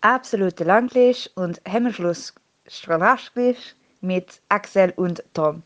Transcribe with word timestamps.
absolute 0.00 0.64
Langlisch 0.64 1.30
und 1.34 1.60
Hemmschluss 1.64 2.34
Strahlaschglisch 2.66 3.74
mit 4.00 4.40
Axel 4.48 4.92
und 4.96 5.22
Tom. 5.34 5.62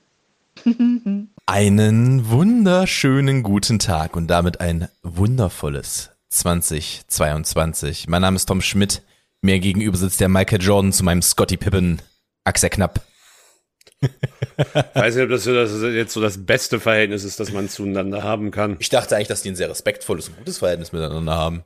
Einen 1.47 2.29
wunderschönen 2.31 3.43
guten 3.43 3.79
Tag 3.79 4.17
und 4.17 4.29
damit 4.29 4.61
ein 4.61 4.89
wundervolles 5.03 6.11
2022. 6.31 8.09
Mein 8.09 8.23
Name 8.23 8.37
ist 8.37 8.47
Tom 8.47 8.61
Schmidt. 8.61 9.03
Mir 9.43 9.59
gegenüber 9.59 9.97
sitzt 9.97 10.21
der 10.21 10.29
Michael 10.29 10.63
Jordan 10.63 10.93
zu 10.93 11.05
meinem 11.05 11.23
Scotty 11.23 11.57
Pippen, 11.57 12.01
Axel 12.45 12.71
Knapp. 12.71 13.03
Weiß 14.95 15.17
nicht, 15.17 15.25
ob 15.25 15.31
das, 15.31 15.45
das 15.45 15.83
jetzt 15.83 16.13
so 16.13 16.21
das 16.21 16.45
beste 16.47 16.81
Verhältnis 16.81 17.25
ist, 17.25 17.41
das 17.41 17.53
man 17.53 17.69
zueinander 17.69 18.23
haben 18.23 18.51
kann. 18.51 18.77
Ich 18.79 18.89
dachte 18.89 19.17
eigentlich, 19.17 19.29
dass 19.29 19.43
die 19.43 19.51
ein 19.51 19.57
sehr 19.57 19.69
respektvolles 19.69 20.29
und 20.29 20.39
gutes 20.39 20.59
Verhältnis 20.59 20.93
miteinander 20.93 21.35
haben. 21.35 21.65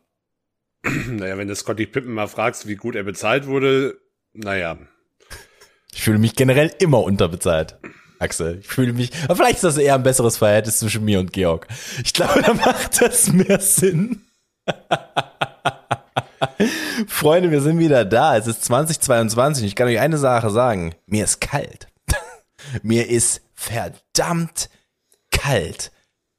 Naja, 1.09 1.39
wenn 1.39 1.49
du 1.49 1.57
Scotty 1.57 1.87
Pippen 1.87 2.13
mal 2.13 2.29
fragst, 2.29 2.67
wie 2.67 2.77
gut 2.77 2.95
er 2.95 3.05
bezahlt 3.05 3.47
wurde, 3.47 3.99
naja. 4.33 4.79
Ich 5.93 6.03
fühle 6.03 6.19
mich 6.19 6.37
generell 6.37 6.73
immer 6.79 7.03
unterbezahlt. 7.03 7.79
Axel, 8.21 8.59
ich 8.61 8.67
fühle 8.67 8.93
mich, 8.93 9.11
aber 9.25 9.37
vielleicht 9.37 9.57
ist 9.57 9.65
das 9.65 9.79
eher 9.79 9.95
ein 9.95 10.03
besseres 10.03 10.39
Verhältnis 10.39 10.81
zwischen 10.81 11.05
mir 11.05 11.21
und 11.21 11.33
Georg. 11.33 11.69
Ich 12.05 12.13
glaube, 12.13 12.43
da 12.47 12.55
macht 12.55 13.01
das 13.01 13.33
mehr 13.33 13.61
Sinn. 13.61 14.23
Freunde, 17.07 17.51
wir 17.51 17.61
sind 17.61 17.79
wieder 17.79 18.05
da. 18.05 18.37
Es 18.37 18.47
ist 18.47 18.65
2022 18.65 19.65
ich 19.65 19.77
kann 19.77 19.89
euch 19.89 20.01
eine 20.01 20.19
Sache 20.19 20.51
sagen. 20.51 20.95
Mir 21.07 21.25
ist 21.25 21.41
kalt. 21.41 21.89
Mir 22.83 23.09
ist 23.09 23.43
verdammt 23.55 24.69
kalt. 25.31 25.93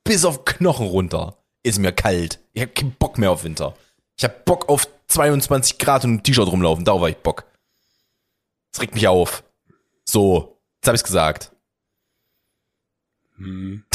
Bis 0.04 0.26
auf 0.26 0.46
Knochen 0.46 0.88
runter 0.88 1.38
ist 1.64 1.80
mir 1.80 1.92
kalt. 1.92 2.40
Ich 2.54 2.62
habe 2.62 2.72
keinen 2.72 2.94
Bock 2.94 3.18
mehr 3.18 3.32
auf 3.32 3.44
Winter. 3.44 3.76
Ich 4.20 4.26
habe 4.26 4.36
Bock 4.44 4.68
auf 4.68 4.86
22 5.08 5.78
Grad 5.78 6.04
und 6.04 6.16
ein 6.16 6.24
T-Shirt 6.24 6.46
rumlaufen. 6.46 6.84
Darauf 6.84 7.00
habe 7.00 7.12
ich 7.12 7.18
Bock. 7.18 7.46
Das 8.74 8.82
regt 8.82 8.94
mich 8.94 9.08
auf. 9.08 9.46
So, 10.04 10.60
jetzt 10.76 10.88
habe 10.88 10.96
ich's 10.96 11.06
gesagt. 11.06 11.54
Hm. 13.38 13.86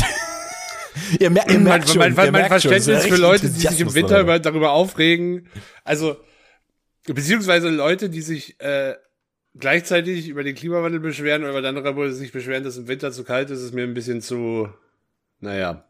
ihr, 1.21 1.29
mer 1.29 1.47
ihr 1.51 1.59
merkt 1.59 1.91
schon, 1.91 1.99
mein, 1.99 2.15
mein, 2.15 2.33
mein 2.33 2.41
schon, 2.43 2.49
Verständnis 2.49 3.05
ist 3.05 3.09
für 3.09 3.21
Leute, 3.21 3.51
die 3.51 3.61
sich 3.61 3.81
im 3.81 3.93
Winter 3.93 4.19
über, 4.19 4.39
darüber 4.39 4.73
aufregen, 4.73 5.47
also 5.85 6.17
beziehungsweise 7.05 7.69
Leute, 7.69 8.09
die 8.09 8.23
sich 8.23 8.59
äh, 8.61 8.95
gleichzeitig 9.55 10.29
über 10.29 10.43
den 10.43 10.55
Klimawandel 10.55 11.01
beschweren 11.01 11.45
oder 11.45 11.61
dann 11.61 11.75
darüber 11.75 12.11
sich 12.11 12.33
beschweren, 12.33 12.65
dass 12.65 12.79
im 12.79 12.89
Winter 12.89 13.13
zu 13.13 13.25
kalt 13.25 13.51
ist, 13.51 13.61
ist 13.61 13.75
mir 13.75 13.83
ein 13.83 13.93
bisschen 13.93 14.23
zu, 14.23 14.71
naja. 15.41 15.87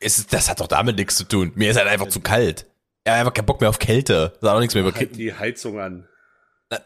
Es 0.00 0.26
das 0.26 0.50
hat 0.50 0.58
doch 0.58 0.66
damit 0.66 0.96
nichts 0.96 1.14
zu 1.14 1.24
tun. 1.24 1.52
Mir 1.54 1.70
ist 1.70 1.76
halt 1.76 1.86
einfach 1.86 2.08
zu 2.08 2.20
kalt. 2.20 2.66
Er 3.06 3.12
hat 3.12 3.20
einfach 3.20 3.34
keinen 3.34 3.46
Bock 3.46 3.60
mehr 3.60 3.70
auf 3.70 3.78
Kälte. 3.78 4.32
Hat 4.42 4.50
auch 4.50 4.58
nichts 4.58 4.74
mehr 4.74 4.82
über 4.82 4.92
Halt 4.92 5.14
die 5.14 5.32
Heizung 5.32 5.78
an. 5.78 6.08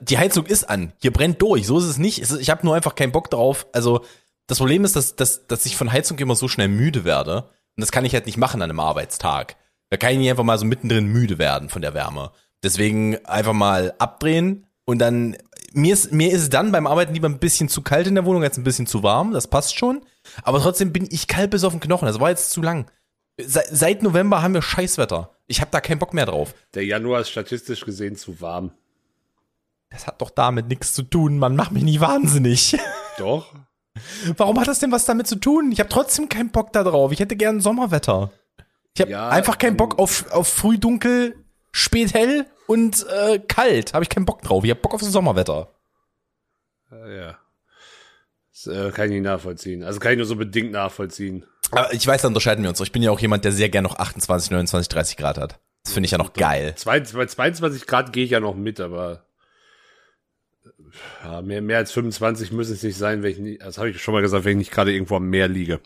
Die 0.00 0.18
Heizung 0.18 0.44
ist 0.44 0.64
an. 0.64 0.92
Hier 1.00 1.14
brennt 1.14 1.40
durch. 1.40 1.66
So 1.66 1.78
ist 1.78 1.86
es 1.86 1.96
nicht. 1.96 2.18
Ich 2.18 2.50
habe 2.50 2.66
nur 2.66 2.77
einfach 2.77 2.94
keinen 2.94 3.10
Bock 3.10 3.30
drauf. 3.30 3.66
Also 3.72 4.04
das 4.46 4.58
Problem 4.58 4.84
ist, 4.84 4.96
dass, 4.96 5.16
dass, 5.16 5.46
dass 5.46 5.64
ich 5.64 5.78
von 5.78 5.90
Heizung 5.90 6.18
immer 6.18 6.34
so 6.34 6.46
schnell 6.46 6.68
müde 6.68 7.04
werde. 7.04 7.44
Und 7.77 7.80
das 7.80 7.90
kann 7.90 8.04
ich 8.04 8.12
halt 8.12 8.27
nicht 8.27 8.36
machen 8.36 8.60
an 8.60 8.68
einem 8.68 8.80
Arbeitstag. 8.80 9.56
Da 9.88 9.96
kann 9.96 10.12
ich 10.12 10.18
nicht 10.18 10.28
einfach 10.28 10.44
mal 10.44 10.58
so 10.58 10.66
mittendrin 10.66 11.06
müde 11.06 11.38
werden 11.38 11.70
von 11.70 11.80
der 11.80 11.94
Wärme. 11.94 12.32
Deswegen 12.62 13.24
einfach 13.24 13.55
mal 13.55 13.94
abdrehen 13.98 14.66
und 14.84 14.98
dann 14.98 15.38
mir 15.72 15.94
ist 15.94 16.12
mir 16.12 16.30
ist 16.32 16.42
es 16.42 16.50
dann 16.50 16.70
beim 16.70 16.86
Arbeiten 16.86 17.14
lieber 17.14 17.28
ein 17.28 17.38
bisschen 17.38 17.70
zu 17.70 17.80
kalt 17.80 18.06
in 18.06 18.14
der 18.14 18.27
Wohnung 18.27 18.42
als 18.42 18.58
ein 18.58 18.64
bisschen 18.64 18.86
zu 18.86 19.02
warm. 19.02 19.32
Das 19.32 19.46
passt 19.48 19.78
schon. 19.78 20.02
Aber 20.42 20.60
trotzdem 20.60 20.92
bin 20.92 21.08
ich 21.10 21.28
kalt 21.28 21.50
bis 21.50 21.64
auf 21.64 21.72
den 21.72 21.80
Knochen. 21.80 22.06
Das 22.06 22.20
war 22.20 22.28
jetzt 22.28 22.50
zu 22.50 22.60
lang. 22.60 22.90
Seit, 23.46 23.66
seit 23.70 24.02
November 24.02 24.42
haben 24.42 24.55
wir 24.55 24.62
Scheißwetter. 24.62 25.30
Ich 25.46 25.60
habe 25.60 25.70
da 25.70 25.80
keinen 25.80 25.98
Bock 25.98 26.14
mehr 26.14 26.27
drauf. 26.27 26.55
Der 26.74 26.84
Januar 26.84 27.20
ist 27.20 27.30
statistisch 27.30 27.84
gesehen 27.84 28.16
zu 28.16 28.41
warm. 28.41 28.72
Das 29.91 30.06
hat 30.06 30.20
doch 30.22 30.30
damit 30.30 30.69
nichts 30.69 30.92
zu 30.94 31.02
tun. 31.02 31.38
Man 31.38 31.56
macht 31.56 31.72
mich 31.72 31.83
nicht 31.83 32.00
wahnsinnig. 32.00 32.78
Doch. 33.18 33.52
Warum 34.36 34.61
hat 34.61 34.68
das 34.68 34.78
denn 34.78 34.92
was 34.92 35.05
damit 35.05 35.27
zu 35.27 35.36
tun? 35.36 35.72
Ich 35.72 35.80
habe 35.80 35.88
trotzdem 35.88 36.28
keinen 36.28 36.51
Bock 36.51 36.73
da 36.73 36.84
drauf. 36.84 37.11
Ich 37.11 37.18
hätte 37.18 37.34
gern 37.36 37.61
Sommerwetter. 37.61 38.30
Ich 38.95 39.01
habe 39.01 39.11
Ja, 39.11 39.28
einfach 39.28 39.58
keinen 39.58 39.72
ähm, 39.72 39.77
Bock 39.78 39.98
auf, 39.98 40.30
auf 40.30 40.46
früh 40.48 40.78
dunkel, 40.78 41.45
spät 41.72 42.14
hell 42.14 42.46
und 42.68 43.05
äh, 43.08 43.40
kalt. 43.40 43.92
Habe 43.95 44.05
ich 44.05 44.08
keinen 44.08 44.27
Bock 44.27 44.42
drauf. 44.42 44.62
Ich 44.62 44.70
habe 44.70 44.80
Bock 44.80 44.95
auf 44.95 45.01
das 45.01 45.11
Sommerwetter. 45.11 45.74
Äh, 46.92 47.17
Ja. 47.18 47.39
Das 48.64 48.74
äh, 48.74 48.90
kann 48.90 49.06
ich 49.06 49.12
nicht 49.12 49.24
nachvollziehen. 49.24 49.82
Also 49.82 50.00
kann 50.00 50.12
ich 50.12 50.18
nur 50.18 50.26
so 50.26 50.36
bedingt 50.36 50.72
nachvollziehen. 50.72 51.46
Aber 51.70 51.92
ich 51.92 52.06
weiß, 52.06 52.22
da 52.22 52.28
unterscheiden 52.28 52.62
wir 52.62 52.70
uns. 52.70 52.80
Ich 52.80 52.92
bin 52.92 53.02
ja 53.02 53.10
auch 53.10 53.20
jemand, 53.20 53.44
der 53.44 53.52
sehr 53.52 53.68
gern 53.68 53.84
noch 53.84 53.96
28, 53.96 54.50
29, 54.50 54.88
30 54.88 55.16
Grad 55.16 55.38
hat. 55.38 55.60
Das 55.84 55.94
finde 55.94 56.06
ich 56.06 56.10
ja 56.10 56.18
noch 56.18 56.32
geil. 56.32 56.74
Bei 56.84 57.00
22 57.00 57.86
Grad 57.86 58.12
gehe 58.12 58.24
ich 58.24 58.30
ja 58.30 58.40
noch 58.40 58.54
mit, 58.54 58.80
aber 58.80 59.24
ja, 61.24 61.40
mehr, 61.40 61.62
mehr 61.62 61.78
als 61.78 61.92
25 61.92 62.52
müssen 62.52 62.74
es 62.74 62.82
nicht 62.82 62.96
sein, 62.96 63.22
wenn 63.22 63.30
ich 63.30 63.38
nicht, 63.38 63.62
das 63.62 63.78
habe 63.78 63.90
ich 63.90 64.02
schon 64.02 64.12
mal 64.12 64.20
gesagt, 64.20 64.44
wenn 64.44 64.52
ich 64.52 64.58
nicht 64.58 64.72
gerade 64.72 64.92
irgendwo 64.92 65.16
am 65.16 65.30
Meer 65.30 65.48
liege. 65.48 65.80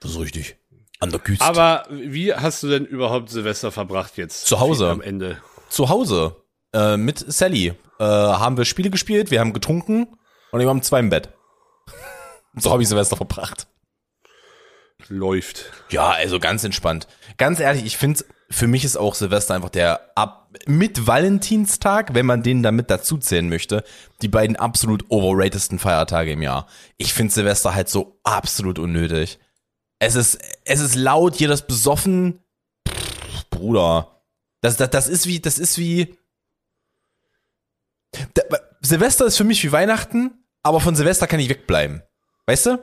Das 0.00 0.12
ist 0.12 0.20
richtig. 0.20 0.56
An 1.00 1.10
der 1.10 1.20
Küste. 1.20 1.44
Aber 1.44 1.86
wie 1.90 2.32
hast 2.32 2.62
du 2.62 2.68
denn 2.68 2.84
überhaupt 2.84 3.30
Silvester 3.30 3.70
verbracht 3.70 4.16
jetzt? 4.16 4.46
Zu 4.46 4.60
Hause. 4.60 4.88
Am 4.88 5.00
Ende. 5.00 5.38
zu 5.68 5.88
Hause 5.88 6.36
äh, 6.72 6.96
mit 6.96 7.18
Sally 7.18 7.74
äh, 7.98 8.04
haben 8.04 8.56
wir 8.56 8.64
Spiele 8.64 8.90
gespielt, 8.90 9.30
wir 9.30 9.40
haben 9.40 9.52
getrunken 9.52 10.08
und 10.50 10.60
wir 10.60 10.68
haben 10.68 10.82
zwei 10.82 11.00
im 11.00 11.10
Bett. 11.10 11.28
so 12.54 12.70
habe 12.70 12.82
ich 12.82 12.88
Silvester 12.88 13.16
verbracht. 13.16 13.66
Läuft. 15.08 15.72
Ja, 15.90 16.10
also 16.10 16.40
ganz 16.40 16.64
entspannt. 16.64 17.06
Ganz 17.36 17.60
ehrlich, 17.60 17.84
ich 17.84 17.96
finde, 17.96 18.24
für 18.50 18.66
mich 18.66 18.84
ist 18.84 18.96
auch 18.96 19.14
Silvester 19.14 19.54
einfach 19.54 19.70
der 19.70 20.10
ab 20.16 20.50
mit 20.66 21.06
Valentinstag, 21.06 22.14
wenn 22.14 22.26
man 22.26 22.42
den 22.42 22.62
damit 22.62 22.90
dazu 22.90 23.18
zählen 23.18 23.48
möchte, 23.48 23.84
die 24.22 24.28
beiden 24.28 24.56
absolut 24.56 25.04
overratedsten 25.08 25.78
Feiertage 25.78 26.32
im 26.32 26.42
Jahr. 26.42 26.66
Ich 26.96 27.12
finde 27.12 27.32
Silvester 27.32 27.74
halt 27.74 27.88
so 27.88 28.18
absolut 28.24 28.78
unnötig. 28.78 29.38
Es 29.98 30.14
ist, 30.14 30.38
es 30.64 30.80
ist 30.80 30.94
laut, 30.94 31.36
jeder 31.36 31.54
ist 31.54 31.66
besoffen. 31.66 32.40
Pff, 32.88 33.50
Bruder. 33.50 34.22
Das, 34.60 34.76
das, 34.76 34.90
das 34.90 35.08
ist 35.08 35.26
wie, 35.26 35.40
das 35.40 35.58
ist 35.58 35.78
wie. 35.78 36.16
Da, 38.34 38.42
Silvester 38.80 39.26
ist 39.26 39.36
für 39.36 39.44
mich 39.44 39.62
wie 39.64 39.72
Weihnachten, 39.72 40.37
aber 40.62 40.80
von 40.80 40.94
Silvester 40.96 41.26
kann 41.26 41.40
ich 41.40 41.48
wegbleiben. 41.48 42.02
Weißt 42.46 42.66
du? 42.66 42.78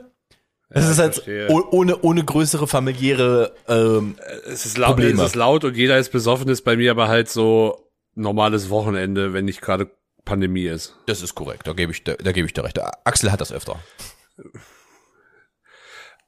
Es 0.68 0.84
Ja, 0.84 0.90
ist 0.90 0.98
halt 0.98 1.14
verstehe. 1.14 1.48
oh- 1.50 1.64
ohne, 1.70 2.00
ohne 2.02 2.24
größere 2.24 2.66
familiäre 2.66 3.54
ähm, 3.68 4.16
Es 4.46 4.66
ist, 4.66 4.78
laut, 4.78 4.96
Probleme. 4.96 5.22
es 5.22 5.28
ist 5.30 5.34
laut 5.36 5.64
und 5.64 5.76
jeder 5.76 5.96
ist 5.98 6.10
besoffen, 6.10 6.48
ist 6.48 6.62
bei 6.62 6.76
mir 6.76 6.90
aber 6.90 7.06
halt 7.08 7.28
so 7.28 7.90
normales 8.14 8.68
Wochenende, 8.70 9.32
wenn 9.32 9.44
nicht 9.44 9.60
gerade 9.60 9.90
Pandemie 10.24 10.64
ist. 10.66 10.96
Das 11.06 11.22
ist 11.22 11.34
korrekt, 11.36 11.68
da 11.68 11.72
gebe 11.72 11.92
ich, 11.92 12.02
da, 12.02 12.14
da 12.14 12.32
gebe 12.32 12.46
ich 12.46 12.52
dir 12.52 12.64
recht. 12.64 12.80
Axel 13.04 13.30
hat 13.30 13.40
das 13.40 13.52
öfter. 13.52 13.78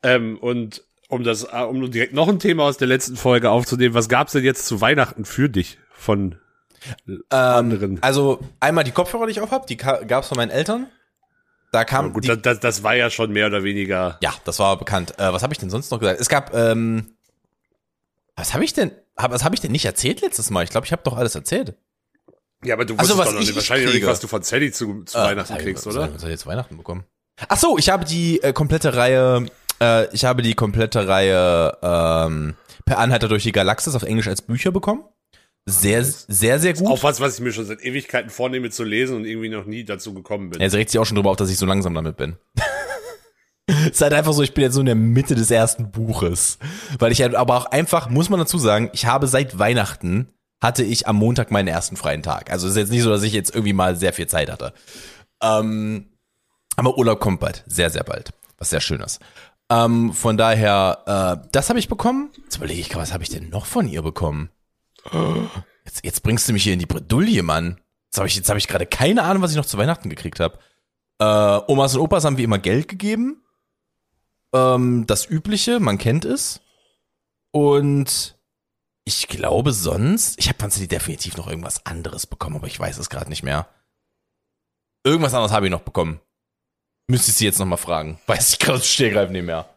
Ähm, 0.03 0.39
und 0.39 0.85
um 1.09 1.25
das, 1.25 1.45
äh, 1.53 1.63
um 1.63 1.91
direkt 1.91 2.13
noch 2.13 2.29
ein 2.29 2.39
Thema 2.39 2.65
aus 2.65 2.77
der 2.77 2.87
letzten 2.89 3.17
Folge 3.17 3.51
aufzunehmen, 3.51 3.95
was 3.95 4.09
gab's 4.09 4.33
denn 4.33 4.45
jetzt 4.45 4.67
zu 4.67 4.81
Weihnachten 4.81 5.25
für 5.25 5.49
dich 5.49 5.79
von 5.93 6.37
anderen? 7.31 8.01
Also 8.03 8.39
einmal 8.61 8.85
die 8.85 8.93
Kopfhörer, 8.93 9.27
die 9.27 9.33
ich 9.33 9.41
auf 9.41 9.51
hab, 9.51 9.67
die 9.67 9.77
ka- 9.77 10.05
gab's 10.05 10.29
von 10.29 10.37
meinen 10.37 10.51
Eltern. 10.51 10.87
Da 11.73 11.85
kam 11.85 12.13
Gut, 12.15 12.25
die, 12.25 12.41
das, 12.41 12.61
das, 12.61 12.83
war 12.83 12.95
ja 12.95 13.11
schon 13.11 13.31
mehr 13.33 13.47
oder 13.47 13.63
weniger. 13.63 14.17
ja, 14.23 14.33
das 14.45 14.59
war 14.59 14.77
bekannt. 14.79 15.19
Äh, 15.19 15.33
was 15.33 15.43
habe 15.43 15.53
ich 15.53 15.59
denn 15.59 15.69
sonst 15.71 15.91
noch 15.91 16.01
gesagt? 16.01 16.19
Es 16.21 16.29
gab, 16.29 16.55
ähm, 16.55 17.15
was 18.37 18.55
habe 18.55 18.65
ich 18.65 18.73
denn, 18.73 18.93
hab, 19.17 19.33
was 19.33 19.45
habe 19.45 19.55
ich 19.55 19.61
denn 19.61 19.73
nicht 19.73 19.85
erzählt 19.85 20.21
letztes 20.21 20.49
Mal? 20.51 20.65
Ich 20.65 20.71
glaube, 20.71 20.87
ich 20.87 20.93
habe 20.93 21.03
doch 21.05 21.17
alles 21.17 21.35
erzählt. 21.35 21.75
Ja, 22.65 22.75
aber 22.75 22.85
du 22.85 22.95
Also, 22.97 23.17
wusstest 23.17 23.19
doch 23.19 23.25
noch 23.27 23.33
ich- 23.35 23.39
nicht, 23.41 23.51
ich 23.51 23.57
wahrscheinlich 23.57 23.87
noch 23.87 23.93
nicht, 23.93 24.01
kriege. 24.03 24.11
was 24.13 24.21
du 24.21 24.29
von 24.29 24.43
Sally 24.43 24.73
zu, 24.73 25.05
zu 25.05 25.19
Äh, 25.19 25.23
Weihnachten 25.23 25.53
ich- 25.57 25.63
kriegst, 25.63 25.87
was, 25.87 25.95
oder? 25.95 26.07
Was 26.07 26.23
habe 26.23 26.27
ich 26.33 26.39
jetzt 26.39 26.47
Weihnachten 26.47 26.77
bekommen? 26.77 27.05
Ach 27.49 27.57
so, 27.59 27.79
ich 27.79 27.89
habe 27.91 28.05
die 28.05 28.43
äh, 28.43 28.53
komplette 28.53 28.97
Reihe, 28.97 29.47
äh, 29.81 30.13
ich 30.15 30.25
habe 30.25 30.43
die 30.43 30.55
komplette 30.55 31.07
Reihe 31.07 31.77
ähm, 31.83 32.55
Per 32.85 32.99
Anhalter 32.99 33.29
durch 33.29 33.43
die 33.45 33.53
Galaxis 33.53 33.95
auf 33.95 34.03
Englisch 34.03 34.27
als 34.27 34.43
Bücher 34.43 34.73
bekommen. 34.73 35.05
Sehr, 35.67 36.03
sehr, 36.03 36.59
sehr 36.59 36.75
gut. 36.75 36.87
Auch 36.87 37.03
was, 37.03 37.21
was 37.21 37.35
ich 37.35 37.41
mir 37.41 37.53
schon 37.53 37.67
seit 37.67 37.83
Ewigkeiten 37.83 38.31
vornehme 38.31 38.71
zu 38.71 38.85
lesen 38.85 39.17
und 39.17 39.25
irgendwie 39.27 39.51
noch 39.51 39.67
nie 39.67 39.85
dazu 39.85 40.15
gekommen 40.15 40.51
bin. 40.51 40.61
Jetzt 40.61 40.75
regt 40.75 40.91
sich 40.91 40.99
auch 40.99 41.05
schon 41.05 41.17
drüber 41.17 41.31
auf, 41.31 41.37
dass 41.37 41.51
ich 41.51 41.59
so 41.59 41.67
langsam 41.67 41.95
damit 41.95 42.17
bin. 42.17 42.37
Es 43.67 43.87
ist 43.91 44.01
halt 44.01 44.15
einfach 44.15 44.33
so, 44.33 44.43
ich 44.43 44.55
bin 44.55 44.65
jetzt 44.65 44.75
so 44.75 44.81
in 44.81 44.87
der 44.87 44.95
Mitte 44.95 45.35
des 45.35 45.51
ersten 45.51 45.91
Buches. 45.91 46.59
Weil 46.99 47.13
ich 47.13 47.21
halt 47.21 47.35
aber 47.35 47.57
auch 47.57 47.67
einfach, 47.67 48.09
muss 48.09 48.31
man 48.31 48.41
dazu 48.41 48.57
sagen, 48.57 48.89
ich 48.95 49.05
habe 49.05 49.27
seit 49.27 49.59
Weihnachten, 49.59 50.29
hatte 50.63 50.83
ich 50.83 51.07
am 51.07 51.17
Montag 51.17 51.51
meinen 51.51 51.69
ersten 51.69 51.97
freien 51.97 52.23
Tag. 52.23 52.51
Also 52.51 52.67
es 52.67 52.73
ist 52.73 52.79
jetzt 52.79 52.91
nicht 52.91 53.03
so, 53.03 53.11
dass 53.11 53.23
ich 53.23 53.33
jetzt 53.33 53.55
irgendwie 53.55 53.75
mal 53.75 53.95
sehr 53.95 54.13
viel 54.13 54.27
Zeit 54.27 54.51
hatte. 54.51 54.73
Ähm, 55.43 56.07
aber 56.77 56.97
Urlaub 56.97 57.21
kommt 57.21 57.41
bald, 57.41 57.65
sehr, 57.67 57.91
sehr 57.91 58.05
bald. 58.05 58.31
Was 58.57 58.71
sehr 58.71 58.81
schön 58.81 59.01
ist. 59.01 59.21
Ähm, 59.71 60.13
von 60.13 60.37
daher, 60.37 61.43
äh, 61.45 61.49
das 61.53 61.69
habe 61.69 61.79
ich 61.79 61.89
bekommen. 61.89 62.31
Jetzt 62.45 62.57
überlege 62.57 62.81
ich, 62.81 62.97
was 62.97 63.13
habe 63.13 63.23
ich 63.23 63.29
denn 63.29 63.51
noch 63.51 63.67
von 63.67 63.87
ihr 63.87 64.03
bekommen? 64.03 64.51
Jetzt, 65.85 66.05
jetzt 66.05 66.23
bringst 66.23 66.49
du 66.49 66.53
mich 66.53 66.63
hier 66.63 66.75
in 66.75 66.79
die 66.79 66.87
Bredouille, 66.87 67.43
Mann. 67.43 67.81
Jetzt 68.07 68.19
habe 68.19 68.29
ich, 68.29 68.39
hab 68.49 68.57
ich 68.57 68.69
gerade 68.69 68.87
keine 68.87 69.23
Ahnung, 69.25 69.43
was 69.43 69.51
ich 69.51 69.57
noch 69.57 69.67
zu 69.67 69.79
Weihnachten 69.79 70.11
gekriegt 70.11 70.41
habe. 70.41 70.59
Äh, 71.19 71.71
Omas 71.71 71.95
und 71.95 72.01
Opas 72.01 72.25
haben 72.25 72.39
wie 72.39 72.45
immer 72.45 72.59
Geld 72.59 72.89
gegeben. 72.89 73.43
Ähm, 74.55 75.07
das 75.07 75.29
Übliche, 75.29 75.81
man 75.81 75.99
kennt 75.99 76.25
es. 76.25 76.61
Und 77.51 78.39
ich 79.05 79.29
glaube 79.29 79.73
sonst, 79.73 80.39
ich 80.39 80.49
habe 80.49 80.59
von 80.59 80.71
Sally 80.71 80.89
definitiv 80.89 81.37
noch 81.37 81.49
irgendwas 81.49 81.87
anderes 81.87 82.27
bekommen, 82.27 82.57
aber 82.57 82.67
ich 82.67 82.79
weiß 82.79 82.99
es 82.99 83.11
gerade 83.11 83.31
nicht 83.31 83.43
mehr. 83.43 83.69
Irgendwas 85.05 85.35
anderes 85.35 85.53
habe 85.53 85.67
ich 85.67 85.71
noch 85.73 85.81
bekommen. 85.81 86.21
Müsste 87.09 87.31
ich 87.31 87.37
sie 87.39 87.47
jetzt 87.47 87.59
nochmal 87.59 87.79
fragen. 87.79 88.21
Weiß 88.27 88.53
ich 88.53 88.59
gerade 88.59 88.83
stehgreif 88.83 89.31
nicht 89.31 89.45
mehr. 89.45 89.69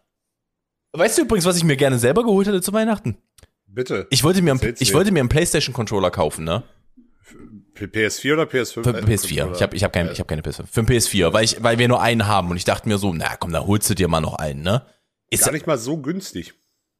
Weißt 0.94 1.18
du 1.18 1.22
übrigens, 1.22 1.45
was 1.45 1.56
ich 1.56 1.63
mir 1.63 1.78
gerne 1.78 1.98
selber 1.98 2.24
geholt 2.24 2.48
hätte 2.48 2.62
zu 2.62 2.74
Weihnachten? 2.74 3.18
Bitte. 3.73 4.07
Ich 4.09 4.23
wollte 4.23 4.41
mir, 4.41 4.51
Erzähl's 4.51 4.81
ich 4.81 4.94
wollte 4.94 5.12
mir 5.12 5.19
einen 5.21 5.29
PlayStation 5.29 5.73
Controller 5.73 6.12
kaufen, 6.12 6.44
ne? 6.44 6.63
P- 7.73 7.85
PS4 7.85 8.33
oder 8.33 8.44
PS5? 8.44 8.83
Für 8.83 8.89
PS4. 8.91 9.56
Ich 9.56 9.62
habe 9.62 9.75
ich 9.75 9.83
hab 9.83 9.94
keine, 9.94 10.12
ich 10.12 10.19
hab 10.19 10.27
keine 10.27 10.41
PS5. 10.41 10.65
Für 10.69 10.81
einen 10.81 10.89
PS4, 10.89 11.33
weil 11.33 11.45
ich, 11.45 11.63
weil 11.63 11.77
wir 11.79 11.88
nur 11.88 12.01
einen 12.01 12.27
haben 12.27 12.51
und 12.51 12.57
ich 12.57 12.65
dachte 12.65 12.88
mir 12.89 12.97
so, 12.97 13.13
na 13.13 13.35
komm, 13.38 13.51
da 13.53 13.65
holst 13.65 13.89
du 13.89 13.94
dir 13.95 14.07
mal 14.07 14.19
noch 14.21 14.35
einen, 14.35 14.62
ne? 14.62 14.85
Ist 15.29 15.45
Gar 15.45 15.53
nicht 15.53 15.68
mal 15.68 15.77
so 15.77 15.97
günstig. 15.97 16.53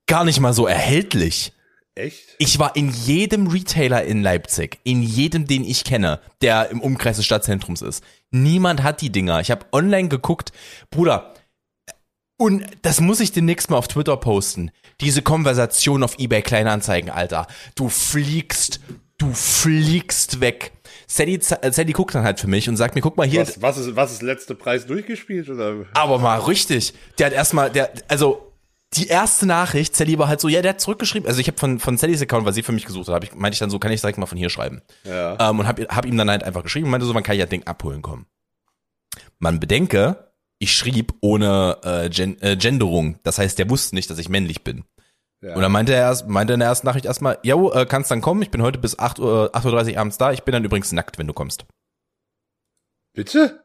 gar 0.08 0.24
nicht 0.24 0.40
mal 0.40 0.54
so 0.54 0.66
erhältlich. 0.68 1.52
Echt? 1.94 2.36
Ich 2.38 2.58
war 2.58 2.78
in 2.78 2.90
jedem 2.90 3.48
Retailer 3.48 4.04
in 4.06 4.22
Leipzig, 4.24 4.80
in 4.86 5.04
jedem, 5.04 5.46
den 5.46 5.66
ich 5.66 5.84
kenne, 5.84 6.22
der 6.42 6.70
im 6.70 6.80
Umkreis 6.80 7.18
des 7.18 7.26
Stadtzentrums 7.26 7.82
ist. 7.82 8.02
Niemand 8.30 8.82
hat 8.82 9.02
die 9.02 9.12
Dinger. 9.12 9.42
Ich 9.42 9.52
habe 9.52 9.66
online 9.74 10.08
geguckt, 10.08 10.54
Bruder. 10.90 11.34
Und 12.42 12.66
das 12.82 13.00
muss 13.02 13.20
ich 13.20 13.32
demnächst 13.34 13.70
mal 13.70 13.78
auf 13.78 13.88
Twitter 13.88 14.18
posten. 14.18 14.72
Diese 15.00 15.22
Konversation 15.22 16.02
auf 16.02 16.18
eBay 16.18 16.42
Kleinanzeigen, 16.42 17.12
Alter. 17.12 17.46
Du 17.76 17.88
fliegst, 17.88 18.80
du 19.20 19.32
fliegst 19.32 20.42
weg. 20.42 20.72
Sadie, 21.06 21.36
äh, 21.36 21.72
Sadie 21.72 21.94
guckt 21.94 22.16
dann 22.16 22.24
halt 22.24 22.40
für 22.40 22.48
mich 22.48 22.68
und 22.68 22.78
sagt 22.78 22.96
mir, 22.96 23.02
guck 23.02 23.16
mal 23.16 23.28
hier, 23.28 23.42
Was, 23.42 23.62
was, 23.62 23.78
ist, 23.78 23.96
was 23.96 24.12
ist 24.12 24.24
letzte 24.24 24.56
Preis 24.56 24.88
durchgespielt? 24.88 25.50
Oder? 25.52 25.86
aber 25.94 26.18
mal 26.18 26.40
richtig. 26.40 26.96
Der 27.20 27.28
hat 27.28 27.34
erstmal, 27.34 27.70
der, 27.70 27.94
also 28.08 28.52
die 28.96 29.06
erste 29.06 29.46
Nachricht, 29.46 29.96
Sally 29.96 30.18
war 30.18 30.28
halt 30.28 30.42
so, 30.42 30.48
ja, 30.48 30.64
der 30.64 30.70
hat 30.70 30.82
zurückgeschrieben. 30.82 31.28
Also 31.28 31.40
ich 31.40 31.48
habe 31.48 31.60
von, 31.60 31.78
von 31.78 32.00
Sallys 32.00 32.24
Account, 32.24 32.48
weil 32.48 32.54
sie 32.54 32.64
für 32.64 32.72
mich 32.72 32.86
gesucht 32.86 33.08
hat, 33.08 33.14
hab 33.14 33.24
ich, 33.24 33.36
meinte 33.36 33.54
ich 33.54 33.60
dann 33.60 33.70
so, 33.70 33.78
kann 33.78 33.92
ich 33.92 34.02
direkt 34.02 34.18
mal 34.18 34.26
von 34.26 34.40
hier 34.40 34.50
schreiben. 34.50 34.82
Ja. 35.04 35.38
Ähm, 35.52 35.60
und 35.60 35.68
habe 35.68 35.86
hab 35.90 36.08
ihm 36.08 36.18
dann 36.18 36.32
halt 36.32 36.44
einfach 36.44 36.64
geschrieben 36.64 36.86
und 36.86 36.92
meinte 36.92 37.06
so, 37.06 37.14
wann 37.14 37.22
kann 37.22 37.38
das 37.38 37.50
Ding 37.50 37.68
abholen 37.68 38.02
kommen. 38.02 38.26
Man 39.38 39.60
bedenke, 39.60 40.31
ich 40.62 40.76
schrieb 40.76 41.14
ohne 41.22 41.78
äh, 41.84 42.10
Gen 42.10 42.40
äh, 42.42 42.56
Genderung. 42.56 43.18
Das 43.24 43.40
heißt, 43.40 43.58
der 43.58 43.70
wusste 43.70 43.96
nicht, 43.96 44.10
dass 44.10 44.20
ich 44.20 44.30
männlich 44.30 44.64
bin. 44.64 44.84
ja. 45.42 45.56
Und 45.56 45.62
dann 45.62 45.72
meinte 45.72 45.94
er 45.94 46.02
erst, 46.02 46.28
meinte 46.28 46.54
in 46.54 46.60
der 46.60 46.70
ersten 46.70 46.86
Nachricht 46.86 47.06
erstmal, 47.06 47.40
jo, 47.44 47.72
äh, 47.72 47.86
kannst 47.88 48.12
dann 48.12 48.22
kommen, 48.22 48.42
ich 48.44 48.52
bin 48.52 48.62
heute 48.62 48.78
bis 48.78 48.98
8 49.00 49.18
Uhr, 49.20 49.52
8.30 49.56 49.94
Uhr 49.94 49.98
abends 50.00 50.18
da, 50.20 50.32
ich 50.32 50.44
bin 50.44 50.52
dann 50.54 50.64
übrigens 50.64 50.92
nackt, 50.92 51.18
wenn 51.18 51.26
du 51.28 51.34
kommst. 51.34 51.66
Bitte? 53.14 53.64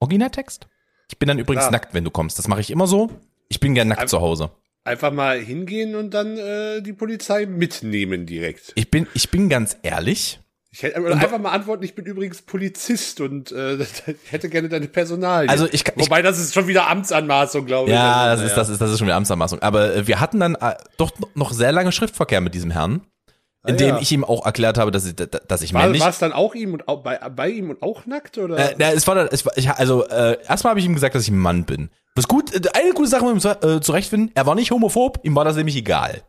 Originaltext? 0.00 0.66
Ich 1.08 1.18
bin 1.18 1.28
dann 1.28 1.38
übrigens 1.38 1.62
Klar. 1.64 1.72
nackt, 1.72 1.94
wenn 1.94 2.04
du 2.04 2.10
kommst. 2.10 2.38
Das 2.38 2.48
mache 2.48 2.60
ich 2.60 2.70
immer 2.70 2.86
so. 2.86 3.10
Ich 3.48 3.60
bin 3.60 3.74
gern 3.74 3.88
nackt 3.88 4.02
Ein- 4.02 4.08
zu 4.08 4.20
Hause. 4.20 4.50
Einfach 4.84 5.12
mal 5.12 5.38
hingehen 5.38 5.94
und 5.94 6.10
dann 6.10 6.36
äh, 6.36 6.82
die 6.82 6.92
Polizei 6.92 7.46
mitnehmen 7.46 8.26
direkt. 8.26 8.72
Ich 8.74 8.90
bin, 8.90 9.06
ich 9.14 9.30
bin 9.30 9.48
ganz 9.48 9.76
ehrlich. 9.82 10.40
Ich 10.74 10.82
hätte 10.82 11.00
oder 11.02 11.14
einfach 11.16 11.38
mal 11.38 11.50
antworten, 11.50 11.82
ich 11.84 11.94
bin 11.94 12.06
übrigens 12.06 12.40
Polizist 12.42 13.20
und 13.20 13.52
äh, 13.52 13.78
hätte 14.30 14.48
gerne 14.48 14.68
deine 14.70 14.88
Personal. 14.88 15.46
Also 15.48 15.68
ich 15.70 15.84
kann- 15.84 15.96
ich- 15.98 16.06
Wobei, 16.06 16.22
das 16.22 16.38
ist 16.38 16.54
schon 16.54 16.66
wieder 16.66 16.88
Amtsanmaßung, 16.88 17.66
glaube 17.66 17.90
ich. 17.90 17.94
Ja, 17.94 18.24
das 18.26 18.40
Also, 18.40 18.44
ist, 18.46 18.56
das 18.56 18.68
ist, 18.70 18.80
das 18.80 18.90
ist 18.90 18.98
schon 18.98 19.06
wieder 19.06 19.16
Amtsanmaßung. 19.16 19.60
Aber 19.60 19.94
äh, 19.94 20.06
wir 20.06 20.18
hatten 20.20 20.40
dann 20.40 20.54
äh, 20.54 20.74
doch 20.96 21.12
noch 21.34 21.52
sehr 21.52 21.72
lange 21.72 21.92
Schriftverkehr 21.92 22.40
mit 22.40 22.54
diesem 22.54 22.70
Herrn, 22.70 23.02
in 23.66 23.74
Ah, 23.74 23.76
dem 23.76 23.88
ja. 23.96 23.98
ich 24.00 24.10
ihm 24.12 24.24
auch 24.24 24.46
erklärt 24.46 24.78
habe, 24.78 24.90
dass 24.90 25.04
ich, 25.04 25.14
dass 25.14 25.60
ich 25.60 25.74
War, 25.74 25.82
männlich. 25.82 26.00
war 26.00 26.08
es 26.08 26.18
dann 26.18 26.32
auch 26.32 26.54
ihm 26.54 26.72
und 26.72 26.88
auch 26.88 27.02
bei, 27.02 27.18
bei 27.18 27.50
ihm 27.50 27.68
und 27.68 27.82
auch 27.82 28.06
nackt 28.06 28.38
oder? 28.38 28.56
Äh, 28.70 28.74
na, 28.78 28.92
es 28.92 29.06
war, 29.06 29.14
dann- 29.14 29.28
es 29.30 29.44
war 29.44 29.52
ich, 29.58 29.68
also 29.70 30.06
äh, 30.08 30.38
erstmal 30.48 30.70
habe 30.70 30.80
ich 30.80 30.86
ihm 30.86 30.94
gesagt, 30.94 31.14
dass 31.14 31.22
ich 31.24 31.28
ein 31.30 31.38
Mann 31.38 31.64
bin. 31.64 31.90
Was 32.14 32.28
gut, 32.28 32.50
äh, 32.54 32.60
eine 32.72 32.92
gute 32.94 33.08
Sache 33.10 33.26
mit 33.26 33.44
ihm 33.44 33.56
äh, 33.68 33.80
zurechtfinden, 33.82 34.30
er 34.34 34.46
war 34.46 34.54
nicht 34.54 34.70
homophob, 34.70 35.20
ihm 35.22 35.34
war 35.36 35.44
das 35.44 35.56
nämlich 35.56 35.76
egal. 35.76 36.22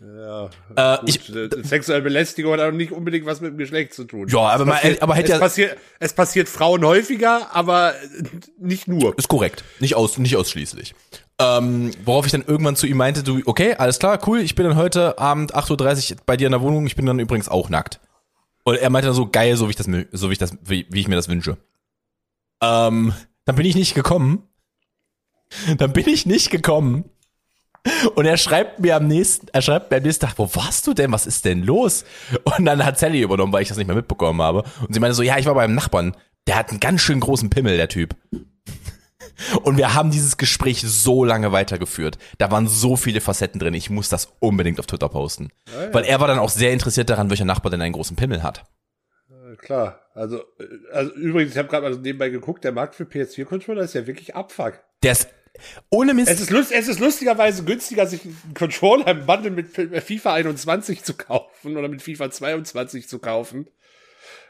Ja, 0.00 0.50
Äh, 0.76 0.98
ich, 1.06 1.34
äh, 1.34 1.48
sexuelle 1.62 2.02
Belästigung 2.02 2.52
hat 2.52 2.60
auch 2.60 2.70
nicht 2.72 2.92
unbedingt 2.92 3.26
was 3.26 3.40
mit 3.40 3.52
dem 3.52 3.58
Geschlecht 3.58 3.94
zu 3.94 4.04
tun. 4.04 4.28
Ja, 4.28 4.38
aber 4.40 4.66
passiert, 4.66 5.02
aber 5.02 5.14
hätte 5.14 5.32
es 5.32 5.38
ja- 5.38 5.38
passiert, 5.38 5.78
es 5.98 6.12
passiert 6.12 6.48
Frauen 6.48 6.84
häufiger, 6.84 7.54
aber 7.54 7.94
äh, 7.94 8.22
nicht 8.58 8.86
nur. 8.88 9.16
Ist 9.18 9.28
korrekt. 9.28 9.64
Nicht 9.80 9.94
aus, 9.96 10.18
nicht 10.18 10.36
ausschließlich. 10.36 10.94
Ähm, 11.40 11.92
worauf 12.04 12.26
ich 12.26 12.32
dann 12.32 12.42
irgendwann 12.46 12.74
zu 12.76 12.86
ihm 12.86 12.96
meinte, 12.96 13.22
du, 13.22 13.40
okay, 13.46 13.74
alles 13.74 13.98
klar, 13.98 14.18
cool, 14.26 14.40
ich 14.40 14.54
bin 14.54 14.66
dann 14.66 14.76
heute 14.76 15.18
Abend 15.18 15.54
8.30 15.54 16.12
Uhr 16.12 16.16
bei 16.26 16.36
dir 16.36 16.46
in 16.46 16.52
der 16.52 16.60
Wohnung, 16.60 16.86
ich 16.86 16.96
bin 16.96 17.06
dann 17.06 17.18
übrigens 17.20 17.48
auch 17.48 17.68
nackt. 17.68 18.00
Und 18.64 18.76
er 18.76 18.90
meinte 18.90 19.06
dann 19.06 19.14
so, 19.16 19.28
geil, 19.28 19.56
so 19.56 19.66
wie 19.66 19.70
ich 19.70 19.76
das, 19.76 19.86
mir- 19.86 20.06
so 20.12 20.28
wie 20.28 20.32
ich 20.32 20.38
das, 20.38 20.52
wie, 20.64 20.86
wie 20.90 21.00
ich 21.00 21.08
mir 21.08 21.14
das 21.16 21.28
wünsche. 21.28 21.56
Ähm, 22.62 23.12
dann 23.44 23.56
bin 23.56 23.64
ich 23.66 23.74
nicht 23.76 23.94
gekommen. 23.94 24.42
Dann 25.78 25.94
bin 25.94 26.06
ich 26.06 26.26
nicht 26.26 26.50
gekommen. 26.50 27.06
Und 28.14 28.26
er 28.26 28.36
schreibt 28.36 28.80
mir 28.80 28.96
am 28.96 29.06
nächsten, 29.06 29.48
er 29.52 29.62
schreibt 29.62 29.90
mir 29.90 29.98
am 29.98 30.02
nächsten 30.02 30.26
Tag, 30.26 30.38
wo 30.38 30.48
warst 30.54 30.86
du 30.86 30.94
denn? 30.94 31.12
Was 31.12 31.26
ist 31.26 31.44
denn 31.44 31.62
los? 31.62 32.04
Und 32.56 32.64
dann 32.64 32.84
hat 32.84 32.98
Sally 32.98 33.22
übernommen, 33.22 33.52
weil 33.52 33.62
ich 33.62 33.68
das 33.68 33.78
nicht 33.78 33.86
mehr 33.86 33.96
mitbekommen 33.96 34.42
habe. 34.42 34.64
Und 34.86 34.92
sie 34.92 35.00
meinte 35.00 35.14
so, 35.14 35.22
ja, 35.22 35.38
ich 35.38 35.46
war 35.46 35.54
beim 35.54 35.74
Nachbarn. 35.74 36.16
Der 36.46 36.56
hat 36.56 36.70
einen 36.70 36.80
ganz 36.80 37.00
schön 37.00 37.20
großen 37.20 37.50
Pimmel, 37.50 37.76
der 37.76 37.88
Typ. 37.88 38.16
Und 39.62 39.76
wir 39.76 39.94
haben 39.94 40.10
dieses 40.10 40.36
Gespräch 40.36 40.82
so 40.82 41.24
lange 41.24 41.52
weitergeführt. 41.52 42.18
Da 42.38 42.50
waren 42.50 42.66
so 42.66 42.96
viele 42.96 43.20
Facetten 43.20 43.60
drin. 43.60 43.74
Ich 43.74 43.90
muss 43.90 44.08
das 44.08 44.32
unbedingt 44.40 44.80
auf 44.80 44.86
Twitter 44.86 45.08
posten. 45.08 45.50
Weil 45.92 46.04
er 46.04 46.20
war 46.20 46.26
dann 46.26 46.38
auch 46.38 46.48
sehr 46.48 46.72
interessiert 46.72 47.10
daran, 47.10 47.30
welcher 47.30 47.44
Nachbar 47.44 47.70
denn 47.70 47.82
einen 47.82 47.92
großen 47.92 48.16
Pimmel 48.16 48.42
hat. 48.42 48.64
Klar, 49.58 50.00
also, 50.14 50.38
äh, 50.58 50.64
also 50.92 51.12
übrigens, 51.14 51.52
ich 51.52 51.58
habe 51.58 51.68
gerade 51.68 51.88
mal 51.88 51.94
so 51.94 52.00
nebenbei 52.00 52.28
geguckt, 52.28 52.64
der 52.64 52.72
Markt 52.72 52.94
für 52.94 53.04
PS4-Controller 53.04 53.82
ist 53.82 53.94
ja 53.94 54.06
wirklich 54.06 54.34
Abfuck. 54.36 54.80
Der 55.02 55.12
ist 55.12 55.28
ohne 55.90 56.14
Mist. 56.14 56.30
Es 56.30 56.40
ist, 56.40 56.50
lust, 56.50 56.72
es 56.72 56.88
ist 56.88 57.00
lustigerweise 57.00 57.64
günstiger, 57.64 58.06
sich 58.06 58.24
einen 58.24 58.54
Controller 58.54 59.06
im 59.08 59.26
Bundle 59.26 59.50
mit 59.50 59.68
FIFA 59.68 60.34
21 60.34 61.04
zu 61.04 61.14
kaufen 61.14 61.76
oder 61.76 61.88
mit 61.88 62.02
FIFA 62.02 62.30
22 62.30 63.08
zu 63.08 63.18
kaufen. 63.18 63.68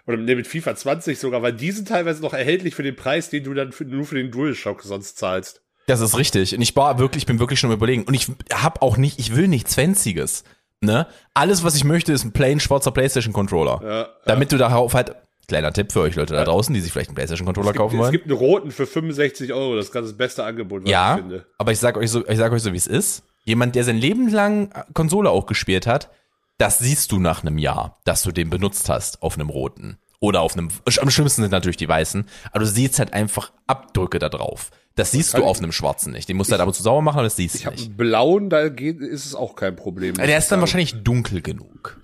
Oder 0.07 0.17
nee, 0.17 0.35
mit 0.35 0.47
FIFA 0.47 0.75
20 0.75 1.19
sogar, 1.19 1.43
weil 1.43 1.53
die 1.53 1.71
sind 1.71 1.89
teilweise 1.89 2.23
noch 2.23 2.33
erhältlich 2.33 2.75
für 2.75 2.83
den 2.83 2.97
Preis, 2.97 3.29
den 3.29 3.45
du 3.45 3.53
dann 3.53 3.73
für, 3.73 3.85
nur 3.85 4.07
für 4.07 4.15
den 4.15 4.31
DualShock 4.31 4.83
sonst 4.83 5.19
zahlst. 5.19 5.63
Das 5.87 6.01
ist 6.01 6.17
richtig. 6.17 6.55
Und 6.55 6.63
ich 6.63 6.75
war 6.77 6.99
wirklich, 6.99 7.23
ich 7.23 7.27
bin 7.27 7.39
wirklich 7.39 7.61
schon 7.61 7.73
überlegen. 7.73 8.05
Und 8.05 8.15
ich 8.15 8.29
hab 8.53 8.83
auch 8.83 8.97
nicht, 8.97 9.19
ich 9.19 9.37
will 9.37 9.49
nichts 9.49 9.75
Fancyes. 9.75 10.45
Ne? 10.81 11.07
Alles, 11.35 11.65
was 11.65 11.75
ich 11.75 11.85
möchte, 11.85 12.13
ist 12.13 12.25
ein 12.25 12.33
plain 12.33 12.61
schwarzer 12.61 12.91
PlayStation 12.91 13.33
Controller. 13.33 13.81
Ja, 13.83 14.09
Damit 14.25 14.53
du 14.53 14.59
darauf 14.59 14.95
halt, 14.95 15.15
kleiner 15.49 15.73
Tipp 15.73 15.91
für 15.93 16.01
euch 16.01 16.15
Leute 16.15 16.35
da 16.35 16.45
draußen, 16.45 16.73
die 16.75 16.81
sich 16.81 16.93
vielleicht 16.93 17.09
einen 17.11 17.17
PlayStation 17.17 17.47
Controller 17.47 17.73
kaufen 17.73 17.97
es 17.97 18.01
wollen. 18.03 18.13
gibt 18.13 18.27
einen 18.27 18.37
roten 18.37 18.71
für 18.71 18.87
65 18.87 19.53
Euro, 19.53 19.75
das 19.77 19.87
ist 19.87 19.93
gerade 19.93 20.07
das 20.07 20.17
beste 20.17 20.45
Angebot, 20.45 20.83
was 20.83 20.87
ich 20.87 20.93
Ja, 20.93 21.17
finde. 21.17 21.47
aber 21.59 21.73
ich 21.73 21.79
sag 21.79 21.97
euch 21.97 22.11
so, 22.11 22.27
ich 22.29 22.39
sag 22.39 22.53
euch 22.53 22.63
so, 22.63 22.73
wie 22.73 22.77
es 22.77 22.87
ist. 22.87 23.23
Jemand, 23.45 23.75
der 23.75 23.85
sein 23.85 23.97
Leben 23.97 24.29
lang 24.29 24.71
Konsole 24.93 25.31
auch 25.31 25.47
gespielt 25.47 25.87
hat, 25.87 26.11
das 26.59 26.79
siehst 26.79 27.13
du 27.13 27.19
nach 27.19 27.43
einem 27.43 27.57
Jahr, 27.57 27.99
dass 28.05 28.23
du 28.23 28.31
den 28.33 28.51
benutzt 28.51 28.89
hast 28.89 29.23
auf 29.23 29.35
einem 29.35 29.49
roten. 29.49 29.99
Oder 30.21 30.41
auf 30.43 30.55
einem, 30.55 30.69
am 31.01 31.11
schlimmsten 31.11 31.43
sind 31.43 31.53
natürlich 31.53 31.77
die 31.77 31.89
weißen, 31.89 32.27
aber 32.51 32.59
du 32.61 32.67
siehst 32.67 32.99
halt 32.99 33.13
einfach 33.15 33.53
Abdrücke 33.69 34.19
da 34.19 34.29
drauf. 34.29 34.71
Das 34.97 35.13
siehst 35.13 35.39
du 35.39 35.45
auf 35.45 35.59
einem 35.59 35.71
schwarzen 35.71 36.13
nicht. 36.13 36.29
Den 36.29 36.37
musst 36.37 36.51
du 36.51 36.55
halt 36.55 36.61
ab 36.61 36.67
und 36.67 36.75
zu 36.75 36.83
sauber 36.83 37.03
machen, 37.03 37.19
aber 37.19 37.25
das 37.27 37.37
siehst 37.37 37.55
Ich 37.55 37.61
du 37.61 37.67
habe 37.69 37.77
nicht. 37.77 37.87
einen 37.87 37.97
blauen, 37.97 38.51
da 38.51 38.69
geht, 38.69 38.99
ist 39.01 39.27
es 39.27 39.37
auch 39.37 39.55
kein 39.55 39.77
Problem. 39.77 40.15
Der 40.15 40.29
ich 40.29 40.35
ist 40.35 40.51
dann 40.51 40.59
wahrscheinlich 40.59 41.05
dunkel 41.05 41.41
genug. 41.41 41.98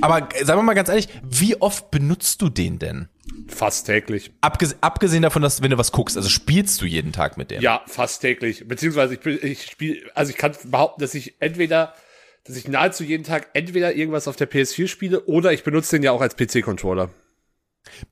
Aber 0.00 0.28
äh, 0.34 0.44
sagen 0.44 0.58
wir 0.58 0.62
mal 0.62 0.74
ganz 0.74 0.88
ehrlich, 0.88 1.08
wie 1.22 1.60
oft 1.60 1.90
benutzt 1.90 2.42
du 2.42 2.48
den 2.48 2.78
denn? 2.78 3.08
Fast 3.48 3.86
täglich. 3.86 4.32
Abges 4.40 4.76
abgesehen 4.80 5.22
davon, 5.22 5.42
dass 5.42 5.62
wenn 5.62 5.70
du 5.70 5.78
was 5.78 5.92
guckst, 5.92 6.16
also 6.16 6.28
spielst 6.28 6.80
du 6.80 6.86
jeden 6.86 7.12
Tag 7.12 7.36
mit 7.36 7.50
dem? 7.50 7.62
Ja, 7.62 7.82
fast 7.86 8.20
täglich. 8.20 8.66
Beziehungsweise 8.66 9.14
ich, 9.14 9.26
ich 9.26 9.66
spiele, 9.66 10.00
also 10.14 10.30
ich 10.30 10.36
kann 10.36 10.52
behaupten, 10.64 11.00
dass 11.00 11.14
ich 11.14 11.40
entweder, 11.40 11.94
dass 12.44 12.56
ich 12.56 12.68
nahezu 12.68 13.04
jeden 13.04 13.24
Tag 13.24 13.48
entweder 13.54 13.94
irgendwas 13.94 14.28
auf 14.28 14.36
der 14.36 14.50
PS4 14.50 14.88
spiele 14.88 15.24
oder 15.24 15.52
ich 15.52 15.64
benutze 15.64 15.96
den 15.96 16.02
ja 16.02 16.12
auch 16.12 16.20
als 16.20 16.36
PC-Controller. 16.36 17.10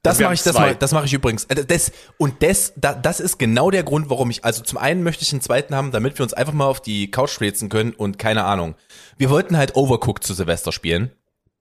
Das 0.03 0.19
mache 0.19 0.35
ich, 0.35 0.43
das 0.43 0.55
mache 0.55 0.77
das 0.77 0.93
mache 0.93 1.07
ich 1.07 1.13
übrigens. 1.13 1.45
Äh, 1.45 1.65
Das, 1.65 1.93
und 2.17 2.43
das, 2.43 2.73
da, 2.77 2.95
das 2.95 3.21
ist 3.21 3.39
genau 3.39 3.71
der 3.71 3.83
Grund, 3.83 4.11
warum 4.11 4.31
ich, 4.31 4.45
also 4.45 4.63
zum 4.63 4.79
einen 4.79 5.03
möchte 5.03 5.23
ich 5.23 5.33
einen 5.33 5.43
zweiten 5.43 5.75
haben, 5.75 5.93
damit 5.93 6.19
wir 6.19 6.23
uns 6.23 6.33
einfach 6.33 6.53
mal 6.53 6.67
auf 6.67 6.81
die 6.81 7.11
Couch 7.11 7.31
fläzen 7.31 7.69
können 7.69 7.93
und 7.93 8.19
keine 8.19 8.45
Ahnung. 8.45 8.75
Wir 9.19 9.31
wollten 9.31 9.57
halt 9.57 9.77
Overcooked 9.77 10.25
zu 10.25 10.35
Silvester 10.35 10.73
spielen. 10.73 11.13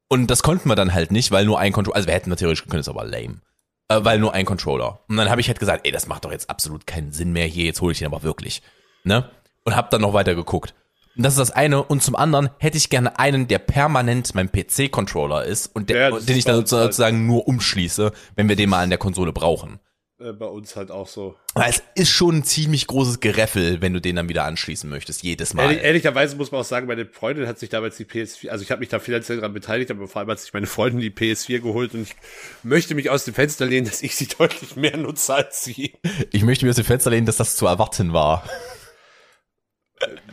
Und 0.09 0.27
das 0.27 0.43
konnten 0.43 0.69
wir 0.69 0.75
dann 0.75 0.93
halt 0.93 1.11
nicht, 1.11 1.31
weil 1.31 1.45
nur 1.45 1.59
ein 1.59 1.73
Controller, 1.73 1.95
also 1.97 2.07
wir 2.07 2.13
hätten 2.13 2.29
natürlich 2.29 2.65
können, 2.65 2.79
ist 2.79 2.89
aber 2.89 3.03
lame. 3.05 3.41
Äh, 3.89 4.03
weil 4.03 4.19
nur 4.19 4.33
ein 4.33 4.45
Controller. 4.45 4.99
Und 5.07 5.17
dann 5.17 5.29
habe 5.29 5.41
ich 5.41 5.47
halt 5.47 5.59
gesagt, 5.59 5.85
ey, 5.85 5.91
das 5.91 6.07
macht 6.07 6.25
doch 6.25 6.31
jetzt 6.31 6.49
absolut 6.49 6.87
keinen 6.87 7.11
Sinn 7.11 7.31
mehr 7.31 7.45
hier, 7.45 7.65
jetzt 7.65 7.81
hole 7.81 7.91
ich 7.91 7.99
den 7.99 8.07
aber 8.07 8.23
wirklich. 8.23 8.61
Ne? 9.03 9.29
Und 9.63 9.75
hab 9.75 9.89
dann 9.91 10.01
noch 10.01 10.13
weiter 10.13 10.35
geguckt. 10.35 10.73
Und 11.15 11.23
das 11.23 11.33
ist 11.33 11.39
das 11.39 11.51
eine. 11.51 11.83
Und 11.83 12.03
zum 12.03 12.15
anderen 12.15 12.49
hätte 12.59 12.77
ich 12.77 12.89
gerne 12.89 13.17
einen, 13.17 13.47
der 13.47 13.59
permanent 13.59 14.35
mein 14.35 14.51
PC-Controller 14.51 15.43
ist 15.45 15.67
und 15.75 15.89
der, 15.89 16.09
Ja, 16.09 16.19
den 16.19 16.37
ich 16.37 16.45
dann 16.45 16.57
uns 16.59 16.71
halt. 16.71 16.83
sozusagen 16.83 17.25
nur 17.25 17.47
umschließe, 17.47 18.11
wenn 18.35 18.47
wir 18.47 18.55
den 18.55 18.69
mal 18.69 18.83
an 18.83 18.89
der 18.89 18.99
Konsole 18.99 19.33
brauchen. 19.33 19.79
Äh, 20.19 20.33
bei 20.33 20.47
uns 20.47 20.75
halt 20.75 20.89
auch 20.89 21.07
so. 21.07 21.35
Weil 21.53 21.69
es 21.69 21.83
ist 21.93 22.09
schon 22.09 22.37
ein 22.37 22.43
ziemlich 22.43 22.87
großes 22.87 23.19
Gereffel, 23.19 23.81
wenn 23.81 23.93
du 23.93 24.01
den 24.01 24.15
dann 24.15 24.29
wieder 24.29 24.45
anschließen 24.45 24.89
möchtest, 24.89 25.21
jedes 25.21 25.53
Mal. 25.53 25.65
Ehrlich, 25.65 25.83
ehrlicherweise 25.83 26.35
muss 26.37 26.51
man 26.51 26.61
auch 26.61 26.65
sagen, 26.65 26.87
meine 26.87 27.05
Freundin 27.05 27.47
hat 27.47 27.59
sich 27.59 27.69
damals 27.69 27.97
die 27.97 28.05
PS4, 28.05 28.49
also 28.49 28.63
ich 28.63 28.71
habe 28.71 28.79
mich 28.79 28.89
da 28.89 28.97
finanziell 28.97 29.37
daran 29.37 29.53
beteiligt, 29.53 29.91
aber 29.91 30.07
vor 30.07 30.19
allem 30.19 30.31
hat 30.31 30.39
sich 30.39 30.53
meine 30.53 30.65
Freundin 30.65 31.01
die 31.01 31.11
PS4 31.11 31.59
geholt 31.59 31.93
und 31.93 32.01
ich 32.01 32.15
möchte 32.63 32.95
mich 32.95 33.11
aus 33.11 33.25
dem 33.25 33.35
Fenster 33.35 33.67
lehnen, 33.67 33.85
dass 33.85 34.01
ich 34.01 34.15
sie 34.15 34.27
deutlich 34.39 34.75
mehr 34.75 34.97
nutze 34.97 35.35
als 35.35 35.63
sie. 35.63 35.93
Ich 36.31 36.43
möchte 36.43 36.65
mir 36.65 36.71
aus 36.71 36.77
dem 36.77 36.85
Fenster 36.85 37.11
lehnen, 37.11 37.27
dass 37.27 37.37
das 37.37 37.55
zu 37.55 37.67
erwarten 37.67 38.11
war. 38.11 38.43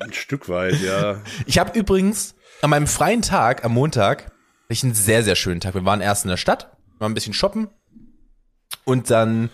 Ein 0.00 0.14
Stück 0.14 0.48
weit, 0.48 0.80
ja. 0.80 1.22
Ich 1.44 1.58
habe 1.58 1.78
übrigens, 1.78 2.34
an 2.62 2.70
meinem 2.70 2.86
freien 2.86 3.20
Tag, 3.20 3.64
am 3.66 3.74
Montag, 3.74 4.32
ich 4.70 4.82
einen 4.82 4.94
sehr, 4.94 5.22
sehr 5.22 5.36
schönen 5.36 5.60
Tag. 5.60 5.74
Wir 5.74 5.84
waren 5.84 6.00
erst 6.00 6.24
in 6.24 6.30
der 6.30 6.38
Stadt, 6.38 6.74
waren 6.98 7.12
ein 7.12 7.14
bisschen 7.14 7.34
shoppen 7.34 7.68
und 8.84 9.10
dann 9.10 9.50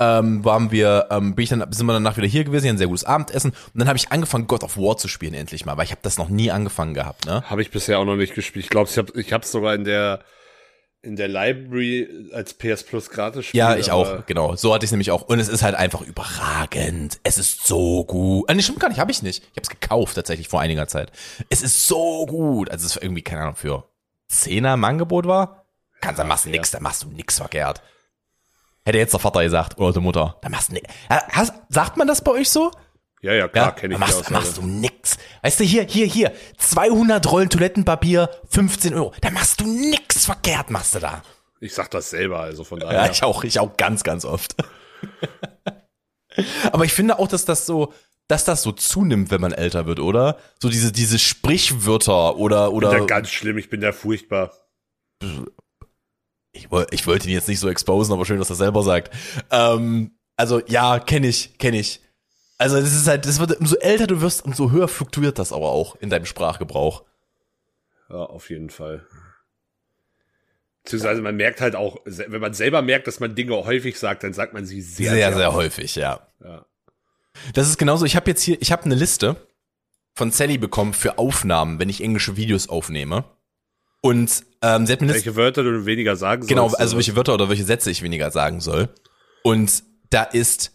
ähm, 0.00 0.44
waren 0.44 0.70
wir, 0.70 1.06
ähm, 1.10 1.34
bin 1.34 1.44
ich 1.44 1.50
dann, 1.50 1.64
sind 1.72 1.86
wir 1.86 1.92
danach 1.92 2.16
wieder 2.16 2.26
hier 2.26 2.44
gewesen, 2.44 2.64
hier 2.64 2.72
ein 2.72 2.78
sehr 2.78 2.88
gutes 2.88 3.04
Abendessen 3.04 3.50
und 3.50 3.78
dann 3.78 3.88
habe 3.88 3.96
ich 3.96 4.10
angefangen, 4.10 4.46
God 4.46 4.64
of 4.64 4.76
War 4.76 4.96
zu 4.96 5.08
spielen 5.08 5.34
endlich 5.34 5.66
mal, 5.66 5.76
weil 5.76 5.84
ich 5.84 5.92
habe 5.92 6.00
das 6.02 6.18
noch 6.18 6.28
nie 6.28 6.50
angefangen 6.50 6.94
gehabt, 6.94 7.26
ne? 7.26 7.48
Habe 7.48 7.62
ich 7.62 7.70
bisher 7.70 7.98
auch 7.98 8.04
noch 8.04 8.16
nicht 8.16 8.34
gespielt. 8.34 8.64
Ich 8.64 8.70
glaube, 8.70 8.90
ich 8.90 8.98
habe 8.98 9.12
ich 9.20 9.32
hab's 9.32 9.52
sogar 9.52 9.74
in 9.74 9.84
der 9.84 10.20
in 11.04 11.16
der 11.16 11.28
Library 11.28 12.30
als 12.32 12.54
PS 12.54 12.82
Plus 12.82 13.10
gratis 13.10 13.46
spielen. 13.46 13.58
Ja, 13.58 13.76
ich 13.76 13.90
auch, 13.92 14.24
genau. 14.26 14.56
So 14.56 14.74
hatte 14.74 14.86
ich 14.86 14.90
nämlich 14.90 15.10
auch. 15.10 15.22
Und 15.22 15.38
es 15.38 15.48
ist 15.48 15.62
halt 15.62 15.74
einfach 15.74 16.00
überragend. 16.00 17.20
Es 17.22 17.36
ist 17.36 17.66
so 17.66 18.04
gut. 18.04 18.48
Ah, 18.48 18.54
nee, 18.54 18.62
stimmt 18.62 18.80
gar 18.80 18.88
nicht, 18.88 18.98
habe 18.98 19.10
ich 19.10 19.22
nicht. 19.22 19.42
Ich 19.42 19.50
habe 19.50 19.62
es 19.62 19.68
gekauft 19.68 20.14
tatsächlich 20.14 20.48
vor 20.48 20.60
einiger 20.60 20.88
Zeit. 20.88 21.12
Es 21.50 21.62
ist 21.62 21.86
so 21.86 22.24
gut. 22.24 22.70
Also 22.70 22.86
es 22.86 22.96
ist 22.96 23.02
irgendwie, 23.02 23.22
keine 23.22 23.42
Ahnung, 23.42 23.56
für 23.56 23.84
Zehner 24.28 24.74
im 24.74 24.84
Angebot 24.84 25.26
war. 25.26 25.66
Kannst, 26.00 26.18
dann 26.18 26.28
machst 26.28 26.46
du 26.46 26.50
nix, 26.50 26.70
dann 26.70 26.82
machst 26.82 27.02
du 27.02 27.08
nix 27.08 27.36
verkehrt. 27.36 27.82
Hätte 28.84 28.98
jetzt 28.98 29.12
der 29.12 29.20
Vater 29.20 29.42
gesagt 29.42 29.78
oder 29.78 29.92
die 29.92 30.00
Mutter. 30.00 30.36
Dann 30.42 30.52
machst 30.52 30.68
du 30.68 30.74
nix. 30.74 30.88
Hast, 31.08 31.54
sagt 31.68 31.96
man 31.96 32.06
das 32.06 32.22
bei 32.22 32.32
euch 32.32 32.50
so? 32.50 32.70
Ja, 33.22 33.32
ja, 33.32 33.48
klar, 33.48 33.66
Ja, 33.68 33.70
kenne 33.72 33.94
ich 33.94 34.00
machst, 34.00 34.12
dann 34.14 34.20
Aussage. 34.20 34.34
machst 34.34 34.56
du 34.58 34.62
nix. 34.66 35.16
Weißt 35.42 35.60
du, 35.60 35.64
hier, 35.64 35.84
hier, 35.84 36.06
hier, 36.06 36.32
200 36.58 37.30
Rollen 37.30 37.48
Toilettenpapier, 37.48 38.28
15 38.50 38.92
Euro. 38.94 39.14
Da 39.22 39.30
machst 39.30 39.60
du 39.62 39.66
nix 39.66 40.26
verkehrt, 40.26 40.70
machst 40.70 40.94
du 40.94 40.98
da. 40.98 41.22
Ich 41.60 41.72
sag 41.72 41.90
das 41.90 42.10
selber, 42.10 42.40
also 42.40 42.64
von 42.64 42.80
daher. 42.80 43.06
Ja, 43.06 43.10
ich 43.10 43.22
auch, 43.22 43.42
ich 43.44 43.58
auch 43.58 43.78
ganz, 43.78 44.04
ganz 44.04 44.26
oft. 44.26 44.54
Aber 46.72 46.84
ich 46.84 46.92
finde 46.92 47.18
auch, 47.18 47.28
dass 47.28 47.46
das 47.46 47.64
so, 47.64 47.94
dass 48.28 48.44
das 48.44 48.62
so 48.62 48.72
zunimmt, 48.72 49.30
wenn 49.30 49.40
man 49.40 49.52
älter 49.52 49.86
wird, 49.86 50.00
oder? 50.00 50.36
So 50.60 50.68
diese, 50.68 50.92
diese 50.92 51.18
Sprichwörter 51.18 52.36
oder, 52.36 52.66
Ich 52.66 52.72
bin 52.72 52.80
da 52.82 52.88
oder, 52.90 53.06
ganz 53.06 53.30
schlimm, 53.30 53.56
ich 53.56 53.70
bin 53.70 53.80
da 53.80 53.92
furchtbar. 53.92 54.52
Ich, 56.64 56.92
ich 56.92 57.06
wollte 57.06 57.28
ihn 57.28 57.34
jetzt 57.34 57.48
nicht 57.48 57.60
so 57.60 57.68
exposen, 57.68 58.12
aber 58.12 58.24
schön, 58.24 58.38
dass 58.38 58.50
er 58.50 58.56
selber 58.56 58.82
sagt. 58.82 59.14
Ähm, 59.50 60.12
also, 60.36 60.60
ja, 60.66 60.98
kenne 60.98 61.28
ich, 61.28 61.58
kenne 61.58 61.78
ich. 61.78 62.00
Also, 62.58 62.80
das 62.80 62.94
ist 62.94 63.06
halt, 63.06 63.26
das 63.26 63.40
wird, 63.40 63.58
umso 63.60 63.76
älter 63.76 64.06
du 64.06 64.20
wirst, 64.20 64.44
umso 64.44 64.70
höher 64.70 64.88
fluktuiert 64.88 65.38
das 65.38 65.52
aber 65.52 65.70
auch 65.70 65.96
in 65.96 66.10
deinem 66.10 66.26
Sprachgebrauch. 66.26 67.04
Ja, 68.08 68.16
auf 68.16 68.50
jeden 68.50 68.70
Fall. 68.70 69.06
Beziehungsweise 70.84 71.22
man 71.22 71.36
merkt 71.36 71.62
halt 71.62 71.76
auch, 71.76 71.96
wenn 72.04 72.40
man 72.40 72.52
selber 72.52 72.82
merkt, 72.82 73.06
dass 73.06 73.18
man 73.18 73.34
Dinge 73.34 73.54
häufig 73.64 73.98
sagt, 73.98 74.22
dann 74.22 74.34
sagt 74.34 74.52
man 74.52 74.66
sie 74.66 74.82
sehr, 74.82 75.12
Sehr, 75.12 75.32
sehr, 75.34 75.54
häufig, 75.54 75.94
ja. 75.94 76.26
Ja. 76.44 76.66
Das 77.54 77.68
ist 77.68 77.78
genauso, 77.78 78.04
ich 78.04 78.16
habe 78.16 78.30
jetzt 78.30 78.42
hier, 78.42 78.60
ich 78.60 78.70
habe 78.70 78.84
eine 78.84 78.94
Liste 78.94 79.36
von 80.14 80.30
Sally 80.30 80.58
bekommen 80.58 80.92
für 80.92 81.18
Aufnahmen, 81.18 81.78
wenn 81.78 81.88
ich 81.88 82.02
englische 82.02 82.36
Videos 82.36 82.68
aufnehme. 82.68 83.24
Und 84.04 84.44
ähm, 84.60 84.84
sie 84.86 84.92
hat 84.92 85.00
mir 85.00 85.08
Welche 85.08 85.34
Wörter 85.34 85.62
du 85.62 85.86
weniger 85.86 86.14
sagen 86.16 86.46
genau, 86.46 86.64
sollst. 86.68 86.78
also 86.78 86.92
oder? 86.92 86.98
welche 86.98 87.16
Wörter 87.16 87.32
oder 87.34 87.48
welche 87.48 87.64
Sätze 87.64 87.90
ich 87.90 88.02
weniger 88.02 88.30
sagen 88.30 88.60
soll. 88.60 88.90
Und 89.42 89.82
da 90.10 90.24
ist, 90.24 90.72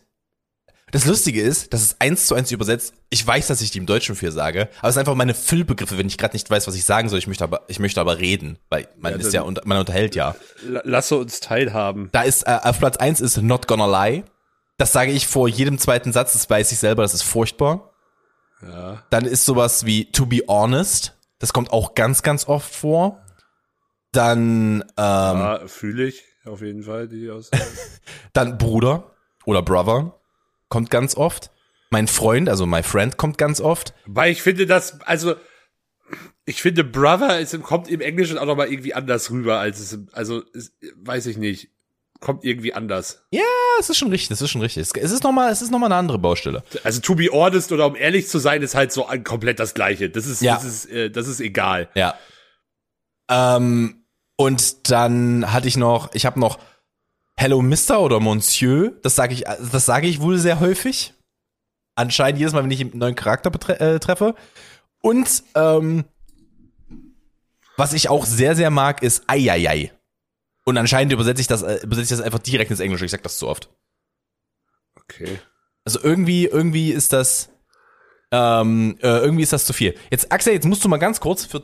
das 0.92 1.06
Lustige 1.06 1.40
ist, 1.40 1.72
das 1.72 1.84
ist 1.84 1.98
eins 2.00 2.26
zu 2.26 2.34
eins 2.34 2.52
übersetzt. 2.52 2.96
Ich 3.12 3.26
weiß, 3.26 3.46
dass 3.46 3.62
ich 3.62 3.70
die 3.70 3.78
im 3.78 3.86
Deutschen 3.86 4.16
viel 4.16 4.32
sage, 4.32 4.68
aber 4.80 4.88
es 4.90 4.96
sind 4.96 5.02
einfach 5.02 5.14
meine 5.14 5.36
Füllbegriffe, 5.36 6.00
wenn 6.00 6.08
ich 6.08 6.18
gerade 6.18 6.34
nicht 6.34 6.50
weiß, 6.50 6.66
was 6.68 6.74
ich 6.74 6.86
sagen 6.86 7.08
soll. 7.08 7.20
Ich 7.20 7.28
möchte 7.28 7.44
aber, 7.44 7.62
ich 7.68 7.78
möchte 7.78 8.02
aber 8.02 8.18
reden, 8.18 8.58
weil 8.72 8.88
man 8.98 9.12
Ja, 9.14 9.20
ist 9.20 9.32
ja, 9.32 9.44
man 9.46 9.78
unterhält 9.78 10.16
ja. 10.16 10.36
La- 10.66 10.82
Lasse 10.84 11.16
uns 11.16 11.40
teilhaben. 11.40 12.10
Da 12.12 12.24
ist, 12.24 12.48
äh, 12.48 12.58
auf 12.64 12.80
Platz 12.80 12.98
eins 12.98 13.22
ist 13.22 13.38
not 13.38 13.68
gonna 13.68 14.06
lie. 14.08 14.24
Das 14.80 14.92
sage 14.92 15.12
ich 15.12 15.28
vor 15.28 15.48
jedem 15.48 15.78
zweiten 15.78 16.14
Satz, 16.14 16.34
das 16.34 16.50
weiß 16.50 16.72
ich 16.72 16.80
selber, 16.80 17.04
das 17.04 17.14
ist 17.14 17.22
furchtbar. 17.24 17.94
Ja. 18.64 19.04
Dann 19.12 19.26
ist 19.26 19.46
sowas 19.46 19.86
wie 19.86 20.12
to 20.12 20.26
be 20.26 20.42
honest. 20.48 21.16
Das 21.40 21.54
kommt 21.54 21.72
auch 21.72 21.96
ganz, 21.96 22.22
ganz 22.22 22.48
oft 22.48 22.74
vor. 22.74 23.26
Dann, 24.12 24.82
ähm, 24.82 24.86
Ja, 24.98 25.68
fühle 25.68 26.06
ich 26.06 26.24
auf 26.46 26.62
jeden 26.62 26.84
Fall 26.84 27.08
die 27.08 27.30
Aussage. 27.30 27.64
dann 28.34 28.58
Bruder 28.58 29.16
oder 29.46 29.62
Brother 29.62 30.20
kommt 30.68 30.90
ganz 30.90 31.16
oft. 31.16 31.52
Mein 31.92 32.08
Freund, 32.08 32.50
also 32.50 32.66
my 32.66 32.84
friend 32.84 33.18
kommt 33.18 33.38
ganz 33.38 33.62
oft. 33.62 33.94
Weil 34.06 34.32
ich 34.32 34.42
finde 34.42 34.68
das, 34.68 35.02
also 35.02 35.36
ich 36.46 36.62
finde 36.62 36.84
Brother 36.84 37.40
ist, 37.40 37.60
kommt 37.64 37.90
im 37.90 38.02
Englischen 38.02 38.38
auch 38.38 38.46
nochmal 38.46 38.72
irgendwie 38.72 38.94
anders 38.94 39.32
rüber, 39.32 39.60
als 39.60 39.80
es, 39.80 40.00
also 40.14 40.42
ist, 40.54 40.74
weiß 40.96 41.28
ich 41.28 41.38
nicht, 41.38 41.70
kommt 42.20 42.44
irgendwie 42.44 42.74
anders. 42.74 43.24
Ja, 43.32 43.42
es 43.80 43.90
ist 43.90 43.98
schon 43.98 44.10
richtig, 44.10 44.32
es 44.32 44.42
ist 44.42 44.50
schon 44.52 44.62
richtig. 44.62 44.82
Es 44.98 45.12
ist 45.12 45.24
nochmal, 45.24 45.52
es 45.52 45.62
ist 45.62 45.72
noch 45.72 45.80
mal 45.80 45.86
eine 45.88 45.96
andere 45.96 46.20
Baustelle. 46.20 46.64
Also 46.84 47.00
to 47.02 47.16
be 47.16 47.28
honest 47.32 47.72
oder 47.72 47.86
um 47.88 47.96
ehrlich 47.96 48.28
zu 48.28 48.40
sein, 48.40 48.62
ist 48.62 48.76
halt 48.76 48.92
so 48.92 49.08
komplett 49.24 49.60
das 49.60 49.74
Gleiche. 49.74 50.10
Das 50.10 50.26
ist, 50.26 50.42
Ja. 50.42 50.56
das 50.56 50.66
ist, 50.66 50.86
äh, 50.90 51.10
das 51.10 51.28
ist 51.28 51.40
egal. 51.40 51.90
Ja. 51.96 52.16
Ähm, 53.30 54.04
und 54.36 54.90
dann 54.92 55.52
hatte 55.52 55.68
ich 55.68 55.78
noch, 55.78 56.14
ich 56.14 56.26
habe 56.26 56.40
noch 56.40 56.60
Hello 57.38 57.62
Mister 57.62 58.02
oder 58.02 58.20
Monsieur. 58.20 58.92
Das 59.02 59.16
sage 59.16 59.34
ich, 59.34 59.44
das 59.72 59.86
sage 59.86 60.08
ich 60.08 60.20
wohl 60.20 60.38
sehr 60.38 60.60
häufig. 60.60 61.14
Anscheinend 61.96 62.40
jedes 62.40 62.54
Mal, 62.54 62.64
wenn 62.64 62.72
ich 62.72 62.82
einen 62.82 62.98
neuen 62.98 63.16
Charakter 63.16 63.52
äh, 63.80 64.00
treffe. 64.00 64.36
Und 65.02 65.44
ähm, 65.56 66.04
was 67.78 67.94
ich 67.94 68.10
auch 68.10 68.26
sehr, 68.26 68.56
sehr 68.56 68.72
mag, 68.72 69.04
ist 69.04 69.24
Eieiei. 69.28 69.92
Und 70.70 70.78
anscheinend 70.78 71.12
übersetze 71.12 71.42
ich 71.42 71.48
das, 71.48 71.64
äh, 71.64 71.80
übersetze 71.84 72.14
ich 72.14 72.18
das 72.20 72.22
einfach 72.22 72.40
direkt 72.40 72.70
ins 72.72 72.80
Englische. 72.80 73.06
Ich 73.06 73.12
sag 73.12 73.24
das 73.24 73.38
zu 73.40 73.48
oft. 73.48 73.70
Okay. 74.96 75.40
Also 75.86 76.00
irgendwie, 76.04 76.46
irgendwie 76.46 76.92
ist 76.92 77.14
das, 77.14 77.50
ähm, 78.32 78.98
äh, 79.02 79.08
irgendwie 79.20 79.44
ist 79.44 79.54
das 79.54 79.66
zu 79.66 79.74
viel. 79.74 79.96
Jetzt, 80.12 80.32
Axel, 80.32 80.54
jetzt 80.54 80.66
musst 80.68 80.84
du 80.84 80.90
mal 80.90 80.98
ganz 80.98 81.20
kurz 81.20 81.46
für 81.46 81.64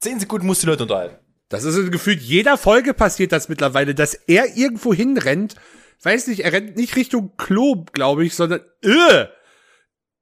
10 0.00 0.20
Sekunden 0.20 0.46
musst 0.46 0.62
du 0.62 0.66
die 0.66 0.70
Leute 0.72 0.82
unterhalten. 0.82 1.16
Das 1.48 1.64
ist 1.64 1.76
in 1.76 1.90
gefühlt 1.90 2.20
jeder 2.20 2.58
Folge 2.58 2.92
passiert 2.94 3.32
das 3.32 3.48
mittlerweile, 3.48 3.94
dass 3.94 4.14
er 4.14 4.56
irgendwo 4.56 4.92
hinrennt. 4.92 5.54
Weiß 6.02 6.26
nicht, 6.26 6.40
er 6.40 6.52
rennt 6.52 6.76
nicht 6.76 6.96
Richtung 6.96 7.36
Klo, 7.36 7.84
glaube 7.92 8.26
ich, 8.26 8.34
sondern 8.34 8.60
äh, 8.82 9.26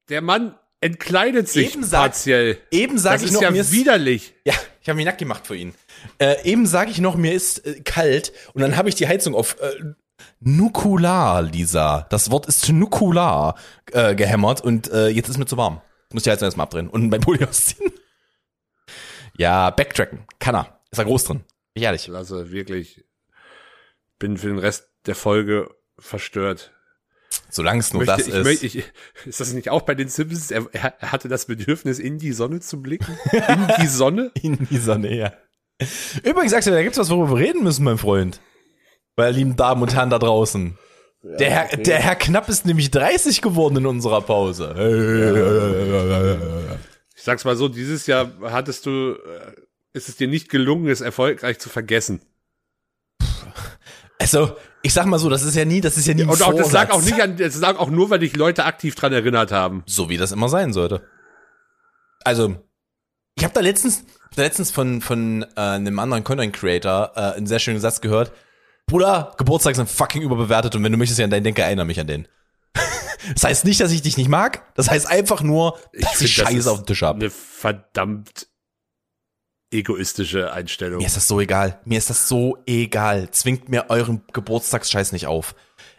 der 0.08 0.20
Mann 0.22 0.54
entkleidet 0.80 1.48
sich 1.48 1.72
Eben 1.74 1.82
sagt- 1.84 2.12
partiell. 2.14 2.58
Eben 2.70 2.94
Das 2.94 3.02
sage 3.02 3.16
ich 3.24 3.30
ist 3.30 3.32
noch, 3.32 3.42
ja 3.42 3.48
ist, 3.50 3.72
widerlich. 3.72 4.34
ja, 4.44 4.54
ich 4.80 4.88
habe 4.88 4.96
mich 4.96 5.06
nackt 5.06 5.18
gemacht 5.18 5.46
für 5.46 5.56
ihn. 5.56 5.74
Äh, 6.18 6.44
eben 6.44 6.66
sage 6.66 6.90
ich 6.90 6.98
noch, 6.98 7.16
mir 7.16 7.32
ist 7.32 7.66
äh, 7.66 7.80
kalt 7.80 8.32
und 8.54 8.62
dann 8.62 8.76
habe 8.76 8.88
ich 8.88 8.94
die 8.94 9.08
Heizung 9.08 9.34
auf 9.34 9.56
äh, 9.60 9.94
nukular, 10.40 11.42
Lisa. 11.42 12.06
Das 12.10 12.30
Wort 12.30 12.46
ist 12.46 12.68
nukular 12.68 13.56
äh, 13.92 14.14
gehämmert 14.14 14.60
und 14.60 14.90
äh, 14.90 15.08
jetzt 15.08 15.28
ist 15.28 15.38
mir 15.38 15.46
zu 15.46 15.56
warm. 15.56 15.80
Ich 16.08 16.14
muss 16.14 16.24
die 16.24 16.30
Heizung 16.30 16.46
erstmal 16.46 16.64
abdrehen 16.64 16.88
und 16.88 17.08
mein 17.08 17.20
Pulli 17.20 17.44
ausziehen. 17.48 17.92
Ja, 19.36 19.70
backtracken. 19.70 20.26
Kann 20.38 20.54
er. 20.54 20.80
Ist 20.90 20.98
er 20.98 21.04
groß 21.04 21.24
drin. 21.24 21.38
Bin 21.38 21.46
ich 21.74 21.82
ehrlich. 21.84 22.06
Lasse, 22.06 22.50
wirklich. 22.50 23.04
Bin 24.18 24.36
für 24.36 24.48
den 24.48 24.58
Rest 24.58 24.88
der 25.06 25.14
Folge 25.14 25.70
verstört. 25.98 26.72
Solange 27.48 27.80
es 27.80 27.92
nur 27.92 28.04
Möchte, 28.04 28.16
das 28.16 28.28
ich, 28.28 28.34
ist. 28.34 28.44
möchte, 28.44 28.66
ich, 28.66 28.84
ist 29.26 29.40
das 29.40 29.52
nicht 29.52 29.70
auch 29.70 29.82
bei 29.82 29.94
den 29.94 30.08
Simpsons? 30.08 30.50
Er, 30.50 30.66
er 30.72 30.94
er 31.00 31.12
hatte 31.12 31.28
das 31.28 31.46
Bedürfnis, 31.46 31.98
in 31.98 32.18
die 32.18 32.32
Sonne 32.32 32.60
zu 32.60 32.82
blicken? 32.82 33.18
In 33.32 33.68
die 33.80 33.86
Sonne? 33.86 34.30
in 34.42 34.66
dieser 34.68 34.98
Nähe. 34.98 35.36
Übrigens, 36.22 36.52
Axel, 36.52 36.72
da 36.72 36.82
gibt's 36.82 36.98
was, 36.98 37.10
worüber 37.10 37.38
wir 37.38 37.46
reden 37.46 37.62
müssen, 37.62 37.84
mein 37.84 37.98
Freund. 37.98 38.40
Bei 39.16 39.30
lieben 39.30 39.56
Damen 39.56 39.82
und 39.82 39.94
Herren 39.94 40.10
da 40.10 40.18
draußen. 40.18 40.78
der, 41.22 41.50
Herr, 41.50 41.76
der 41.76 41.98
Herr 41.98 42.16
Knapp 42.16 42.48
ist 42.48 42.66
nämlich 42.66 42.90
30 42.90 43.42
geworden 43.42 43.76
in 43.76 43.86
unserer 43.86 44.20
Pause. 44.22 44.74
Ich 47.14 47.22
sag's 47.22 47.44
mal 47.44 47.56
so, 47.56 47.68
dieses 47.68 48.06
Jahr 48.06 48.32
hattest 48.42 48.86
du, 48.86 49.12
äh, 49.12 49.52
ist 49.92 50.08
es 50.08 50.16
dir 50.16 50.28
nicht 50.28 50.48
gelungen, 50.48 50.88
es 50.88 51.00
erfolgreich 51.00 51.58
zu 51.58 51.68
vergessen. 51.68 52.20
Also, 54.18 54.56
ich 54.82 54.92
sag 54.92 55.06
mal 55.06 55.18
so, 55.18 55.28
das 55.28 55.42
ist 55.42 55.56
ja 55.56 55.64
nie, 55.64 55.80
das 55.80 55.96
ist 55.96 56.06
ja 56.06 56.14
nie 56.14 56.22
Und 56.24 56.42
auch, 56.42 56.54
das 56.54 56.72
lag 56.72 56.90
auch 56.90 57.02
nicht 57.02 57.20
an, 57.20 57.36
das 57.36 57.58
lag 57.58 57.76
auch 57.78 57.90
nur, 57.90 58.10
weil 58.10 58.20
dich 58.20 58.36
Leute 58.36 58.64
aktiv 58.64 58.94
dran 58.94 59.12
erinnert 59.12 59.52
haben. 59.52 59.82
So 59.86 60.08
wie 60.08 60.16
das 60.16 60.32
immer 60.32 60.48
sein 60.48 60.72
sollte. 60.72 61.02
Also, 62.24 62.56
ich 63.34 63.44
habe 63.44 63.54
da 63.54 63.60
letztens, 63.60 64.04
letztens 64.36 64.70
von 64.70 65.00
von 65.00 65.42
äh, 65.56 65.60
einem 65.60 65.98
anderen 65.98 66.24
Content 66.24 66.54
Creator 66.54 67.12
äh, 67.16 67.20
einen 67.36 67.46
sehr 67.46 67.58
schönen 67.58 67.80
Satz 67.80 68.00
gehört. 68.00 68.32
Bruder, 68.86 69.32
Geburtstage 69.38 69.76
sind 69.76 69.88
fucking 69.90 70.22
überbewertet 70.22 70.74
und 70.74 70.82
wenn 70.84 70.92
du 70.92 70.98
möchtest 70.98 71.18
ja 71.18 71.24
an 71.24 71.30
deinen 71.30 71.44
Denker, 71.44 71.64
erinnere 71.64 71.86
mich 71.86 72.00
an 72.00 72.06
den. 72.06 72.28
das 73.34 73.44
heißt 73.44 73.64
nicht, 73.64 73.80
dass 73.80 73.92
ich 73.92 74.02
dich 74.02 74.16
nicht 74.16 74.28
mag. 74.28 74.64
Das 74.74 74.90
heißt 74.90 75.06
einfach 75.06 75.42
nur, 75.42 75.78
dass 75.92 76.12
ich, 76.12 76.18
find, 76.18 76.20
das 76.22 76.30
Scheiße 76.30 76.58
ist 76.58 76.66
auf 76.66 76.78
dem 76.82 76.86
Tisch 76.86 77.02
habe. 77.02 77.20
Eine 77.20 77.30
verdammt 77.30 78.48
egoistische 79.72 80.52
Einstellung. 80.52 80.98
Mir 80.98 81.06
ist 81.06 81.16
das 81.16 81.28
so 81.28 81.40
egal. 81.40 81.80
Mir 81.84 81.98
ist 81.98 82.10
das 82.10 82.28
so 82.28 82.58
egal. 82.66 83.30
Zwingt 83.30 83.68
mir 83.68 83.86
euren 83.88 84.22
Geburtstagsscheiß 84.32 85.12
nicht 85.12 85.26
auf. 85.26 85.54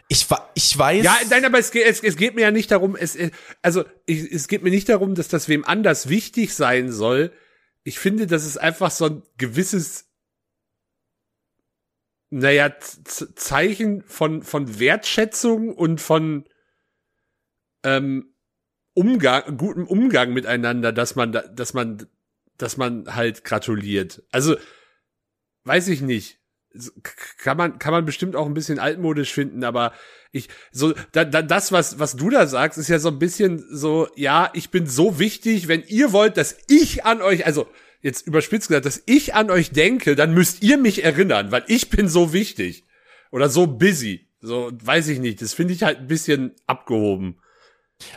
Ich, 0.08 0.26
ich 0.54 0.78
weiß. 0.78 1.02
Ja, 1.04 1.16
nein, 1.30 1.44
aber 1.44 1.58
es 1.58 1.70
geht, 1.70 1.86
es, 1.86 2.02
es 2.02 2.16
geht 2.16 2.34
mir 2.34 2.42
ja 2.42 2.50
nicht 2.50 2.70
darum, 2.70 2.94
es, 2.94 3.16
es- 3.16 3.30
also 3.62 3.84
ich, 4.06 4.30
es 4.30 4.48
geht 4.48 4.62
mir 4.62 4.70
nicht 4.70 4.88
darum, 4.88 5.14
dass 5.14 5.28
das 5.28 5.48
wem 5.48 5.64
anders 5.64 6.08
wichtig 6.08 6.54
sein 6.54 6.92
soll. 6.92 7.32
Ich 7.84 7.98
finde, 7.98 8.26
das 8.26 8.44
ist 8.44 8.56
einfach 8.56 8.90
so 8.90 9.06
ein 9.06 9.22
gewisses, 9.36 10.10
naja, 12.30 12.76
Z 12.80 13.38
Zeichen 13.38 14.02
von, 14.02 14.42
von 14.42 14.80
Wertschätzung 14.80 15.74
und 15.74 16.00
von 16.00 16.48
ähm, 17.84 18.34
Umgang, 18.94 19.56
gutem 19.56 19.86
Umgang 19.86 20.32
miteinander, 20.32 20.92
dass 20.92 21.14
man, 21.14 21.32
da, 21.32 21.42
dass 21.42 21.74
man 21.74 22.06
dass 22.58 22.76
man 22.76 23.14
halt 23.14 23.44
gratuliert. 23.44 24.22
Also, 24.30 24.56
weiß 25.64 25.88
ich 25.88 26.00
nicht. 26.00 26.40
Kann 27.38 27.56
man, 27.56 27.78
kann 27.78 27.92
man 27.92 28.04
bestimmt 28.04 28.36
auch 28.36 28.46
ein 28.46 28.54
bisschen 28.54 28.78
altmodisch 28.78 29.32
finden, 29.32 29.64
aber 29.64 29.92
ich, 30.32 30.48
so, 30.72 30.92
da, 31.12 31.24
da, 31.24 31.42
das, 31.42 31.70
was, 31.70 31.98
was 32.00 32.16
du 32.16 32.30
da 32.30 32.46
sagst, 32.46 32.78
ist 32.78 32.88
ja 32.88 32.98
so 32.98 33.08
ein 33.08 33.20
bisschen 33.20 33.64
so, 33.70 34.08
ja, 34.16 34.50
ich 34.54 34.70
bin 34.70 34.86
so 34.86 35.18
wichtig, 35.18 35.68
wenn 35.68 35.84
ihr 35.86 36.12
wollt, 36.12 36.36
dass 36.36 36.56
ich 36.66 37.04
an 37.04 37.22
euch, 37.22 37.46
also, 37.46 37.68
jetzt 38.02 38.26
überspitzt 38.26 38.68
gesagt, 38.68 38.86
dass 38.86 39.02
ich 39.06 39.34
an 39.34 39.50
euch 39.50 39.70
denke, 39.70 40.14
dann 40.14 40.34
müsst 40.34 40.62
ihr 40.62 40.76
mich 40.76 41.04
erinnern, 41.04 41.52
weil 41.52 41.64
ich 41.68 41.88
bin 41.88 42.08
so 42.08 42.32
wichtig. 42.32 42.84
Oder 43.30 43.48
so 43.48 43.66
busy. 43.66 44.28
So, 44.40 44.70
weiß 44.72 45.08
ich 45.08 45.18
nicht. 45.18 45.40
Das 45.40 45.54
finde 45.54 45.72
ich 45.72 45.82
halt 45.82 45.98
ein 45.98 46.06
bisschen 46.06 46.52
abgehoben. 46.66 47.40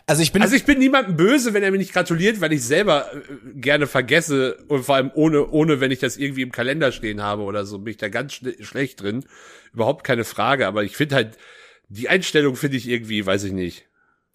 Also 0.06 0.22
ich 0.22 0.32
bin, 0.32 0.42
Also 0.42 0.56
ich 0.56 0.66
bin 0.66 0.80
niemandem 0.80 1.16
böse, 1.18 1.54
wenn 1.54 1.64
er 1.64 1.72
mir 1.72 1.78
nicht 1.78 1.94
gratuliert, 1.94 2.40
weil 2.42 2.54
ich 2.54 2.64
selber 2.64 3.12
äh, 3.14 3.20
gerne 3.60 3.88
vergesse 3.88 4.58
und 4.68 4.84
vor 4.84 4.96
allem 4.96 5.12
ohne, 5.14 5.48
ohne, 5.48 5.80
wenn 5.80 5.92
ich 5.92 6.00
das 6.00 6.18
irgendwie 6.18 6.42
im 6.42 6.52
Kalender 6.52 6.92
stehen 6.92 7.22
habe 7.22 7.44
oder 7.44 7.66
so, 7.66 7.80
bin 7.80 7.92
ich 7.92 7.98
da 7.98 8.10
ganz 8.10 8.34
schle 8.34 8.56
schlecht 8.64 9.02
drin. 9.02 9.26
Überhaupt 9.74 10.04
keine 10.04 10.24
Frage, 10.24 10.68
aber 10.68 10.84
ich 10.84 10.96
finde 10.96 11.16
halt, 11.16 11.38
die 11.90 12.10
Einstellung 12.10 12.56
finde 12.56 12.78
ich 12.78 12.88
irgendwie, 12.88 13.26
weiß 13.26 13.44
ich 13.46 13.54
nicht, 13.54 13.86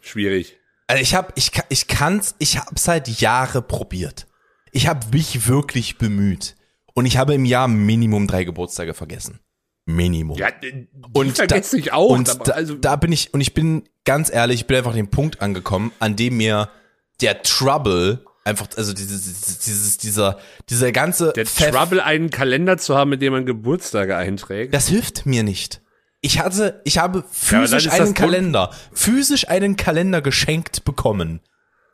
schwierig. 0.00 0.58
also 0.86 1.02
ich 1.02 1.14
habe, 1.14 1.32
ich, 1.36 1.52
kann- 1.52 1.66
ich 1.68 1.86
kann's, 1.86 2.34
ich 2.38 2.58
habe 2.58 2.78
seit 2.78 3.08
Jahre 3.20 3.62
probiert. 3.62 4.26
Ich 4.72 4.86
habe 4.88 5.06
mich 5.12 5.46
wirklich 5.48 5.98
bemüht 5.98 6.56
und 6.94 7.04
ich 7.06 7.16
habe 7.18 7.34
im 7.34 7.44
Jahr 7.44 7.68
Minimum 7.68 8.26
drei 8.26 8.44
Geburtstage 8.44 8.94
vergessen. 8.94 9.40
Minimum. 9.84 10.36
Ja, 10.38 10.48
und 11.12 11.36
vergesse 11.36 11.76
da, 11.76 11.80
ich 11.80 11.92
auch. 11.92 12.10
Und 12.10 12.48
da, 12.48 12.52
also, 12.52 12.74
da 12.76 12.96
bin 12.96 13.12
ich, 13.12 13.34
und 13.34 13.40
ich 13.40 13.52
bin 13.54 13.88
ganz 14.04 14.32
ehrlich, 14.32 14.60
ich 14.60 14.66
bin 14.66 14.76
einfach 14.76 14.90
an 14.92 14.96
den 14.96 15.10
Punkt 15.10 15.40
angekommen, 15.42 15.92
an 15.98 16.16
dem 16.16 16.36
mir 16.36 16.68
der 17.20 17.42
Trouble 17.42 18.24
einfach, 18.44 18.68
also 18.76 18.92
dieses, 18.92 19.58
dieses, 19.60 19.98
dieser, 19.98 20.38
dieser 20.68 20.92
ganze 20.92 21.32
der 21.32 21.46
Pfeff- 21.46 21.70
Trouble, 21.72 22.00
einen 22.02 22.30
Kalender 22.30 22.78
zu 22.78 22.96
haben, 22.96 23.10
mit 23.10 23.22
dem 23.22 23.32
man 23.32 23.46
Geburtstage 23.46 24.16
einträgt. 24.16 24.74
das 24.74 24.88
hilft 24.88 25.26
mir 25.26 25.42
nicht. 25.42 25.80
Ich 26.20 26.38
hatte, 26.38 26.80
ich 26.84 26.98
habe 26.98 27.24
physisch 27.30 27.84
das 27.84 27.94
einen 27.94 28.04
Grund- 28.06 28.16
Kalender, 28.18 28.70
physisch 28.92 29.48
einen 29.48 29.76
Kalender 29.76 30.22
geschenkt 30.22 30.84
bekommen, 30.84 31.40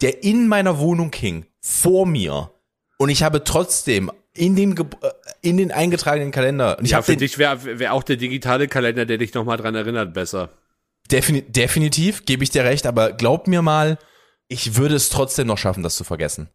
der 0.03 0.23
in 0.23 0.49
meiner 0.49 0.79
Wohnung 0.79 1.11
hing, 1.15 1.47
vor 1.61 2.07
mir. 2.07 2.51
Und 2.99 3.09
ich 3.11 3.23
habe 3.23 3.45
trotzdem 3.45 4.11
in 4.39 4.57
den, 4.57 4.75
Ge- 4.75 4.87
äh, 5.03 5.11
in 5.43 5.57
den 5.57 5.73
eingetragenen 5.73 6.31
Kalender, 6.31 6.79
und 6.79 6.85
ich 6.85 6.93
ja, 6.93 6.99
habe 6.99 7.05
für 7.07 7.13
den, 7.13 7.19
dich 7.21 7.39
wäre 7.39 7.79
wär 7.79 7.93
auch 7.93 8.03
der 8.03 8.17
digitale 8.17 8.69
Kalender, 8.69 9.05
der 9.07 9.19
dich 9.19 9.35
nochmal 9.35 9.57
dran 9.57 9.75
erinnert, 9.75 10.15
besser. 10.15 10.51
Defini 11.11 11.43
definitiv, 11.43 12.25
gebe 12.25 12.45
ich 12.45 12.51
dir 12.51 12.65
recht, 12.65 12.87
aber 12.87 13.13
glaub 13.13 13.47
mir 13.47 13.63
mal, 13.63 13.99
ich 14.49 14.77
würde 14.77 14.95
es 14.95 15.09
trotzdem 15.09 15.47
noch 15.47 15.59
schaffen, 15.59 15.83
das 15.83 15.97
zu 15.97 16.05
vergessen. 16.05 16.49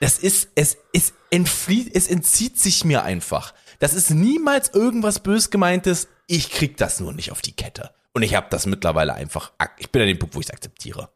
Das 0.00 0.18
ist, 0.18 0.48
es, 0.54 0.78
es 0.92 1.12
entflieht, 1.30 1.94
es 1.94 2.08
entzieht 2.08 2.58
sich 2.58 2.84
mir 2.84 3.04
einfach. 3.04 3.54
Das 3.78 3.94
ist 3.94 4.10
niemals 4.10 4.70
irgendwas 4.74 5.20
bös 5.20 5.50
gemeintes. 5.50 6.08
Ich 6.26 6.50
krieg 6.50 6.76
das 6.76 7.00
nur 7.00 7.12
nicht 7.12 7.30
auf 7.30 7.40
die 7.40 7.54
Kette. 7.54 7.90
Und 8.12 8.22
ich 8.22 8.34
habe 8.34 8.48
das 8.50 8.66
mittlerweile 8.66 9.14
einfach, 9.14 9.52
ich 9.78 9.90
bin 9.90 10.02
an 10.02 10.08
dem 10.08 10.18
Punkt, 10.18 10.34
wo 10.34 10.40
ich 10.40 10.46
es 10.46 10.52
akzeptiere. 10.52 11.10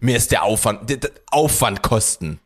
Mir 0.00 0.16
ist 0.16 0.30
der 0.30 0.42
Aufwand, 0.42 0.88
der, 0.88 0.96
der 0.98 1.10
Aufwand 1.30 1.82
Kosten, 1.82 2.40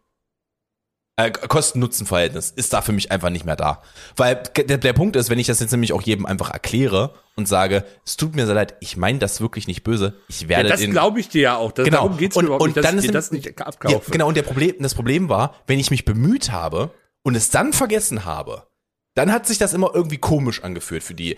äh, 1.16 1.30
Kosten-Nutzen-Verhältnis 1.30 2.50
ist 2.50 2.73
da 2.73 2.83
für 2.83 2.92
mich 2.92 3.12
einfach 3.12 3.30
nicht 3.30 3.44
mehr 3.44 3.56
da. 3.56 3.83
Weil 4.16 4.42
der, 4.56 4.78
der 4.78 4.92
Punkt 4.92 5.16
ist, 5.16 5.30
wenn 5.30 5.38
ich 5.38 5.47
das 5.47 5.61
jetzt 5.61 5.71
nämlich 5.71 5.92
auch 5.92 6.02
jedem 6.02 6.26
einfach 6.26 6.50
erkläre 6.50 7.14
und 7.37 7.47
sage, 7.47 7.85
es 8.04 8.16
tut 8.16 8.35
mir 8.35 8.47
sehr 8.47 8.54
leid, 8.54 8.75
ich 8.80 8.97
meine 8.97 9.18
das 9.18 9.40
wirklich 9.40 9.66
nicht 9.68 9.85
böse, 9.85 10.14
ich 10.28 10.42
Ja, 10.42 10.49
werde 10.49 10.68
das 10.71 10.80
den, 10.80 10.90
glaube 10.90 11.21
ich 11.21 11.28
dir 11.28 11.42
ja 11.42 11.56
auch. 11.56 11.73
Das, 11.73 11.85
Genau. 11.85 11.99
Darum 11.99 12.16
geht's 12.16 12.37
Und- 12.37 12.47
überhaupt 12.47 12.62
und 12.62 12.76
nicht, 12.76 12.85
dann 12.85 12.99
sind- 13.00 13.14
das 13.14 13.30
nicht 13.30 13.47
ja, 13.47 13.52
abkaufe. 13.66 14.11
genau, 14.11 14.28
und 14.28 14.37
der 14.37 14.42
Problem, 14.42 14.75
das 14.80 14.94
Problem 14.94 15.28
war, 15.28 15.54
wenn 15.66 15.78
ich 15.78 15.90
mich 15.90 16.04
bemüht 16.04 16.50
habe 16.50 16.90
und 17.23 17.37
es 17.37 17.50
dann 17.50 17.73
vergessen 17.73 18.25
habe, 18.25 18.66
dann 19.14 19.30
hat 19.33 19.47
sich 19.47 19.59
das 19.59 19.73
immer 19.75 19.92
irgendwie 19.94 20.18
komisch 20.18 20.64
angefühlt 20.64 21.04
für 21.04 21.14
die. 21.14 21.37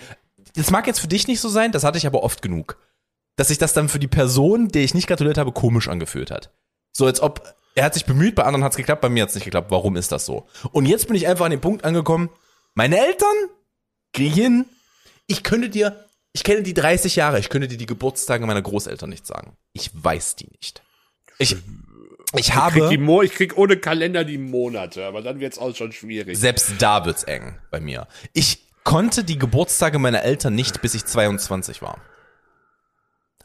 Das 0.54 0.70
mag 0.70 0.86
jetzt 0.86 1.00
für 1.00 1.08
dich 1.08 1.28
nicht 1.28 1.40
so 1.40 1.50
sein, 1.50 1.72
das 1.72 1.84
hatte 1.84 1.98
ich 1.98 2.06
aber 2.06 2.22
oft 2.22 2.40
genug. 2.40 2.78
Dass 3.36 3.48
sich 3.48 3.58
das 3.58 3.74
dann 3.74 3.90
für 3.90 3.98
die 3.98 4.08
Person, 4.08 4.68
der 4.68 4.82
ich 4.82 4.94
nicht 4.94 5.06
gratuliert 5.08 5.36
habe, 5.36 5.52
komisch 5.52 5.88
angefühlt 5.88 6.30
hat. 6.30 6.50
So 6.92 7.04
als 7.04 7.20
ob, 7.20 7.54
er 7.76 7.84
hat 7.84 7.94
sich 7.94 8.06
bemüht, 8.06 8.34
bei 8.34 8.42
anderen 8.42 8.64
hat 8.64 8.72
es 8.72 8.76
geklappt, 8.76 9.02
bei 9.02 9.08
mir 9.08 9.22
hat 9.22 9.28
es 9.28 9.34
nicht 9.36 9.44
geklappt. 9.44 9.70
Warum 9.70 9.96
ist 9.96 10.10
das 10.10 10.26
so? 10.26 10.48
Und 10.72 10.86
jetzt 10.86 11.06
bin 11.06 11.14
ich 11.14 11.28
einfach 11.28 11.44
an 11.44 11.50
den 11.52 11.60
Punkt 11.60 11.84
angekommen, 11.84 12.30
meine 12.74 12.98
Eltern 12.98 13.34
kriegen 14.12 14.34
hin, 14.34 14.64
ich 15.26 15.42
könnte 15.42 15.68
dir, 15.68 16.04
ich 16.32 16.42
kenne 16.42 16.62
die 16.62 16.74
30 16.74 17.16
Jahre, 17.16 17.38
ich 17.38 17.50
könnte 17.50 17.68
dir 17.68 17.76
die 17.76 17.86
Geburtstage 17.86 18.46
meiner 18.46 18.62
Großeltern 18.62 19.10
nicht 19.10 19.26
sagen. 19.26 19.56
Ich 19.72 19.90
weiß 19.92 20.36
die 20.36 20.48
nicht. 20.60 20.82
Ich, 21.38 21.52
ich 21.52 21.58
ich, 22.34 22.46
krieg 22.46 22.54
habe, 22.54 22.88
die 22.88 22.98
Mo 22.98 23.22
ich 23.22 23.32
krieg 23.32 23.56
ohne 23.58 23.76
Kalender 23.76 24.24
die 24.24 24.38
Monate, 24.38 25.04
aber 25.04 25.20
dann 25.20 25.38
wird's 25.38 25.58
auch 25.58 25.74
schon 25.76 25.92
schwierig. 25.92 26.38
selbst 26.38 26.72
da 26.78 27.04
wird's 27.04 27.24
eng 27.24 27.58
bei 27.70 27.78
mir. 27.80 28.08
Ich 28.32 28.64
konnte 28.84 29.22
die 29.22 29.38
Geburtstage 29.38 29.98
meiner 29.98 30.22
Eltern 30.22 30.54
nicht, 30.54 30.80
bis 30.80 30.94
ich 30.94 31.04
22 31.04 31.82
war. 31.82 32.00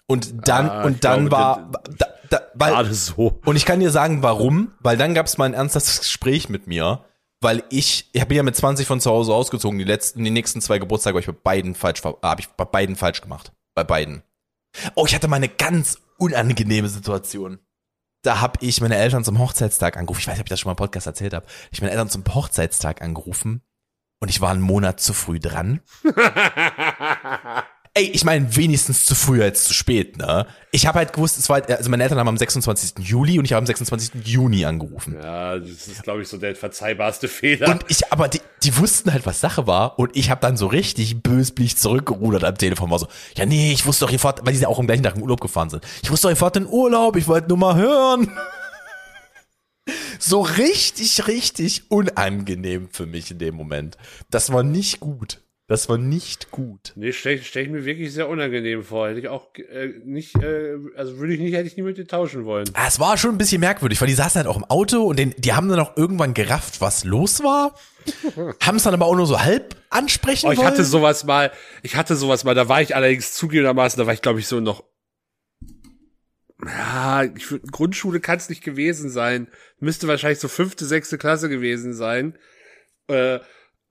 Und 0.07 0.47
dann, 0.47 0.69
Ah, 0.69 0.79
ich 0.81 0.85
und 0.85 1.03
dann 1.03 1.27
glaube, 1.27 1.31
war, 1.31 1.71
da, 1.97 2.07
da, 2.31 2.41
weil, 2.53 2.71
Gerade 2.71 2.93
so. 2.93 3.39
und 3.45 3.55
ich 3.55 3.65
kann 3.65 3.79
dir 3.79 3.91
sagen, 3.91 4.23
warum, 4.23 4.73
weil 4.79 4.97
dann 4.97 5.13
gab's 5.13 5.37
mal 5.37 5.45
ein 5.45 5.53
ernstes 5.53 5.99
Gespräch 5.99 6.49
mit 6.49 6.65
mir, 6.65 7.03
weil 7.41 7.63
ich, 7.69 8.09
ich 8.13 8.25
bin 8.27 8.37
ja 8.37 8.43
mit 8.43 8.55
20 8.55 8.87
von 8.87 9.01
zu 9.01 9.11
Hause 9.11 9.33
ausgezogen, 9.33 9.77
die 9.77 9.85
letzten, 9.85 10.23
die 10.23 10.29
nächsten 10.29 10.61
zwei 10.61 10.79
Geburtstage 10.79 11.15
habe 11.15 11.21
ich 11.21 11.27
bei 11.27 11.33
beiden 11.33 11.75
falsch, 11.75 12.01
habe 12.03 12.41
ich 12.41 12.47
bei 12.49 12.65
beiden 12.65 12.95
falsch 12.95 13.21
gemacht. 13.21 13.51
Bei 13.75 13.83
beiden. 13.83 14.23
Oh, 14.95 15.05
ich 15.05 15.13
hatte 15.15 15.27
mal 15.27 15.35
eine 15.37 15.49
ganz 15.49 15.99
unangenehme 16.17 16.87
Situation. 16.87 17.59
Da 18.23 18.39
habe 18.39 18.59
ich 18.61 18.79
meine 18.79 18.95
Eltern 18.95 19.23
zum 19.23 19.39
Hochzeitstag 19.39 19.97
angerufen. 19.97 20.21
Ich 20.21 20.27
weiß 20.27 20.35
nicht, 20.35 20.41
ob 20.41 20.47
ich 20.47 20.51
das 20.51 20.59
schon 20.59 20.69
mal 20.69 20.73
im 20.73 20.77
Podcast 20.77 21.07
erzählt 21.07 21.33
habe. 21.33 21.47
Ich 21.71 21.81
meine 21.81 21.91
Eltern 21.91 22.09
zum 22.09 22.23
Hochzeitstag 22.23 23.01
angerufen 23.01 23.61
und 24.19 24.29
ich 24.29 24.39
war 24.39 24.51
einen 24.51 24.61
Monat 24.61 24.99
zu 24.99 25.13
früh 25.13 25.39
dran. 25.39 25.81
Ey, 27.93 28.05
ich 28.05 28.23
meine, 28.23 28.55
wenigstens 28.55 29.03
zu 29.03 29.15
früh 29.15 29.43
als 29.43 29.65
zu 29.65 29.73
spät, 29.73 30.17
ne? 30.17 30.47
Ich 30.71 30.87
habe 30.87 30.99
halt 30.99 31.11
gewusst, 31.11 31.37
es 31.37 31.49
war, 31.49 31.61
also 31.69 31.89
meine 31.89 32.03
Eltern 32.03 32.19
haben 32.19 32.29
am 32.29 32.37
26. 32.37 32.99
Juli 32.99 33.37
und 33.37 33.43
ich 33.43 33.51
habe 33.51 33.57
am 33.57 33.65
26. 33.65 34.25
Juni 34.25 34.63
angerufen. 34.63 35.17
Ja, 35.21 35.59
das 35.59 35.89
ist, 35.89 36.03
glaube 36.03 36.21
ich, 36.21 36.29
so 36.29 36.37
der 36.37 36.55
verzeihbarste 36.55 37.27
Fehler. 37.27 37.67
Und 37.67 37.83
ich, 37.89 38.09
aber 38.09 38.29
die, 38.29 38.39
die 38.63 38.77
wussten 38.77 39.11
halt, 39.11 39.25
was 39.25 39.41
Sache 39.41 39.67
war 39.67 39.99
und 39.99 40.15
ich 40.15 40.29
habe 40.29 40.39
dann 40.39 40.55
so 40.55 40.67
richtig 40.67 41.21
bösblich 41.21 41.75
zurückgerudert 41.75 42.45
am 42.45 42.57
Telefon, 42.57 42.89
war 42.89 42.99
so, 42.99 43.07
ja 43.35 43.45
nee, 43.45 43.73
ich 43.73 43.85
wusste 43.85 44.05
doch, 44.05 44.19
fahrt, 44.19 44.45
weil 44.45 44.53
die 44.53 44.59
ja 44.61 44.69
auch 44.69 44.79
am 44.79 44.87
gleichen 44.87 45.03
Tag 45.03 45.17
im 45.17 45.23
Urlaub 45.23 45.41
gefahren 45.41 45.69
sind. 45.69 45.83
Ich 46.01 46.09
wusste 46.09 46.29
doch, 46.29 46.37
fahrt 46.37 46.55
in 46.55 46.67
Urlaub, 46.67 47.17
ich 47.17 47.27
wollte 47.27 47.49
nur 47.49 47.57
mal 47.57 47.75
hören. 47.75 48.31
So 50.19 50.41
richtig, 50.41 51.27
richtig 51.27 51.89
unangenehm 51.89 52.89
für 52.91 53.07
mich 53.07 53.31
in 53.31 53.39
dem 53.39 53.55
Moment. 53.55 53.97
Das 54.29 54.53
war 54.53 54.61
nicht 54.61 54.99
gut. 54.99 55.41
Das 55.71 55.87
war 55.87 55.97
nicht 55.97 56.51
gut. 56.51 56.91
nee, 56.97 57.13
stelle 57.13 57.41
stell 57.41 57.63
ich 57.63 57.69
mir 57.69 57.85
wirklich 57.85 58.11
sehr 58.11 58.27
unangenehm 58.27 58.83
vor. 58.83 59.07
Hätte 59.07 59.21
ich 59.21 59.29
auch 59.29 59.55
äh, 59.55 59.87
nicht, 60.03 60.35
äh, 60.43 60.75
also 60.97 61.17
würde 61.17 61.33
ich 61.33 61.39
nicht, 61.39 61.53
hätte 61.55 61.65
ich 61.65 61.77
nie 61.77 61.83
mit 61.83 61.97
dir 61.97 62.05
tauschen 62.05 62.43
wollen. 62.43 62.69
Ah, 62.73 62.87
Es 62.89 62.99
war 62.99 63.17
schon 63.17 63.31
ein 63.31 63.37
bisschen 63.37 63.61
merkwürdig, 63.61 64.01
weil 64.01 64.09
die 64.09 64.13
saßen 64.13 64.39
halt 64.39 64.47
auch 64.47 64.57
im 64.57 64.65
Auto 64.65 65.03
und 65.03 65.17
den, 65.17 65.33
die 65.37 65.53
haben 65.53 65.69
dann 65.69 65.79
auch 65.79 65.95
irgendwann 65.95 66.33
gerafft, 66.33 66.81
was 66.81 67.05
los 67.05 67.41
war. 67.41 67.73
haben 68.61 68.75
es 68.75 68.83
dann 68.83 68.93
aber 68.93 69.05
auch 69.05 69.15
nur 69.15 69.25
so 69.25 69.39
halb 69.39 69.77
ansprechen 69.89 70.47
Oh, 70.47 70.51
ich 70.51 70.57
wollen. 70.57 70.67
hatte 70.67 70.83
sowas 70.83 71.23
mal, 71.23 71.53
ich 71.83 71.95
hatte 71.95 72.17
sowas 72.17 72.43
mal, 72.43 72.53
da 72.53 72.67
war 72.67 72.81
ich 72.81 72.93
allerdings 72.93 73.31
zugegebenermaßen, 73.35 73.97
da 73.97 74.05
war 74.05 74.13
ich 74.13 74.21
glaube 74.21 74.41
ich 74.41 74.47
so 74.47 74.59
noch, 74.59 74.83
ja, 76.65 77.23
ich 77.23 77.49
würd, 77.49 77.71
Grundschule 77.71 78.19
kann 78.19 78.35
es 78.35 78.49
nicht 78.49 78.61
gewesen 78.61 79.09
sein. 79.09 79.47
Müsste 79.79 80.09
wahrscheinlich 80.09 80.39
so 80.39 80.49
fünfte, 80.49 80.83
sechste 80.85 81.17
Klasse 81.17 81.47
gewesen 81.47 81.93
sein. 81.93 82.37
Äh, 83.07 83.39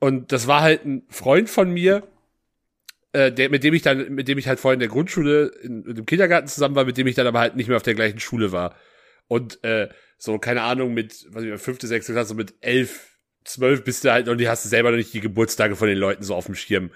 und 0.01 0.33
das 0.33 0.47
war 0.47 0.63
halt 0.63 0.85
ein 0.85 1.03
Freund 1.09 1.49
von 1.49 1.71
mir, 1.71 2.03
äh, 3.13 3.31
der, 3.31 3.51
mit 3.51 3.63
dem 3.63 3.75
ich 3.75 3.83
dann, 3.83 4.15
mit 4.15 4.29
dem 4.29 4.39
ich 4.39 4.49
halt 4.49 4.59
vorher 4.59 4.75
in 4.75 4.81
der 4.81 4.89
Grundschule, 4.89 5.53
in, 5.63 5.85
in 5.85 5.95
dem 5.95 6.07
Kindergarten 6.07 6.49
zusammen 6.49 6.75
war, 6.75 6.85
mit 6.85 6.97
dem 6.97 7.07
ich 7.07 7.15
dann 7.15 7.27
aber 7.27 7.39
halt 7.39 7.55
nicht 7.55 7.69
mehr 7.69 7.77
auf 7.77 7.83
der 7.83 7.95
gleichen 7.95 8.19
Schule 8.19 8.51
war. 8.51 8.75
Und 9.29 9.63
äh, 9.63 9.89
so, 10.17 10.39
keine 10.39 10.63
Ahnung, 10.63 10.95
mit, 10.95 11.27
was 11.31 11.45
ich, 11.45 11.61
fünfte, 11.61 11.87
sechste 11.87 12.13
Klasse, 12.13 12.35
mit 12.35 12.55
elf, 12.61 13.17
zwölf 13.45 13.85
bist 13.85 14.05
du 14.05 14.13
halt 14.13 14.27
noch, 14.27 14.37
die 14.37 14.49
hast 14.49 14.65
du 14.65 14.69
selber 14.69 14.91
noch 14.91 14.97
nicht 14.97 15.15
die 15.15 15.21
Geburtstage 15.21 15.77
von 15.77 15.89
den 15.89 15.99
Leuten 15.99 16.23
so 16.23 16.35
auf 16.35 16.47
dem 16.47 16.55
Schirm. 16.55 16.91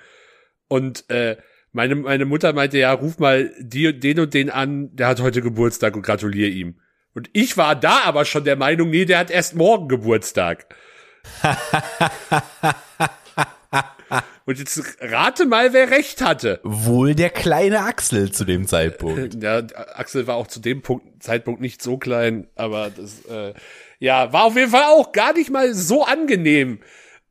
Und 0.68 1.08
äh, 1.10 1.36
meine, 1.72 1.96
meine 1.96 2.24
Mutter 2.24 2.52
meinte, 2.52 2.78
ja, 2.78 2.92
ruf 2.92 3.18
mal 3.18 3.52
die, 3.58 3.98
den 3.98 4.20
und 4.20 4.32
den 4.32 4.50
an, 4.50 4.94
der 4.94 5.08
hat 5.08 5.20
heute 5.20 5.42
Geburtstag 5.42 5.96
und 5.96 6.02
gratuliere 6.02 6.50
ihm. 6.50 6.80
Und 7.14 7.30
ich 7.32 7.56
war 7.56 7.76
da 7.76 8.00
aber 8.04 8.24
schon 8.24 8.44
der 8.44 8.56
Meinung, 8.56 8.90
nee, 8.90 9.04
der 9.04 9.18
hat 9.18 9.30
erst 9.30 9.54
morgen 9.54 9.88
Geburtstag. 9.88 10.74
und 14.46 14.58
jetzt 14.58 14.80
rate 15.00 15.46
mal, 15.46 15.72
wer 15.72 15.90
recht 15.90 16.20
hatte. 16.20 16.60
Wohl 16.62 17.14
der 17.14 17.30
kleine 17.30 17.80
Axel 17.80 18.30
zu 18.32 18.44
dem 18.44 18.66
Zeitpunkt. 18.66 19.42
Ja, 19.42 19.62
Axel 19.94 20.26
war 20.26 20.36
auch 20.36 20.46
zu 20.46 20.60
dem 20.60 20.82
Punkt, 20.82 21.22
Zeitpunkt 21.22 21.60
nicht 21.60 21.82
so 21.82 21.96
klein, 21.96 22.46
aber 22.54 22.90
das, 22.90 23.24
äh, 23.26 23.54
ja, 23.98 24.32
war 24.32 24.44
auf 24.44 24.56
jeden 24.56 24.70
Fall 24.70 24.84
auch 24.84 25.12
gar 25.12 25.32
nicht 25.32 25.50
mal 25.50 25.72
so 25.74 26.04
angenehm. 26.04 26.80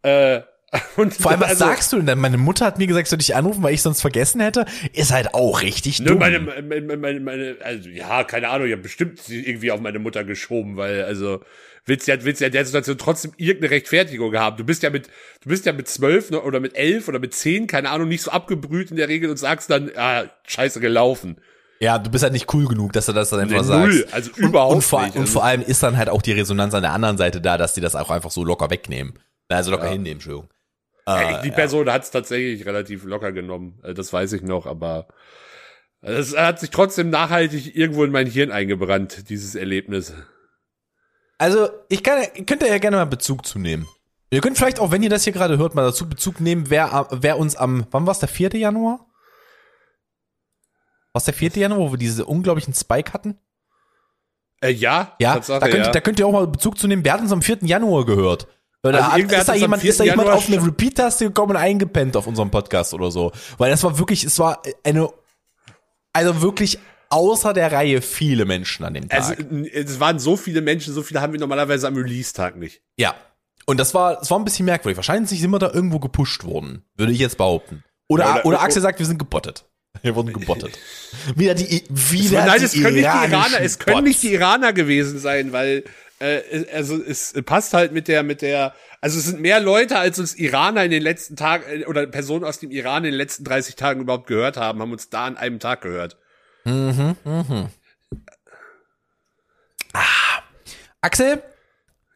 Äh, 0.01 0.41
und 0.97 1.13
Vor 1.13 1.31
allem, 1.31 1.41
was 1.41 1.49
also- 1.51 1.65
sagst 1.65 1.93
du 1.93 1.97
denn 1.97 2.07
dann? 2.07 2.19
Meine 2.19 2.39
Mutter 2.39 2.65
hat 2.65 2.79
mir 2.79 2.87
gesagt, 2.87 3.05
ich 3.05 3.09
soll 3.11 3.19
dich 3.19 3.35
anrufen, 3.35 3.61
weil 3.61 3.75
ich 3.75 3.83
sonst 3.83 4.01
vergessen 4.01 4.41
hätte. 4.41 4.65
Ist 4.91 5.11
halt 5.11 5.35
auch 5.35 5.61
richtig 5.61 5.99
Ne, 5.99 6.07
dumm. 6.07 6.17
meine, 6.17 6.39
meine, 6.39 6.97
meine, 6.97 7.19
meine, 7.19 7.57
also 7.63 7.89
ja, 7.89 8.23
keine 8.23 8.49
Ahnung, 8.49 8.65
ich 8.65 8.73
habe 8.73 8.81
bestimmt 8.81 9.19
sie 9.21 9.47
irgendwie 9.47 9.71
auf 9.71 9.79
meine 9.81 9.99
Mutter 9.99 10.23
geschoben, 10.23 10.75
weil, 10.75 11.03
also, 11.03 11.41
willst 11.85 12.07
ja, 12.07 12.23
willst 12.23 12.41
ja 12.41 12.47
in 12.47 12.53
der 12.53 12.65
Situation 12.65 12.97
trotzdem 12.97 13.33
irgendeine 13.37 13.71
Rechtfertigung 13.71 14.35
haben. 14.35 14.57
Du 14.57 14.63
bist 14.63 14.83
ja 14.83 14.89
mit, 14.89 15.07
du 15.41 15.49
bist 15.49 15.65
ja 15.65 15.73
mit 15.73 15.87
zwölf 15.87 16.31
ne, 16.31 16.41
oder 16.41 16.59
mit 16.59 16.75
elf 16.75 17.07
oder 17.07 17.19
mit 17.19 17.33
zehn, 17.33 17.67
keine 17.67 17.89
Ahnung, 17.89 18.07
nicht 18.07 18.21
so 18.21 18.31
abgebrüht 18.31 18.91
in 18.91 18.97
der 18.97 19.09
Regel 19.09 19.29
und 19.29 19.37
sagst 19.37 19.69
dann, 19.69 19.91
ah, 19.95 20.25
scheiße 20.47 20.79
gelaufen. 20.79 21.37
Ja, 21.79 21.99
du 21.99 22.09
bist 22.09 22.23
halt 22.23 22.31
nicht 22.33 22.53
cool 22.53 22.67
genug, 22.67 22.93
dass 22.93 23.07
du 23.07 23.11
das 23.11 23.29
dann 23.29 23.41
einfach 23.41 23.57
Nee, 23.57 23.63
sagst. 23.63 23.93
null, 23.95 24.07
also 24.11 24.31
überhaupt 24.37 24.75
und, 24.75 24.81
vor, 24.83 25.03
nicht. 25.03 25.15
Und 25.15 25.21
Also- 25.21 25.33
vor 25.33 25.43
allem 25.43 25.61
ist 25.61 25.83
dann 25.83 25.97
halt 25.97 26.07
auch 26.09 26.21
die 26.21 26.31
Resonanz 26.31 26.73
an 26.73 26.83
der 26.83 26.91
anderen 26.93 27.17
Seite 27.17 27.41
da, 27.41 27.57
dass 27.57 27.73
die 27.73 27.81
das 27.81 27.95
auch 27.95 28.09
einfach 28.09 28.31
so 28.31 28.45
locker 28.45 28.69
wegnehmen. 28.69 29.19
Also 29.49 29.71
locker 29.71 29.89
hinnehmen, 29.89 30.13
Entschuldigung. 30.13 30.49
Ja, 31.05 31.39
Äh, 31.39 31.43
die 31.43 31.51
Person 31.51 31.91
hat 31.91 32.03
es 32.03 32.11
tatsächlich 32.11 32.65
relativ 32.65 33.03
locker 33.03 33.33
genommen. 33.33 33.79
Also 33.83 33.93
Das 33.95 34.13
weiß 34.13 34.31
ich 34.33 34.41
noch, 34.41 34.65
aber 34.65 35.07
es 36.01 36.35
hat 36.37 36.59
sich 36.61 36.69
trotzdem 36.69 37.09
nachhaltig 37.09 37.75
irgendwo 37.75 38.03
in 38.05 38.11
mein 38.11 38.27
Hirn 38.27 38.51
eingebrannt, 38.51 39.29
dieses 39.29 39.55
Erlebnis. 39.55 40.13
Also, 41.37 41.69
ich 41.89 42.03
kann, 42.03 42.23
ihr 42.35 42.45
könnt 42.45 42.61
ja 42.61 42.77
gerne 42.77 42.97
mal 42.97 43.05
Bezug 43.05 43.45
zu 43.45 43.59
nehmen. 43.59 43.87
Ihr 44.29 44.41
könnt 44.41 44.57
vielleicht 44.57 44.79
auch, 44.79 44.91
wenn 44.91 45.03
ihr 45.03 45.09
das 45.09 45.23
hier 45.23 45.33
gerade 45.33 45.57
hört, 45.57 45.75
mal 45.75 45.83
dazu 45.83 46.09
Bezug 46.09 46.39
nehmen, 46.39 46.69
wer, 46.69 47.07
wer 47.11 47.37
uns 47.37 47.55
am, 47.55 47.85
wann 47.91 48.05
war 48.07 48.11
es, 48.13 48.19
der 48.19 48.29
4. 48.29 48.55
Januar? 48.55 49.05
Was 51.13 51.25
der 51.25 51.35
4. 51.35 51.51
Januar, 51.51 51.79
wo 51.79 51.91
wir 51.91 51.99
diese 51.99 52.25
unglaublichen 52.25 52.73
Spike 52.73 53.13
hatten? 53.13 53.37
Äh, 54.61 54.71
ja, 54.71 55.15
Ja, 55.19 55.35
Tatsache, 55.35 55.59
da, 55.59 55.67
könnt, 55.67 55.85
ja. 55.85 55.91
da 55.91 55.99
könnt 55.99 56.19
ihr 56.19 56.25
auch 56.25 56.31
mal 56.31 56.47
Bezug 56.47 56.79
zu 56.79 56.87
nehmen. 56.87 57.05
Wer 57.05 57.13
hat 57.13 57.21
uns 57.21 57.31
am 57.31 57.41
4. 57.41 57.59
Januar 57.61 58.05
gehört? 58.05 58.47
Oder 58.81 59.11
Also 59.11 59.27
ist, 59.27 59.49
da 59.49 59.53
jemand, 59.53 59.81
4. 59.81 59.89
ist 59.91 59.99
da 59.99 60.03
jemand 60.03 60.27
Januar 60.27 60.37
auf 60.37 60.47
eine 60.47 60.65
Repeat-Taste 60.65 61.25
gekommen 61.25 61.51
und 61.51 61.57
eingepennt 61.57 62.17
auf 62.17 62.25
unserem 62.25 62.49
Podcast 62.49 62.93
oder 62.93 63.11
so? 63.11 63.31
Weil 63.57 63.69
das 63.69 63.83
war 63.83 63.99
wirklich, 63.99 64.23
es 64.23 64.39
war 64.39 64.61
eine, 64.83 65.09
also 66.11 66.41
wirklich 66.41 66.79
außer 67.13 67.53
der 67.53 67.71
Reihe 67.71 68.01
viele 68.01 68.45
Menschen 68.45 68.85
an 68.85 68.93
dem 68.93 69.09
Tag. 69.09 69.19
also, 69.19 69.33
es 69.71 69.99
waren 69.99 70.19
so 70.19 70.35
viele 70.37 70.61
Menschen, 70.61 70.93
so 70.93 71.03
viele 71.03 71.21
haben 71.21 71.33
wir 71.33 71.39
normalerweise 71.39 71.87
am 71.87 71.95
Release-Tag 71.95 72.55
nicht. 72.57 72.81
Ja. 72.97 73.15
Und 73.65 73.79
das 73.79 73.93
war, 73.93 74.15
das 74.17 74.29
war 74.29 74.39
ein 74.39 74.45
bisschen 74.45 74.65
merkwürdig. 74.65 74.97
Wahrscheinlich 74.97 75.39
sind 75.39 75.49
wir 75.51 75.59
da 75.59 75.71
irgendwo 75.71 75.99
gepusht 75.99 76.43
worden, 76.43 76.83
würde 76.97 77.13
ich 77.13 77.19
jetzt 77.19 77.37
behaupten. 77.37 77.83
Oder, 78.09 78.25
Ja, 78.25 78.31
oder, 78.37 78.45
oder- 78.45 78.61
Axel 78.61 78.81
sagt, 78.81 78.99
wir 78.99 79.05
sind 79.05 79.17
gebottet. 79.19 79.65
Wir 80.01 80.15
wurden 80.15 80.33
gebottet. 80.33 80.79
Wieder 81.35 81.53
die, 81.53 81.83
wieder 81.87 82.45
Nein, 82.47 82.57
die 82.59 82.65
es 82.65 82.73
können 82.73 82.95
nicht 82.95 83.05
die 83.05 83.31
Iraner, 83.31 83.61
es 83.61 83.77
können 83.77 84.03
nicht 84.03 84.13
Bots. 84.15 84.21
die 84.21 84.33
Iraner 84.33 84.73
gewesen 84.73 85.19
sein, 85.19 85.53
weil 85.53 85.83
äh, 86.19 86.39
es- 86.49 86.67
also 86.73 86.99
es 86.99 87.33
passt 87.45 87.73
halt 87.75 87.91
mit 87.91 88.07
der 88.07 88.23
mit 88.23 88.41
der 88.41 88.73
also 89.01 89.19
es 89.19 89.25
sind 89.25 89.39
mehr 89.39 89.59
Leute 89.59 89.99
als 89.99 90.17
uns 90.17 90.33
Iraner 90.33 90.83
in 90.83 90.89
den 90.89 91.03
letzten 91.03 91.35
Tagen 91.35 91.63
äh, 91.81 91.85
oder 91.85 92.07
Personen 92.07 92.43
aus 92.43 92.57
dem 92.57 92.71
Iran 92.71 93.05
in 93.05 93.11
den 93.11 93.17
letzten 93.19 93.43
30 93.43 93.75
Tagen 93.75 94.01
überhaupt 94.01 94.25
gehört 94.25 94.57
haben, 94.57 94.81
haben 94.81 94.91
uns 94.91 95.09
da 95.09 95.25
an 95.25 95.37
einem 95.37 95.59
Tag 95.59 95.81
gehört. 95.81 96.17
Axel, 101.01 101.43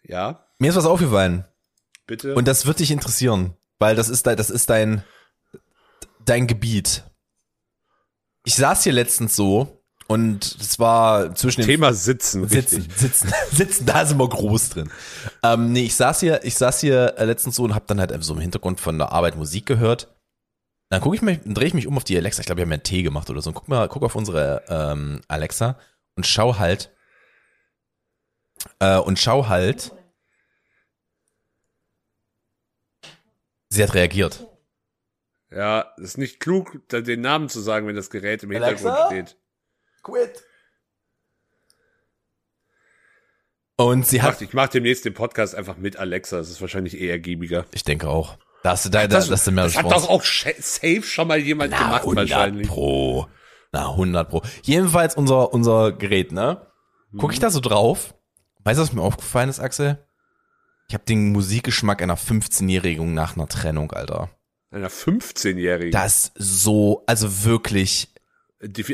Ja, 0.03 0.45
mir 0.59 0.69
ist 0.69 0.75
was 0.77 0.85
aufgefallen. 0.85 1.43
bitte. 2.05 2.33
Und 2.35 2.47
das 2.47 2.65
wird 2.65 2.79
dich 2.79 2.91
interessieren, 2.91 3.53
weil 3.79 3.95
das 3.95 4.07
ist, 4.09 4.25
dein- 4.27 4.37
das 4.37 4.49
ist 4.49 4.69
dein, 4.69 5.03
dein 6.23 6.47
Gebiet. 6.47 7.03
Ich 8.45 8.55
saß 8.55 8.83
hier 8.83 8.93
letztens 8.93 9.35
so 9.35 9.83
und 10.07 10.45
es 10.61 10.79
war 10.79 11.35
zwischen 11.35 11.61
den 11.61 11.67
Thema 11.67 11.93
sitzen, 11.93 12.47
Sitzen, 12.47 12.77
richtig. 12.81 12.97
sitzen, 12.97 13.33
sitzen, 13.51 13.85
da 13.85 14.05
sind 14.05 14.17
wir 14.17 14.29
groß 14.29 14.69
drin. 14.69 14.89
Ähm, 15.43 15.73
nee, 15.73 15.83
ich 15.83 15.95
saß 15.95 16.21
hier, 16.21 16.45
ich 16.45 16.55
saß 16.55 16.79
hier 16.79 17.15
äh, 17.17 17.25
letztens 17.25 17.57
so 17.57 17.63
und 17.65 17.75
hab 17.75 17.87
dann 17.87 17.99
halt 17.99 18.15
so 18.23 18.33
im 18.33 18.39
Hintergrund 18.39 18.79
von 18.79 18.97
der 18.97 19.11
Arbeit 19.11 19.35
Musik 19.35 19.65
gehört. 19.65 20.07
Dann 20.89 21.01
gucke 21.01 21.15
ich 21.15 21.21
mich, 21.21 21.39
dann 21.43 21.53
drehe 21.53 21.67
ich 21.67 21.73
mich 21.73 21.87
um 21.87 21.97
auf 21.97 22.03
die 22.03 22.17
Alexa. 22.17 22.39
Ich 22.39 22.45
glaube, 22.45 22.59
wir 22.59 22.63
haben 22.63 22.71
ja 22.71 22.75
einen 22.75 22.83
Tee 22.83 23.03
gemacht 23.03 23.29
oder 23.29 23.41
so. 23.41 23.49
Und 23.49 23.55
guck 23.55 23.67
mal, 23.67 23.87
guck 23.89 24.03
auf 24.03 24.15
unsere 24.15 24.63
ähm, 24.69 25.21
Alexa 25.27 25.77
und 26.15 26.25
schau 26.25 26.57
halt 26.57 26.95
äh, 28.79 28.97
und 28.97 29.19
schau 29.19 29.47
halt. 29.47 29.91
Sie 33.69 33.83
hat 33.83 33.93
reagiert. 33.93 34.47
Ja, 35.51 35.93
es 35.97 36.03
ist 36.03 36.17
nicht 36.17 36.39
klug, 36.39 36.81
den 36.89 37.21
Namen 37.21 37.49
zu 37.49 37.59
sagen, 37.61 37.87
wenn 37.87 37.95
das 37.95 38.09
Gerät 38.09 38.43
im 38.43 38.51
Hintergrund 38.51 38.87
Alexa? 38.95 39.07
steht. 39.07 39.37
Quit. 40.03 40.43
Und 43.75 44.07
sie 44.07 44.17
Ich 44.17 44.21
hat, 44.23 44.35
mach, 44.35 44.41
ich 44.41 44.53
mach 44.53 44.67
demnächst 44.69 45.05
den 45.05 45.13
Podcast 45.13 45.53
einfach 45.53 45.77
mit 45.77 45.97
Alexa, 45.97 46.37
das 46.37 46.49
ist 46.49 46.61
wahrscheinlich 46.61 46.99
eher 46.99 47.11
ergiebiger. 47.11 47.65
ich 47.71 47.83
denke 47.83 48.07
auch. 48.09 48.37
Da 48.63 48.71
hast 48.71 48.85
du 48.85 48.89
da, 48.89 49.01
da, 49.01 49.07
das, 49.07 49.27
das 49.27 49.49
mehr 49.51 49.63
das 49.63 49.77
hat 49.77 49.85
doch 49.85 50.09
auch 50.09 50.23
safe 50.23 51.03
schon 51.03 51.27
mal 51.27 51.37
jemand 51.39 51.71
Na, 51.71 51.77
gemacht 51.77 52.01
100 52.01 52.29
wahrscheinlich. 52.29 52.67
Pro. 52.67 53.27
Na, 53.71 53.89
100 53.91 54.29
Pro. 54.29 54.41
Jedenfalls 54.63 55.15
unser, 55.15 55.53
unser 55.53 55.91
Gerät, 55.91 56.31
ne? 56.31 56.67
Guck 57.17 57.29
Mhm. 57.29 57.33
ich 57.33 57.39
da 57.39 57.49
so 57.49 57.59
drauf. 57.59 58.13
Weißt 58.63 58.79
du, 58.79 58.83
was 58.83 58.93
mir 58.93 59.01
aufgefallen 59.01 59.49
ist, 59.49 59.59
Axel? 59.59 60.05
Ich 60.89 60.93
habe 60.93 61.03
den 61.05 61.31
Musikgeschmack 61.31 62.01
einer 62.01 62.17
15-Jährigen 62.17 63.13
nach 63.13 63.35
einer 63.35 63.47
Trennung, 63.47 63.91
Alter. 63.91 64.29
Einer 64.71 64.89
15-Jährigen. 64.89 65.91
Das 65.91 66.31
so, 66.35 67.03
also 67.07 67.43
wirklich, 67.45 68.09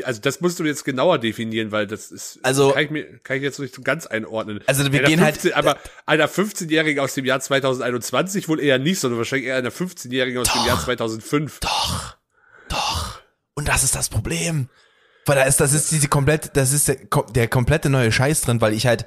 Also 0.04 0.20
das 0.20 0.42
musst 0.42 0.58
du 0.58 0.64
jetzt 0.64 0.84
genauer 0.84 1.18
definieren, 1.18 1.72
weil 1.72 1.86
das 1.86 2.10
ist, 2.10 2.38
Also- 2.42 2.72
kann 2.72 2.84
ich, 2.84 2.90
mir, 2.90 3.18
kann 3.20 3.38
ich 3.38 3.42
jetzt 3.42 3.58
nicht 3.58 3.74
so 3.74 3.80
ganz 3.80 4.06
einordnen. 4.06 4.60
Also 4.66 4.84
wir 4.92 5.00
Einer 5.00 5.08
gehen 5.08 5.20
halt- 5.22 5.36
15, 5.36 5.54
aber 5.54 5.78
einer 6.04 6.28
15-Jährigen 6.28 7.00
aus 7.02 7.14
dem 7.14 7.24
Jahr 7.24 7.40
2021 7.40 8.48
wohl 8.48 8.60
eher 8.60 8.78
nicht, 8.78 9.00
sondern 9.00 9.18
wahrscheinlich 9.18 9.48
eher 9.48 9.56
einer 9.56 9.70
15-Jährigen 9.72 10.38
aus 10.38 10.52
dem 10.52 10.60
Doch. 10.60 10.66
Jahr 10.66 10.84
2005. 10.84 11.60
doch, 11.60 12.16
doch. 12.68 13.20
Und 13.54 13.68
das 13.68 13.84
ist 13.84 13.94
das 13.94 14.10
Problem. 14.10 14.68
Weil 15.26 15.36
da 15.36 15.44
ist, 15.44 15.60
das 15.60 15.72
ist 15.72 15.90
diese 15.90 16.08
komplett, 16.08 16.54
das 16.54 16.72
ist 16.72 16.88
der, 16.88 16.98
der 17.34 17.48
komplette 17.48 17.88
neue 17.88 18.12
Scheiß 18.12 18.42
drin, 18.42 18.60
weil 18.60 18.74
ich 18.74 18.86
halt 18.86 19.06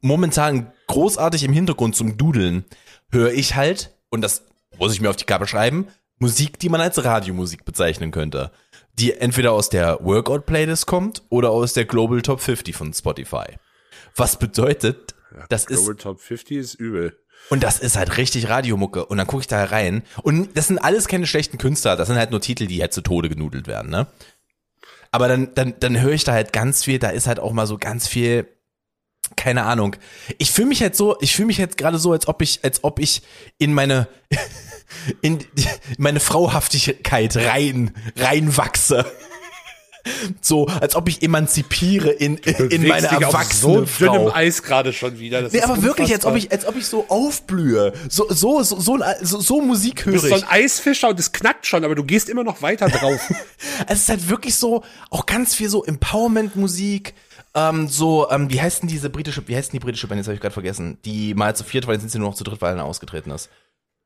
momentan 0.00 0.72
großartig 0.86 1.42
im 1.44 1.52
Hintergrund 1.52 1.96
zum 1.96 2.16
Dudeln 2.16 2.64
höre 3.10 3.32
ich 3.32 3.54
halt, 3.54 3.94
und 4.10 4.22
das 4.22 4.44
muss 4.78 4.94
ich 4.94 5.00
mir 5.02 5.10
auf 5.10 5.16
die 5.16 5.24
Kappe 5.26 5.46
schreiben, 5.46 5.88
Musik, 6.18 6.58
die 6.58 6.68
man 6.68 6.80
als 6.80 7.04
Radiomusik 7.04 7.64
bezeichnen 7.64 8.10
könnte. 8.12 8.52
Die 8.94 9.14
entweder 9.14 9.52
aus 9.52 9.68
der 9.68 9.98
Workout-Playlist 10.02 10.86
kommt 10.86 11.22
oder 11.30 11.50
aus 11.50 11.72
der 11.72 11.84
Global 11.86 12.20
Top 12.22 12.40
50 12.40 12.76
von 12.76 12.92
Spotify. 12.92 13.56
Was 14.16 14.38
bedeutet, 14.38 15.14
das 15.48 15.64
ist 15.64 15.78
Global 15.78 15.96
Top 15.96 16.20
50 16.20 16.56
ist 16.58 16.74
übel. 16.74 17.18
und 17.48 17.62
das 17.62 17.78
ist 17.78 17.96
halt 17.96 18.18
richtig 18.18 18.48
Radiomucke. 18.48 19.06
Und 19.06 19.16
dann 19.16 19.26
gucke 19.26 19.40
ich 19.40 19.46
da 19.46 19.64
rein. 19.64 20.02
Und 20.22 20.56
das 20.56 20.66
sind 20.68 20.78
alles 20.78 21.08
keine 21.08 21.26
schlechten 21.26 21.58
Künstler. 21.58 21.96
Das 21.96 22.08
sind 22.08 22.18
halt 22.18 22.30
nur 22.30 22.40
Titel, 22.40 22.66
die 22.66 22.80
halt 22.80 22.92
zu 22.92 23.00
Tode 23.00 23.28
genudelt 23.28 23.66
werden, 23.66 23.90
ne? 23.90 24.06
Aber 25.10 25.28
dann, 25.28 25.54
dann, 25.54 25.74
dann 25.78 26.00
höre 26.00 26.12
ich 26.12 26.24
da 26.24 26.32
halt 26.32 26.52
ganz 26.52 26.84
viel, 26.84 26.98
da 26.98 27.10
ist 27.10 27.26
halt 27.26 27.38
auch 27.38 27.52
mal 27.52 27.66
so 27.66 27.76
ganz 27.76 28.08
viel, 28.08 28.48
keine 29.36 29.64
Ahnung. 29.64 29.96
Ich 30.38 30.50
fühle 30.50 30.68
mich 30.68 30.80
halt 30.80 30.96
so, 30.96 31.18
ich 31.20 31.36
fühle 31.36 31.46
mich 31.46 31.58
jetzt 31.58 31.76
gerade 31.76 31.98
so, 31.98 32.12
als 32.12 32.28
ob 32.28 32.40
ich, 32.40 32.64
als 32.64 32.82
ob 32.82 32.98
ich 32.98 33.22
in 33.58 33.74
meine, 33.74 34.08
in 35.20 35.38
die- 35.38 35.66
meine 35.98 36.20
Frauhaftigkeit 36.20 37.36
rein, 37.36 37.92
reinwachse. 38.16 39.04
So, 40.40 40.66
als 40.66 40.96
ob 40.96 41.08
ich 41.08 41.22
emanzipiere 41.22 42.10
in, 42.10 42.36
in 42.38 42.88
meine 42.88 43.02
dich 43.06 43.16
auf 43.18 43.22
erwachsene 43.34 43.60
so 43.60 43.68
dünnem 43.74 43.86
Frau. 43.86 44.32
Eis 44.34 44.64
gerade 44.64 44.92
schon 44.92 45.20
wieder. 45.20 45.42
Das 45.42 45.52
Nee, 45.52 45.60
aber 45.62 45.80
wirklich, 45.80 46.12
als 46.12 46.24
ob 46.24 46.32
unfassbar. 46.32 46.36
ich, 46.36 46.50
als 46.52 46.66
ob 46.66 46.76
ich 46.76 46.86
so 46.88 47.04
aufblühe. 47.08 47.92
So, 48.08 48.26
so, 48.28 48.64
so, 48.64 48.80
so, 48.80 48.98
so, 49.20 49.40
so 49.40 49.60
Musik 49.60 49.98
Du 50.02 50.06
höre 50.06 50.12
bist 50.14 50.26
so 50.28 50.34
ich. 50.36 50.42
ein 50.42 50.48
Eisfischer 50.50 51.08
und 51.10 51.20
es 51.20 51.30
knackt 51.30 51.68
schon, 51.68 51.84
aber 51.84 51.94
du 51.94 52.02
gehst 52.02 52.28
immer 52.28 52.42
noch 52.42 52.62
weiter 52.62 52.88
drauf. 52.88 53.20
Es 53.86 54.00
ist 54.00 54.08
halt 54.08 54.28
wirklich 54.28 54.56
so, 54.56 54.82
auch 55.10 55.24
ganz 55.24 55.54
viel 55.54 55.68
so 55.68 55.84
Empowerment-Musik. 55.84 57.14
Ähm, 57.54 57.86
so, 57.86 58.28
ähm, 58.30 58.50
wie 58.50 58.60
heißt 58.60 58.82
denn 58.82 58.88
diese 58.88 59.08
britische, 59.08 59.46
wie 59.46 59.54
heißt 59.54 59.72
denn 59.72 59.78
die 59.78 59.84
britische 59.84 60.08
Band? 60.08 60.18
Jetzt 60.18 60.26
habe 60.26 60.34
ich 60.34 60.40
gerade 60.40 60.52
vergessen. 60.54 60.98
Die 61.04 61.34
mal 61.34 61.54
zu 61.54 61.62
viert 61.62 61.86
war, 61.86 61.94
jetzt 61.94 62.00
sind 62.02 62.10
sie 62.10 62.18
nur 62.18 62.30
noch 62.30 62.34
zu 62.36 62.42
dritt, 62.44 62.60
weil 62.60 62.72
einer 62.72 62.84
ausgetreten 62.86 63.30
ist. 63.30 63.50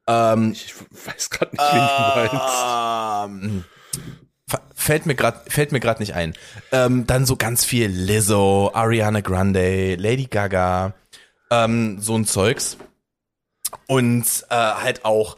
Ähm, 0.09 0.53
ich 0.53 0.75
weiß 1.07 1.31
gerade 1.31 1.53
nicht, 1.53 1.65
wen 1.73 1.81
du 1.81 2.37
meinst. 2.37 3.25
ähm, 3.43 3.65
fällt 4.75 5.07
mir 5.07 5.15
gerade, 5.15 5.51
fällt 5.51 5.73
mir 5.73 5.81
gerade 5.81 6.01
nicht 6.01 6.15
ein. 6.15 6.35
Ähm, 6.73 7.07
dann 7.07 7.27
so 7.27 7.37
ganz 7.37 7.65
viel 7.65 7.89
Lizzo, 7.89 8.71
Ariana 8.73 9.21
Grande, 9.21 9.97
Lady 9.97 10.27
Gaga, 10.27 10.95
ähm, 11.51 12.01
so 12.01 12.17
ein 12.17 12.25
Zeugs. 12.27 12.77
Und 13.89 14.25
äh, 14.51 14.55
halt 14.55 15.05
auch 15.05 15.37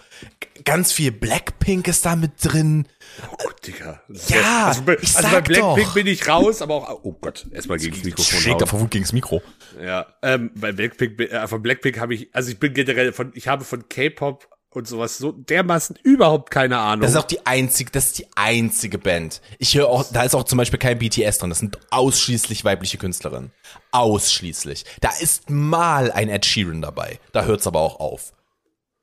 ganz 0.65 0.93
viel 0.93 1.13
Blackpink 1.13 1.89
ist 1.89 2.05
da 2.05 2.15
mit 2.15 2.33
drin. 2.43 2.87
Oh 3.33 3.37
Gott, 3.43 3.67
Digga. 3.67 4.03
Ja, 4.29 4.67
also, 4.67 4.83
bei- 4.83 4.99
ich 5.01 5.17
also 5.17 5.29
bei 5.31 5.41
Blackpink 5.41 5.87
doch. 5.87 5.95
bin 5.95 6.07
ich 6.07 6.29
raus, 6.29 6.61
aber 6.61 6.75
auch, 6.75 7.01
oh 7.05 7.13
Gott, 7.21 7.47
erstmal 7.53 7.79
gegen 7.79 7.95
das 7.97 8.05
Mikrofon 8.05 8.41
Schlägt 8.41 8.63
auf 8.63 8.73
Wut 8.75 8.91
gegens 8.91 9.13
Mikro. 9.13 9.43
Ja, 9.83 10.07
ähm, 10.23 10.51
bei 10.55 10.73
Blackpink, 10.73 11.19
äh, 11.21 11.49
von 11.49 11.63
Blackpink 11.63 11.99
habe 11.99 12.15
ich, 12.15 12.35
also 12.35 12.51
ich 12.51 12.59
bin 12.59 12.75
generell 12.75 13.13
von, 13.15 13.33
ich 13.35 13.49
habe 13.49 13.65
von 13.65 13.89
K-Pop 13.89 14.49
und 14.71 14.87
sowas 14.87 15.19
so 15.19 15.33
dermaßen 15.33 15.99
überhaupt 16.03 16.51
keine 16.51 16.79
Ahnung. 16.79 17.03
Das 17.03 17.13
ist 17.13 17.17
auch 17.17 17.25
die 17.25 17.47
einzige, 17.47 17.91
das 17.91 18.07
ist 18.07 18.19
die 18.19 18.27
einzige 18.37 18.99
Band. 18.99 19.41
Ich 19.59 19.75
höre 19.75 19.89
auch, 19.89 20.05
da 20.13 20.23
ist 20.23 20.35
auch 20.35 20.45
zum 20.45 20.59
Beispiel 20.59 20.79
kein 20.79 20.99
BTS 20.99 21.39
drin. 21.39 21.51
Das 21.51 21.59
sind 21.59 21.79
ausschließlich 21.91 22.65
weibliche 22.65 22.99
Künstlerinnen. 22.99 23.51
Ausschließlich. 23.93 24.85
Da 25.01 25.11
ist 25.21 25.51
mal 25.51 26.13
ein 26.13 26.29
Ed 26.29 26.45
Sheeran 26.45 26.83
dabei. 26.83 27.19
Da 27.33 27.45
hört's 27.45 27.67
aber 27.67 27.81
auch 27.81 27.99
auf. 27.99 28.33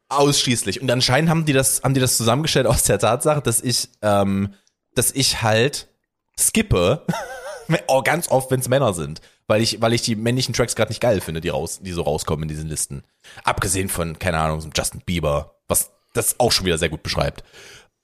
Ausschließlich. 0.10 0.82
Und 0.82 0.91
anscheinend 0.91 1.30
haben 1.30 1.45
die 1.45 1.54
das, 1.54 1.82
haben 1.84 1.95
die 1.95 1.99
das 1.99 2.17
zusammengestellt 2.17 2.67
aus 2.67 2.84
der 2.84 2.99
Tatsache, 2.99 3.41
dass 3.41 3.62
ich, 3.62 3.89
ähm, 4.04 4.54
dass 4.93 5.12
ich 5.12 5.41
halt 5.41 5.88
skippe, 6.39 7.06
oh, 7.88 8.04
ganz 8.04 8.30
oft, 8.30 8.51
wenn 8.51 8.60
es 8.60 8.69
Männer 8.69 8.93
sind. 8.93 9.19
weil 9.47 9.62
ich, 9.62 9.82
weil 9.82 9.93
ich 9.93 10.04
die 10.04 10.15
männlichen 10.15 10.54
Tracks 10.54 10.75
gerade 10.75 10.91
nicht 10.91 11.01
geil 11.01 11.21
finde, 11.21 11.41
die 11.41 11.49
raus, 11.49 11.80
die 11.82 11.91
so 11.91 12.04
rauskommen 12.04 12.43
in 12.43 12.49
diesen 12.49 12.69
Listen. 12.69 13.04
Abgesehen 13.43 13.89
von, 13.89 14.19
keine 14.19 14.38
Ahnung, 14.39 14.62
so 14.62 14.69
Justin 14.75 15.01
Bieber, 15.06 15.55
was 15.67 15.91
das 16.13 16.39
auch 16.39 16.51
schon 16.51 16.65
wieder 16.65 16.78
sehr 16.78 16.89
gut 16.89 17.04
beschreibt. 17.04 17.43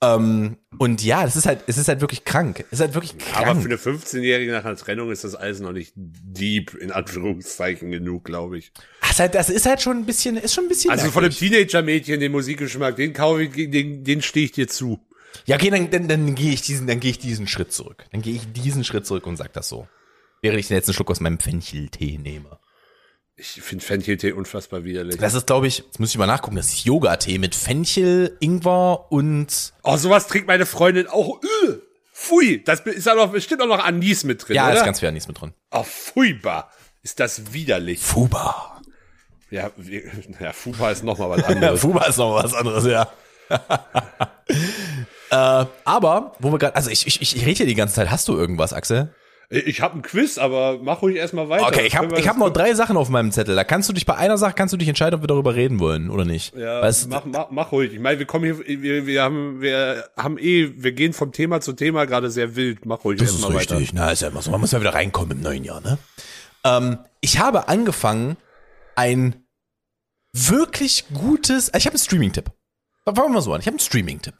Ähm, 0.02 0.56
und 0.78 1.02
ja, 1.04 1.22
das 1.22 1.36
ist 1.36 1.46
halt, 1.46 1.60
es 1.68 1.78
ist 1.78 1.86
halt 1.86 2.00
wirklich 2.00 2.24
krank. 2.24 2.64
Es 2.70 2.72
ist 2.72 2.80
halt 2.80 2.94
wirklich 2.94 3.16
krank. 3.18 3.46
Aber 3.46 3.60
für 3.60 3.66
eine 3.66 3.76
15-Jährige 3.76 4.50
nach 4.50 4.64
einer 4.64 4.76
Trennung 4.76 5.12
ist 5.12 5.22
das 5.22 5.36
alles 5.36 5.60
noch 5.60 5.70
nicht 5.72 5.92
deep, 5.94 6.74
in 6.74 6.90
Anführungszeichen, 6.90 7.90
genug, 7.92 8.24
glaube 8.24 8.58
ich. 8.58 8.72
Das 9.00 9.10
ist 9.12 9.20
halt, 9.20 9.34
das 9.36 9.48
ist 9.48 9.64
halt 9.64 9.80
schon 9.80 9.98
ein 9.98 10.04
bisschen, 10.04 10.36
ist 10.36 10.54
schon 10.54 10.64
ein 10.64 10.68
bisschen. 10.68 10.90
Also 10.90 11.10
von 11.12 11.24
einem. 11.24 11.32
Teenager-Mädchen, 11.32 12.18
den 12.18 12.32
Musikgeschmack, 12.32 12.96
den 12.96 13.12
kaufe 13.12 13.44
ich, 13.44 13.70
den, 13.70 14.02
den 14.02 14.22
stehe 14.22 14.44
ich 14.44 14.52
dir 14.52 14.66
zu. 14.66 14.98
Ja, 15.46 15.56
okay, 15.56 15.70
dann, 15.70 15.88
dann, 15.90 16.08
dann 16.08 16.34
gehe 16.34 16.52
ich 16.52 16.62
diesen, 16.62 16.88
dann 16.88 16.98
gehe 16.98 17.12
ich 17.12 17.18
diesen 17.18 17.46
Schritt 17.46 17.72
zurück. 17.72 18.04
Dann 18.10 18.22
gehe 18.22 18.34
ich 18.34 18.52
diesen 18.52 18.82
Schritt 18.82 19.06
zurück 19.06 19.26
und 19.26 19.36
sag 19.36 19.52
das 19.52 19.68
so. 19.68 19.86
Während 20.40 20.58
ich 20.58 20.66
den 20.66 20.76
letzten 20.76 20.94
Schluck 20.94 21.12
aus 21.12 21.20
meinem 21.20 21.38
Fencheltee 21.38 22.18
nehme. 22.18 22.58
Ich 23.42 23.60
finde 23.60 23.84
Fencheltee 23.84 24.30
unfassbar 24.30 24.84
widerlich. 24.84 25.16
Das 25.16 25.34
ist, 25.34 25.48
glaube 25.48 25.66
ich, 25.66 25.78
jetzt 25.78 25.98
muss 25.98 26.10
ich 26.10 26.18
mal 26.18 26.28
nachgucken, 26.28 26.54
das 26.54 26.68
ist 26.68 26.84
Yoga-Tee 26.84 27.38
mit 27.38 27.56
Fenchel, 27.56 28.36
Ingwer 28.38 29.10
und 29.10 29.72
Oh, 29.82 29.96
sowas 29.96 30.28
trinkt 30.28 30.46
meine 30.46 30.64
Freundin 30.64 31.08
auch. 31.08 31.42
Äh, 31.42 31.72
pfui, 32.12 32.62
das 32.62 32.80
ist 32.80 33.08
da 33.08 33.16
noch 33.16 33.32
bestimmt 33.32 33.60
auch 33.62 33.66
noch 33.66 33.84
Anis 33.84 34.22
mit 34.22 34.46
drin, 34.46 34.54
ja, 34.54 34.68
oder? 34.68 34.76
ist 34.76 34.84
ganz 34.84 35.00
viel 35.00 35.08
Anis 35.08 35.26
mit 35.26 35.40
drin. 35.40 35.54
oh, 35.72 35.82
furchtbar. 35.82 36.70
Ist 37.02 37.18
das 37.18 37.52
widerlich. 37.52 37.98
Fuba. 37.98 38.80
Ja, 39.50 39.72
ja 40.38 40.52
Fupa 40.52 40.92
ist 40.92 41.02
noch 41.02 41.18
mal 41.18 41.30
was 41.30 41.42
anderes. 41.42 41.80
Fuba 41.82 42.04
ist 42.04 42.18
noch 42.18 42.34
was 42.34 42.54
anderes, 42.54 42.86
ja. 42.86 43.10
äh, 45.30 45.66
aber, 45.84 46.36
wo 46.38 46.52
wir 46.52 46.58
gerade, 46.58 46.76
also 46.76 46.90
ich, 46.90 47.08
ich, 47.08 47.20
ich 47.20 47.44
rede 47.44 47.56
hier 47.56 47.66
die 47.66 47.74
ganze 47.74 47.96
Zeit. 47.96 48.08
Hast 48.08 48.28
du 48.28 48.36
irgendwas, 48.36 48.72
Axel? 48.72 49.12
Ich 49.58 49.80
habe 49.80 49.98
ein 49.98 50.02
Quiz, 50.02 50.38
aber 50.38 50.78
mach 50.82 51.02
ruhig 51.02 51.16
erstmal 51.16 51.48
weiter. 51.48 51.66
Okay, 51.66 51.86
ich 51.86 51.96
habe 51.96 52.18
ich 52.18 52.26
hab 52.28 52.36
das- 52.36 52.44
noch 52.46 52.50
drei 52.52 52.74
Sachen 52.74 52.96
auf 52.96 53.08
meinem 53.08 53.32
Zettel. 53.32 53.54
Da 53.54 53.64
kannst 53.64 53.88
du 53.88 53.92
dich 53.92 54.06
bei 54.06 54.16
einer 54.16 54.38
Sache 54.38 54.54
kannst 54.54 54.72
du 54.72 54.76
dich 54.76 54.88
entscheiden, 54.88 55.14
ob 55.16 55.22
wir 55.22 55.26
darüber 55.28 55.54
reden 55.54 55.78
wollen 55.78 56.10
oder 56.10 56.24
nicht. 56.24 56.54
Ja, 56.56 56.80
Weißt, 56.82 57.08
mach, 57.10 57.24
mach, 57.24 57.50
mach 57.50 57.72
ruhig. 57.72 57.92
Ich 57.92 58.00
meine, 58.00 58.18
wir 58.18 58.26
kommen 58.26 58.44
hier, 58.44 58.58
wir, 58.82 59.06
wir 59.06 59.22
haben, 59.22 59.60
wir 59.60 60.04
haben 60.16 60.38
eh, 60.38 60.72
wir 60.76 60.92
gehen 60.92 61.12
vom 61.12 61.32
Thema 61.32 61.60
zu 61.60 61.72
Thema 61.74 62.06
gerade 62.06 62.30
sehr 62.30 62.56
wild. 62.56 62.86
Mach 62.86 63.04
ruhig 63.04 63.18
Das 63.18 63.28
ist 63.30 63.36
erstmal 63.40 63.54
weiter. 63.60 63.76
richtig. 63.78 63.92
Na, 63.94 64.10
ist 64.10 64.22
ja 64.22 64.28
immer 64.28 64.42
so. 64.42 64.50
Man 64.50 64.60
muss 64.60 64.72
ja 64.72 64.80
wieder 64.80 64.94
reinkommen 64.94 65.38
im 65.38 65.42
neuen 65.42 65.64
Jahr, 65.64 65.80
ne? 65.80 65.98
Ähm, 66.64 66.98
ich 67.20 67.38
habe 67.38 67.68
angefangen, 67.68 68.36
ein 68.96 69.36
wirklich 70.32 71.04
gutes, 71.12 71.68
ich 71.76 71.86
habe 71.86 71.94
einen 71.94 71.98
Streaming-Tipp. 72.02 72.46
Fangen 73.04 73.16
wir 73.18 73.28
mal 73.28 73.42
so 73.42 73.52
an. 73.52 73.60
Ich 73.60 73.66
habe 73.66 73.74
einen 73.74 73.80
Streaming-Tipp. 73.80 74.34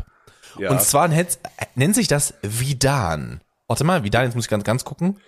Ja. 0.59 0.70
Und 0.70 0.81
zwar 0.83 1.09
nennt, 1.09 1.38
nennt 1.75 1.94
sich 1.94 2.09
das 2.09 2.35
Vidan. 2.42 3.40
Warte 3.72 3.85
mal, 3.85 4.04
Vidan, 4.04 4.26
jetzt 4.26 4.35
muss 4.35 4.44
ich 4.44 4.50
ganz, 4.50 4.64
ganz 4.64 4.85
gucken. 4.85 5.18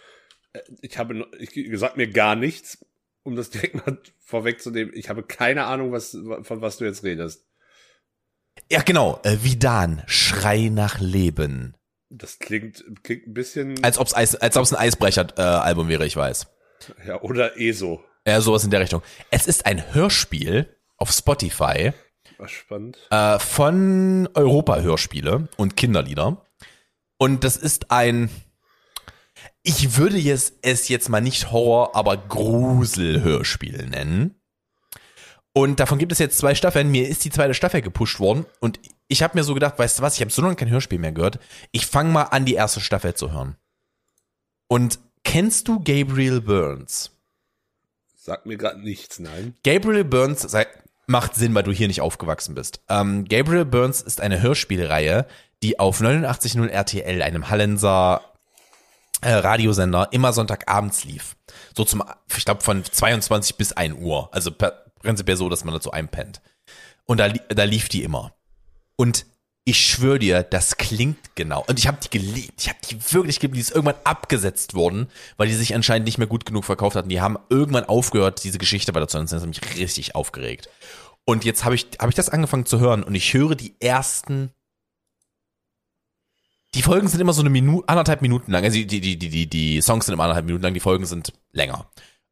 ich 0.82 0.98
habe, 0.98 1.26
ich 1.38 1.66
sag 1.78 1.96
mir 1.96 2.10
gar 2.10 2.36
nichts, 2.36 2.84
um 3.22 3.36
das 3.36 3.48
direkt 3.48 3.74
mal 3.86 3.96
vorwegzunehmen. 4.20 4.92
Ich 4.94 5.08
habe 5.08 5.22
keine 5.22 5.64
Ahnung, 5.64 5.92
was, 5.92 6.10
von 6.42 6.60
was 6.60 6.76
du 6.76 6.84
jetzt 6.84 7.04
redest. 7.04 7.46
Ja, 8.70 8.82
genau. 8.82 9.18
Äh, 9.24 9.38
Vidan, 9.40 10.02
Schrei 10.06 10.68
nach 10.70 11.00
Leben. 11.00 11.74
Das 12.10 12.38
klingt, 12.38 12.84
klingt 13.02 13.28
ein 13.28 13.32
bisschen, 13.32 13.82
Als 13.82 13.96
ob's 13.96 14.12
Eis, 14.14 14.34
als 14.36 14.58
ob's 14.58 14.74
ein 14.74 14.78
Eisbrecher-Album 14.78 15.88
wäre, 15.88 16.04
ich 16.04 16.14
weiß. 16.14 16.46
ja, 17.06 17.22
oder 17.22 17.58
ESO. 17.58 18.04
Ja, 18.26 18.42
sowas 18.42 18.62
in 18.62 18.70
der 18.70 18.80
Richtung. 18.80 19.00
Es 19.30 19.46
ist 19.46 19.64
ein 19.64 19.94
Hörspiel 19.94 20.76
auf 20.98 21.10
Spotify 21.12 21.92
Was 22.36 22.50
spannend. 22.50 22.98
äh, 23.10 23.38
von 23.38 24.28
Europa-Hörspiele 24.34 25.48
und 25.56 25.78
Kinderlieder. 25.78 26.43
Und 27.18 27.44
das 27.44 27.56
ist 27.56 27.90
ein, 27.90 28.30
ich 29.62 29.96
würde 29.96 30.18
jetzt, 30.18 30.54
es 30.62 30.88
jetzt 30.88 31.08
mal 31.08 31.20
nicht 31.20 31.50
Horror, 31.50 31.96
aber 31.96 32.16
Grusel-Hörspiel 32.16 33.86
nennen. 33.86 34.40
Und 35.52 35.78
davon 35.78 35.98
gibt 35.98 36.10
es 36.12 36.18
jetzt 36.18 36.38
zwei 36.38 36.54
Staffeln. 36.54 36.90
Mir 36.90 37.08
ist 37.08 37.24
die 37.24 37.30
zweite 37.30 37.54
Staffel 37.54 37.80
gepusht 37.80 38.18
worden. 38.18 38.44
Und 38.60 38.80
ich 39.06 39.22
habe 39.22 39.38
mir 39.38 39.44
so 39.44 39.54
gedacht, 39.54 39.78
weißt 39.78 39.98
du 39.98 40.02
was, 40.02 40.16
ich 40.16 40.20
habe 40.20 40.32
so 40.32 40.42
lange 40.42 40.56
kein 40.56 40.68
Hörspiel 40.68 40.98
mehr 40.98 41.12
gehört. 41.12 41.38
Ich 41.70 41.86
fange 41.86 42.10
mal 42.10 42.24
an, 42.24 42.44
die 42.44 42.54
erste 42.54 42.80
Staffel 42.80 43.14
zu 43.14 43.32
hören. 43.32 43.56
Und 44.66 44.98
kennst 45.22 45.68
du 45.68 45.78
Gabriel 45.78 46.40
Burns? 46.40 47.12
Sag 48.16 48.46
mir 48.46 48.56
gerade 48.56 48.80
nichts, 48.80 49.20
nein. 49.20 49.54
Gabriel 49.62 50.04
Burns 50.04 50.42
sei, 50.42 50.66
macht 51.06 51.36
Sinn, 51.36 51.54
weil 51.54 51.62
du 51.62 51.72
hier 51.72 51.88
nicht 51.88 52.00
aufgewachsen 52.00 52.54
bist. 52.54 52.80
Ähm, 52.88 53.24
Gabriel 53.26 53.64
Burns 53.64 54.02
ist 54.02 54.20
eine 54.20 54.42
Hörspielreihe, 54.42 55.26
die 55.64 55.78
auf 55.78 56.00
89.0 56.00 56.68
RTL, 56.68 57.22
einem 57.22 57.48
Hallenser 57.48 58.20
äh, 59.22 59.32
Radiosender, 59.32 60.08
immer 60.12 60.32
Sonntagabends 60.32 61.04
lief. 61.04 61.36
So 61.74 61.84
zum, 61.84 62.04
ich 62.36 62.44
glaube, 62.44 62.62
von 62.62 62.84
22 62.84 63.56
bis 63.56 63.72
1 63.72 63.96
Uhr. 63.98 64.28
Also 64.32 64.50
per, 64.50 64.84
prinzipiell 65.00 65.36
so, 65.36 65.48
dass 65.48 65.64
man 65.64 65.74
dazu 65.74 65.90
einpennt. 65.90 66.42
Und 67.06 67.18
da, 67.18 67.28
da 67.28 67.64
lief 67.64 67.88
die 67.88 68.02
immer. 68.02 68.34
Und 68.96 69.26
ich 69.64 69.80
schwöre 69.80 70.18
dir, 70.18 70.42
das 70.42 70.76
klingt 70.76 71.34
genau. 71.34 71.64
Und 71.66 71.78
ich 71.78 71.86
habe 71.86 71.96
die 72.02 72.10
geliebt. 72.10 72.60
Ich 72.60 72.68
habe 72.68 72.78
die 72.88 72.98
wirklich 73.14 73.40
geliebt. 73.40 73.56
Die 73.56 73.62
ist 73.62 73.70
irgendwann 73.70 73.96
abgesetzt 74.04 74.74
worden, 74.74 75.08
weil 75.38 75.48
die 75.48 75.54
sich 75.54 75.74
anscheinend 75.74 76.04
nicht 76.04 76.18
mehr 76.18 76.26
gut 76.26 76.44
genug 76.44 76.66
verkauft 76.66 76.96
hatten. 76.96 77.08
Die 77.08 77.22
haben 77.22 77.38
irgendwann 77.48 77.86
aufgehört, 77.86 78.44
diese 78.44 78.58
Geschichte 78.58 78.94
weiterzuhören. 78.94 79.26
Das 79.26 79.40
hat 79.40 79.48
mich 79.48 79.78
richtig 79.78 80.14
aufgeregt. 80.14 80.68
Und 81.24 81.46
jetzt 81.46 81.64
habe 81.64 81.74
ich, 81.74 81.86
hab 81.98 82.10
ich 82.10 82.14
das 82.14 82.28
angefangen 82.28 82.66
zu 82.66 82.78
hören 82.78 83.02
und 83.02 83.14
ich 83.14 83.32
höre 83.32 83.54
die 83.54 83.74
ersten. 83.80 84.50
Die 86.74 86.82
Folgen 86.82 87.06
sind 87.06 87.20
immer 87.20 87.32
so 87.32 87.40
eine 87.40 87.50
Minute, 87.50 87.88
anderthalb 87.88 88.20
Minuten 88.20 88.50
lang. 88.50 88.64
Also 88.64 88.76
die, 88.76 88.86
die, 88.86 89.16
die, 89.16 89.28
die, 89.28 89.46
die 89.46 89.80
Songs 89.80 90.06
sind 90.06 90.14
immer 90.14 90.24
anderthalb 90.24 90.46
Minuten 90.46 90.64
lang, 90.64 90.74
die 90.74 90.80
Folgen 90.80 91.06
sind 91.06 91.32
länger. 91.52 91.86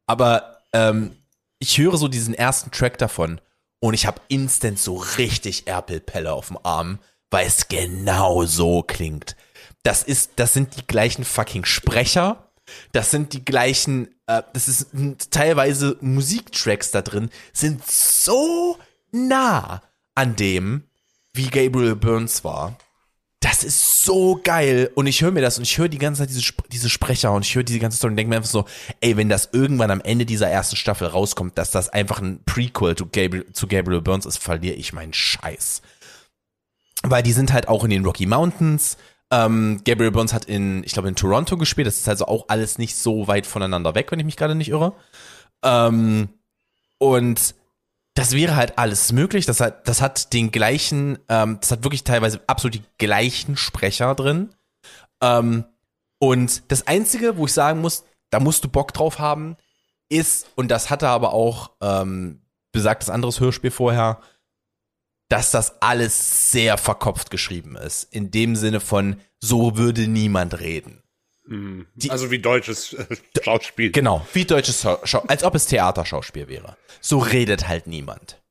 Aber 0.05 0.57
ähm, 0.73 1.15
ich 1.59 1.77
höre 1.77 1.97
so 1.97 2.09
diesen 2.09 2.33
ersten 2.33 2.71
Track 2.71 2.97
davon 2.97 3.39
und 3.79 3.93
ich 3.93 4.05
habe 4.05 4.21
instant 4.27 4.79
so 4.79 4.97
richtig 5.17 5.67
Erpelpelle 5.67 6.33
auf 6.33 6.49
dem 6.49 6.59
Arm, 6.63 6.99
weil 7.31 7.47
es 7.47 7.69
genau 7.69 8.43
so 8.45 8.83
klingt. 8.83 9.37
Das 9.83 10.03
ist, 10.03 10.31
das 10.35 10.53
sind 10.53 10.75
die 10.75 10.87
gleichen 10.87 11.23
fucking 11.23 11.63
Sprecher. 11.63 12.51
Das 12.91 13.11
sind 13.11 13.33
die 13.33 13.43
gleichen, 13.43 14.07
äh, 14.27 14.43
das 14.53 14.67
ist 14.67 14.87
teilweise 15.31 15.97
Musiktracks 16.01 16.91
da 16.91 17.01
drin, 17.01 17.29
sind 17.51 17.85
so 17.85 18.77
nah 19.11 19.81
an 20.15 20.35
dem, 20.35 20.83
wie 21.33 21.47
Gabriel 21.47 21.95
Burns 21.95 22.43
war. 22.43 22.77
Das 23.43 23.65
ist 23.65 24.05
so 24.05 24.39
geil. 24.41 24.89
Und 24.95 25.05
ich 25.05 25.21
höre 25.21 25.31
mir 25.31 25.41
das 25.41 25.57
und 25.57 25.63
ich 25.63 25.77
höre 25.77 25.89
die 25.89 25.97
ganze 25.97 26.21
Zeit 26.21 26.29
diese, 26.29 26.53
diese 26.71 26.89
Sprecher 26.89 27.33
und 27.33 27.45
ich 27.45 27.53
höre 27.53 27.63
diese 27.63 27.79
ganze 27.79 27.97
Story 27.97 28.11
und 28.11 28.15
denke 28.15 28.29
mir 28.29 28.37
einfach 28.37 28.49
so, 28.49 28.63
ey, 29.01 29.17
wenn 29.17 29.27
das 29.27 29.49
irgendwann 29.51 29.91
am 29.91 29.99
Ende 29.99 30.25
dieser 30.25 30.47
ersten 30.47 30.77
Staffel 30.77 31.07
rauskommt, 31.07 31.57
dass 31.57 31.69
das 31.69 31.89
einfach 31.89 32.21
ein 32.21 32.39
Prequel 32.45 32.95
zu 32.95 33.05
Gabriel, 33.07 33.51
zu 33.51 33.67
Gabriel 33.67 33.99
Burns 33.99 34.25
ist, 34.25 34.37
verliere 34.37 34.75
ich 34.75 34.93
meinen 34.93 35.11
Scheiß. 35.11 35.81
Weil 37.03 37.21
die 37.21 37.33
sind 37.33 37.51
halt 37.51 37.67
auch 37.67 37.83
in 37.83 37.89
den 37.89 38.05
Rocky 38.05 38.25
Mountains. 38.25 38.95
Ähm, 39.29 39.81
Gabriel 39.83 40.11
Burns 40.11 40.31
hat 40.31 40.45
in, 40.45 40.81
ich 40.85 40.93
glaube, 40.93 41.09
in 41.09 41.15
Toronto 41.15 41.57
gespielt. 41.57 41.87
Das 41.87 41.97
ist 41.97 42.07
also 42.07 42.27
auch 42.27 42.45
alles 42.47 42.77
nicht 42.77 42.95
so 42.95 43.27
weit 43.27 43.45
voneinander 43.45 43.93
weg, 43.93 44.09
wenn 44.09 44.19
ich 44.19 44.25
mich 44.25 44.37
gerade 44.37 44.55
nicht 44.55 44.69
irre. 44.69 44.93
Ähm, 45.63 46.29
und 46.97 47.55
das 48.15 48.33
wäre 48.33 48.55
halt 48.55 48.77
alles 48.77 49.11
möglich. 49.11 49.45
Das 49.45 49.59
hat, 49.59 49.87
das 49.87 50.01
hat 50.01 50.33
den 50.33 50.51
gleichen, 50.51 51.19
ähm, 51.29 51.57
das 51.59 51.71
hat 51.71 51.83
wirklich 51.83 52.03
teilweise 52.03 52.41
absolut 52.47 52.75
die 52.75 52.83
gleichen 52.97 53.57
Sprecher 53.57 54.13
drin. 54.15 54.53
Ähm, 55.21 55.65
und 56.19 56.71
das 56.71 56.87
Einzige, 56.87 57.37
wo 57.37 57.45
ich 57.45 57.53
sagen 57.53 57.81
muss, 57.81 58.03
da 58.29 58.39
musst 58.39 58.63
du 58.63 58.69
Bock 58.69 58.93
drauf 58.93 59.19
haben, 59.19 59.57
ist, 60.09 60.47
und 60.55 60.69
das 60.69 60.89
hatte 60.89 61.07
aber 61.09 61.33
auch 61.33 61.71
ähm, 61.81 62.41
besagtes 62.71 63.09
anderes 63.09 63.39
Hörspiel 63.39 63.71
vorher, 63.71 64.21
dass 65.29 65.51
das 65.51 65.81
alles 65.81 66.51
sehr 66.51 66.77
verkopft 66.77 67.31
geschrieben 67.31 67.75
ist. 67.75 68.03
In 68.13 68.31
dem 68.31 68.55
Sinne 68.55 68.79
von, 68.79 69.17
so 69.39 69.77
würde 69.77 70.07
niemand 70.07 70.59
reden. 70.59 71.02
Die- 71.95 72.09
also 72.11 72.31
wie 72.31 72.39
deutsches 72.39 72.93
äh, 72.93 73.05
Schauspiel. 73.43 73.91
Genau, 73.91 74.25
wie 74.33 74.45
deutsches 74.45 74.81
Schau 74.81 74.99
Schau 75.03 75.19
als 75.27 75.43
ob 75.43 75.55
es 75.55 75.65
Theaterschauspiel 75.67 76.47
wäre. 76.47 76.77
So 77.01 77.19
redet 77.19 77.67
halt 77.67 77.87
niemand. 77.87 78.41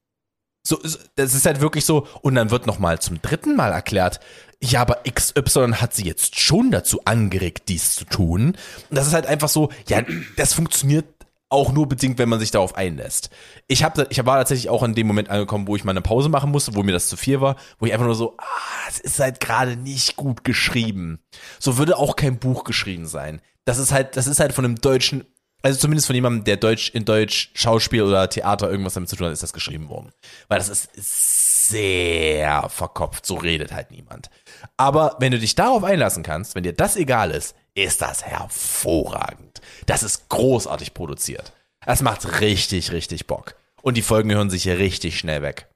So, 0.67 0.79
so- 0.83 0.99
das 1.17 1.35
ist 1.35 1.47
halt 1.47 1.61
wirklich 1.61 1.85
so, 1.85 2.07
und 2.23 2.35
dann 2.37 2.51
wird 2.51 2.67
nochmal 2.67 3.01
zum 3.01 3.21
dritten 3.21 3.57
Mal 3.57 3.73
erklärt, 3.73 4.21
ja, 4.61 4.81
aber 4.81 5.01
XY 5.11 5.73
hat 5.75 5.93
sie 5.93 6.05
jetzt 6.05 6.39
schon 6.39 6.71
dazu 6.71 7.05
angeregt, 7.05 7.65
dies 7.69 7.95
zu 7.97 8.05
tun. 8.05 8.57
Und 8.91 8.97
das 8.97 9.09
ist 9.09 9.13
halt 9.13 9.27
einfach 9.27 9.49
so, 9.49 9.71
ja, 9.89 10.03
das 10.37 10.55
funktioniert 10.55 11.07
auch 11.53 11.73
nur 11.73 11.89
bedingt, 11.89 12.19
wenn 12.19 12.29
man 12.29 12.41
sich 12.41 12.51
darauf 12.51 12.75
einlässt. 12.77 13.31
Ich 13.69 13.85
habe 13.85 14.07
ich 14.11 14.25
war 14.25 14.39
tatsächlich 14.39 14.71
auch 14.71 14.83
in 14.83 14.95
dem 14.95 15.07
Moment 15.07 15.29
angekommen, 15.31 15.67
wo 15.69 15.77
ich 15.77 15.85
mal 15.85 15.93
eine 15.93 16.01
Pause 16.01 16.29
machen 16.29 16.51
musste, 16.51 16.75
wo 16.75 16.83
mir 16.83 16.93
das 16.93 17.09
zu 17.09 17.17
viel 17.17 17.41
war, 17.41 17.57
wo 17.79 17.87
ich 17.87 17.93
einfach 17.93 18.07
nur 18.07 18.15
so, 18.15 18.37
ah, 18.39 18.89
es 18.89 18.99
ist 18.99 19.21
halt 19.21 19.41
gerade 19.41 19.77
nicht 19.77 20.17
gut 20.17 20.45
geschrieben. 20.45 21.21
So 21.59 21.79
würde 21.79 21.97
auch 21.97 22.17
kein 22.17 22.39
Buch 22.39 22.65
geschrieben 22.65 23.07
sein. 23.07 23.41
Das 23.65 23.79
ist 23.79 23.93
halt, 23.93 24.17
das 24.17 24.27
ist 24.27 24.41
halt 24.41 24.53
von 24.53 24.65
einem 24.65 24.81
deutschen, 24.81 25.25
also 25.63 25.79
zumindest 25.79 26.07
von 26.07 26.17
jemandem, 26.17 26.45
der 26.45 26.57
Deutsch 26.57 26.91
in 26.91 27.05
Deutsch 27.05 27.51
Schauspiel 27.55 28.03
oder 28.03 28.29
Theater 28.29 28.71
irgendwas 28.71 28.95
damit 28.95 29.09
zu 29.09 29.17
tun 29.17 29.27
hat, 29.27 29.33
ist 29.33 29.43
das 29.43 29.53
geschrieben 29.53 29.89
worden. 29.89 30.11
Weil 30.49 30.59
das 30.59 30.69
ist 30.69 31.69
sehr 31.69 32.69
verkopft, 32.69 33.25
so 33.25 33.37
redet 33.37 33.73
halt 33.73 33.91
niemand. 33.91 34.31
Aber 34.77 35.17
wenn 35.21 35.33
du 35.33 35.39
dich 35.39 35.55
darauf 35.55 35.85
einlassen 35.85 36.23
kannst, 36.23 36.55
wenn 36.55 36.65
dir 36.65 36.73
das 36.73 36.97
egal 36.97 37.31
ist, 37.31 37.55
ist 37.75 38.03
das 38.03 38.25
hervorragend. 38.25 39.61
Das 39.87 40.03
ist 40.03 40.29
großartig 40.29 40.95
produziert. 40.95 41.53
Das 41.85 42.03
macht 42.03 42.41
richtig, 42.41 42.93
richtig 42.93 43.27
Bock. 43.27 43.57
Und 43.83 43.97
die 43.97 44.03
Folgen 44.03 44.33
hören 44.33 44.51
sich 44.51 44.63
hier 44.65 44.79
richtig 44.79 45.19
schnell 45.19 45.43
weg. 45.43 45.69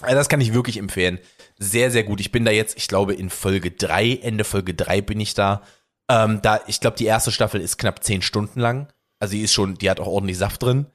Also 0.00 0.14
das 0.14 0.28
kann 0.28 0.40
ich 0.40 0.54
wirklich 0.54 0.76
empfehlen. 0.76 1.18
Sehr, 1.58 1.90
sehr 1.90 2.04
gut. 2.04 2.20
Ich 2.20 2.30
bin 2.30 2.44
da 2.44 2.52
jetzt, 2.52 2.76
ich 2.76 2.86
glaube, 2.86 3.14
in 3.14 3.30
Folge 3.30 3.72
drei 3.72 4.14
Ende 4.22 4.44
Folge 4.44 4.74
drei 4.74 5.00
bin 5.00 5.18
ich 5.18 5.34
da. 5.34 5.62
Ähm, 6.08 6.40
da, 6.40 6.60
ich 6.66 6.80
glaube, 6.80 6.96
die 6.96 7.06
erste 7.06 7.32
Staffel 7.32 7.60
ist 7.60 7.78
knapp 7.78 8.04
zehn 8.04 8.22
Stunden 8.22 8.60
lang. 8.60 8.92
Also 9.18 9.32
die 9.32 9.42
ist 9.42 9.52
schon, 9.52 9.74
die 9.74 9.90
hat 9.90 9.98
auch 9.98 10.06
ordentlich 10.06 10.38
Saft 10.38 10.62
drin. 10.62 10.86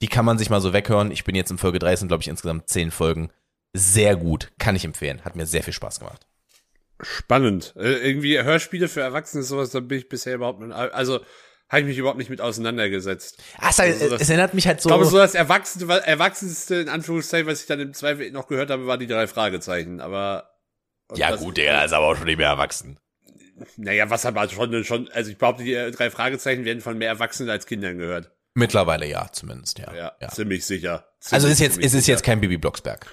Die 0.00 0.06
kann 0.08 0.24
man 0.24 0.38
sich 0.38 0.50
mal 0.50 0.60
so 0.60 0.72
weghören. 0.72 1.10
Ich 1.10 1.24
bin 1.24 1.34
jetzt 1.34 1.50
in 1.50 1.58
Folge 1.58 1.80
drei, 1.80 1.96
sind, 1.96 2.08
glaube 2.08 2.22
ich, 2.22 2.28
insgesamt 2.28 2.68
zehn 2.68 2.90
Folgen. 2.90 3.30
Sehr 3.74 4.14
gut. 4.16 4.52
Kann 4.58 4.76
ich 4.76 4.84
empfehlen. 4.84 5.24
Hat 5.24 5.34
mir 5.34 5.46
sehr 5.46 5.62
viel 5.64 5.74
Spaß 5.74 5.98
gemacht. 5.98 6.26
Spannend. 7.02 7.74
Äh, 7.76 7.94
irgendwie 8.08 8.40
Hörspiele 8.42 8.88
für 8.88 9.00
Erwachsene, 9.00 9.42
sowas, 9.42 9.70
da 9.70 9.80
bin 9.80 9.98
ich 9.98 10.08
bisher 10.08 10.34
überhaupt 10.34 10.60
nicht, 10.60 10.72
also 10.72 11.20
habe 11.68 11.80
ich 11.80 11.86
mich 11.86 11.98
überhaupt 11.98 12.18
nicht 12.18 12.30
mit 12.30 12.40
auseinandergesetzt. 12.40 13.42
Ach, 13.58 13.70
es, 13.70 13.80
Also 13.80 14.10
das- 14.10 14.20
es 14.22 14.28
erinnert 14.28 14.52
mich 14.54 14.66
halt 14.66 14.80
so. 14.80 14.88
Ich 14.88 14.94
glaube, 14.94 15.06
so 15.06 15.16
das 15.16 15.34
Erwachsene, 15.34 16.06
Erwachsenste, 16.06 16.76
in 16.76 16.88
Anführungszeichen, 16.88 17.46
was 17.46 17.60
ich 17.62 17.66
dann 17.66 17.80
im 17.80 17.94
Zweifel 17.94 18.30
noch 18.30 18.46
gehört 18.46 18.70
habe, 18.70 18.86
war 18.86 18.98
die 18.98 19.06
drei 19.06 19.26
Fragezeichen, 19.26 20.00
aber. 20.00 20.50
ja 21.14 21.34
gut, 21.36 21.56
der 21.56 21.84
ist 21.84 21.92
aber 21.92 22.06
auch 22.06 22.16
schon 22.16 22.26
nicht 22.26 22.38
mehr 22.38 22.48
erwachsen. 22.48 22.98
Naja, 23.76 24.10
was 24.10 24.26
aber 24.26 24.48
schon, 24.48 24.82
schon, 24.84 25.08
also 25.12 25.30
ich 25.30 25.38
behaupte, 25.38 25.62
die 25.64 25.74
äh, 25.74 25.90
drei 25.92 26.10
Fragezeichen 26.10 26.64
werden 26.64 26.80
von 26.80 26.98
mehr 26.98 27.08
Erwachsenen 27.08 27.48
als 27.50 27.66
Kindern 27.66 27.98
gehört. 27.98 28.30
Mittlerweile 28.54 29.06
ja, 29.06 29.28
zumindest, 29.32 29.78
ja. 29.78 29.94
Ja, 29.94 30.12
ja. 30.20 30.28
ziemlich 30.28 30.66
sicher. 30.66 31.06
Also 31.30 31.46
Ziemlich, 31.48 31.52
ist 31.52 31.60
jetzt, 31.60 31.78
es 31.78 31.84
ist 31.94 32.04
sicher. 32.04 32.12
jetzt 32.12 32.22
kein 32.24 32.40
Bibi 32.40 32.58
Blocksberg. 32.58 33.06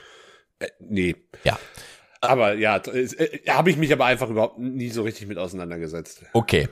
Äh, 0.59 0.67
nee. 0.79 1.15
Ja. 1.43 1.57
Aber 2.21 2.53
ja, 2.53 2.77
äh, 2.77 3.07
habe 3.47 3.69
ich 3.69 3.77
mich 3.77 3.93
aber 3.93 4.05
einfach 4.05 4.29
überhaupt 4.29 4.59
nie 4.59 4.89
so 4.89 5.03
richtig 5.03 5.27
mit 5.27 5.37
auseinandergesetzt. 5.37 6.23
Okay. 6.33 6.67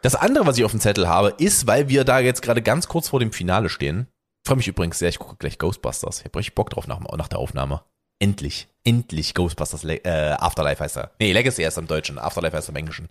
Das 0.00 0.14
andere, 0.14 0.46
was 0.46 0.58
ich 0.58 0.64
auf 0.64 0.70
dem 0.70 0.80
Zettel 0.80 1.08
habe, 1.08 1.34
ist, 1.38 1.66
weil 1.66 1.88
wir 1.88 2.04
da 2.04 2.20
jetzt 2.20 2.42
gerade 2.42 2.62
ganz 2.62 2.88
kurz 2.88 3.08
vor 3.08 3.20
dem 3.20 3.32
Finale 3.32 3.68
stehen. 3.68 4.06
Freue 4.46 4.56
mich 4.56 4.68
übrigens 4.68 4.98
sehr, 4.98 5.08
ich 5.08 5.18
gucke 5.18 5.36
gleich 5.36 5.58
Ghostbusters. 5.58 6.20
Ich 6.20 6.24
habe 6.24 6.38
richtig 6.38 6.54
Bock 6.54 6.70
drauf 6.70 6.86
nach, 6.86 7.00
nach 7.00 7.28
der 7.28 7.38
Aufnahme. 7.38 7.82
Endlich. 8.20 8.68
Endlich 8.84 9.34
Ghostbusters 9.34 9.82
Le 9.82 9.96
äh, 10.04 10.36
Afterlife 10.38 10.82
heißt 10.82 10.96
er. 10.96 11.10
Nee, 11.18 11.32
Legacy 11.32 11.62
heißt 11.62 11.78
er 11.78 11.82
im 11.82 11.88
Deutschen, 11.88 12.18
Afterlife 12.18 12.56
heißt 12.56 12.68
er 12.68 12.72
im 12.72 12.76
Englischen. 12.76 13.08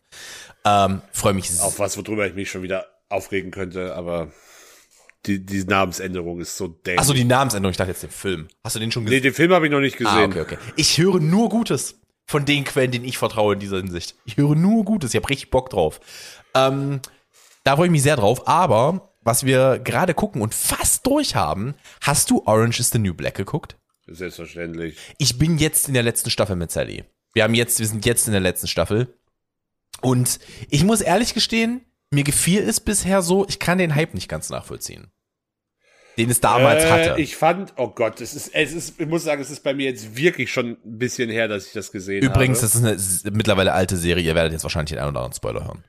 Ähm, 0.65 1.01
Freue 1.11 1.33
mich 1.33 1.59
Auf 1.59 1.79
was, 1.79 1.97
worüber 1.97 2.25
ich 2.25 2.33
mich 2.33 2.49
schon 2.49 2.61
wieder 2.61 2.87
aufregen 3.09 3.51
könnte, 3.51 3.95
aber 3.95 4.31
die, 5.25 5.45
die 5.45 5.63
Namensänderung 5.63 6.39
ist 6.39 6.57
so 6.57 6.67
dämlich. 6.67 6.99
Achso, 6.99 7.13
die 7.13 7.23
Namensänderung, 7.23 7.71
ich 7.71 7.77
dachte 7.77 7.91
jetzt 7.91 8.03
den 8.03 8.09
Film. 8.09 8.47
Hast 8.63 8.75
du 8.75 8.79
den 8.79 8.91
schon 8.91 9.03
Nee, 9.03 9.09
gesehen? 9.09 9.23
den 9.23 9.33
Film 9.33 9.51
habe 9.53 9.65
ich 9.65 9.71
noch 9.71 9.79
nicht 9.79 9.97
gesehen. 9.97 10.13
ah, 10.13 10.23
okay, 10.25 10.41
okay. 10.41 10.57
Ich 10.75 10.97
höre 10.97 11.19
nur 11.19 11.49
Gutes 11.49 11.99
von 12.25 12.45
den 12.45 12.63
Quellen, 12.63 12.91
denen 12.91 13.05
ich 13.05 13.17
vertraue 13.17 13.53
in 13.53 13.59
dieser 13.59 13.77
Hinsicht. 13.77 14.15
Ich 14.25 14.37
höre 14.37 14.55
nur 14.55 14.83
Gutes, 14.85 15.11
ich 15.13 15.17
habe 15.17 15.29
richtig 15.29 15.51
Bock 15.51 15.69
drauf. 15.69 15.99
Ähm, 16.55 17.01
da 17.63 17.75
freue 17.75 17.85
ich 17.87 17.91
mich 17.91 18.03
sehr 18.03 18.15
drauf, 18.15 18.47
aber 18.47 19.13
was 19.23 19.45
wir 19.45 19.79
gerade 19.79 20.13
gucken 20.15 20.41
und 20.41 20.55
fast 20.55 21.05
durch 21.05 21.35
haben, 21.35 21.75
hast 22.01 22.29
du 22.31 22.41
Orange 22.45 22.79
is 22.79 22.89
the 22.89 22.97
New 22.99 23.13
Black 23.13 23.35
geguckt? 23.35 23.77
Selbstverständlich. 24.07 24.97
Ich 25.19 25.37
bin 25.37 25.57
jetzt 25.57 25.87
in 25.87 25.93
der 25.93 26.03
letzten 26.03 26.29
Staffel 26.31 26.55
mit 26.55 26.71
Sally. 26.71 27.03
Wir 27.33 27.43
haben 27.43 27.53
jetzt, 27.53 27.79
wir 27.79 27.85
sind 27.87 28.05
jetzt 28.05 28.25
in 28.27 28.31
der 28.33 28.41
letzten 28.41 28.67
Staffel. 28.67 29.13
Und 30.01 30.39
ich 30.69 30.83
muss 30.83 31.01
ehrlich 31.01 31.33
gestehen, 31.33 31.81
mir 32.11 32.23
gefiel 32.23 32.61
es 32.61 32.79
bisher 32.79 33.21
so, 33.21 33.45
ich 33.47 33.59
kann 33.59 33.77
den 33.77 33.95
Hype 33.95 34.13
nicht 34.13 34.29
ganz 34.29 34.49
nachvollziehen. 34.49 35.11
Den 36.17 36.29
es 36.29 36.41
damals 36.41 36.83
äh, 36.83 36.91
hatte. 36.91 37.21
Ich 37.21 37.37
fand, 37.37 37.73
oh 37.77 37.87
Gott, 37.87 38.19
es 38.19 38.35
ist, 38.35 38.53
es 38.53 38.73
ist, 38.73 38.99
ich 38.99 39.07
muss 39.07 39.23
sagen, 39.23 39.41
es 39.41 39.49
ist 39.49 39.63
bei 39.63 39.73
mir 39.73 39.85
jetzt 39.85 40.17
wirklich 40.17 40.51
schon 40.51 40.77
ein 40.85 40.97
bisschen 40.97 41.29
her, 41.29 41.47
dass 41.47 41.67
ich 41.67 41.73
das 41.73 41.91
gesehen 41.91 42.21
Übrigens, 42.21 42.61
habe. 42.61 42.93
das 42.93 43.07
ist 43.07 43.25
eine 43.25 43.35
mittlerweile 43.35 43.71
alte 43.71 43.95
Serie, 43.95 44.23
ihr 44.23 44.35
werdet 44.35 44.51
jetzt 44.51 44.63
wahrscheinlich 44.63 44.89
den 44.89 44.99
einen 44.99 45.11
oder 45.11 45.21
anderen 45.21 45.35
Spoiler 45.35 45.65
hören. 45.65 45.85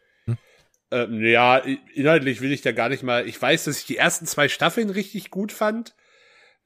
Ähm, 0.93 1.25
ja, 1.25 1.57
inhaltlich 1.95 2.43
will 2.43 2.53
ich 2.53 2.61
da 2.61 2.71
gar 2.73 2.91
nicht 2.91 3.03
mal. 3.03 3.27
Ich 3.27 3.41
weiß, 3.41 3.65
dass 3.65 3.79
ich 3.79 3.87
die 3.87 3.97
ersten 3.97 4.27
zwei 4.27 4.49
Staffeln 4.49 4.91
richtig 4.91 5.31
gut 5.31 5.51
fand. 5.51 5.97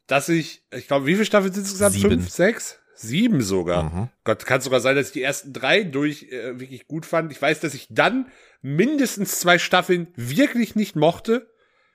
Dass 0.08 0.28
ich, 0.28 0.62
ich 0.72 0.88
glaube, 0.88 1.06
wie 1.06 1.14
viele 1.14 1.24
Staffeln 1.24 1.52
sind 1.52 1.62
es 1.62 1.70
insgesamt? 1.70 1.94
Sieben. 1.94 2.10
Fünf, 2.10 2.30
sechs? 2.30 2.80
Sieben 2.96 3.42
sogar. 3.42 3.84
Mhm. 3.84 4.08
Gott, 4.24 4.44
kann 4.46 4.60
sogar 4.60 4.80
sein, 4.80 4.96
dass 4.96 5.08
ich 5.08 5.12
die 5.12 5.22
ersten 5.22 5.52
drei 5.52 5.84
durch 5.84 6.24
äh, 6.32 6.58
wirklich 6.58 6.86
gut 6.86 7.06
fand. 7.06 7.30
Ich 7.30 7.40
weiß, 7.40 7.60
dass 7.60 7.74
ich 7.74 7.86
dann 7.90 8.26
mindestens 8.62 9.38
zwei 9.38 9.58
Staffeln 9.58 10.08
wirklich 10.16 10.74
nicht 10.74 10.96
mochte. 10.96 11.50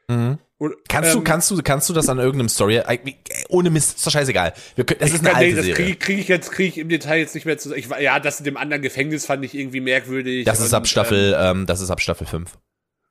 Mhm. 0.07 0.37
Und, 0.57 0.75
Kannst 0.87 1.15
du, 1.15 1.17
ähm, 1.17 1.23
kannst 1.23 1.49
du, 1.49 1.61
kannst 1.63 1.89
du 1.89 1.93
das 1.93 2.07
an 2.07 2.19
irgendeinem 2.19 2.49
Story, 2.49 2.77
äh, 2.77 2.99
ohne 3.49 3.71
Mist, 3.71 3.97
ist 3.97 4.05
doch 4.05 4.11
scheißegal. 4.11 4.53
Wir 4.75 4.85
können, 4.85 4.99
das 4.99 5.11
ist 5.11 5.21
eine 5.21 5.29
nee, 5.29 5.35
alte 5.35 5.55
das 5.55 5.65
Serie. 5.65 5.85
kriege 5.85 5.97
krieg 5.97 6.19
ich 6.19 6.27
jetzt 6.27 6.51
krieg 6.51 6.67
ich 6.67 6.77
im 6.77 6.87
Detail 6.87 7.17
jetzt 7.17 7.33
nicht 7.33 7.45
mehr 7.45 7.57
zu. 7.57 7.73
Ich, 7.75 7.87
ja, 7.99 8.19
das 8.19 8.37
in 8.39 8.45
dem 8.45 8.57
anderen 8.57 8.83
Gefängnis 8.83 9.25
fand 9.25 9.43
ich 9.43 9.55
irgendwie 9.55 9.79
merkwürdig. 9.81 10.45
Das 10.45 10.59
ist 10.59 10.67
und, 10.67 10.75
ab 10.75 10.87
Staffel, 10.87 11.35
ähm, 11.35 11.65
das 11.65 11.81
ist 11.81 11.89
ab 11.89 11.99
Staffel 11.99 12.27
5. 12.27 12.51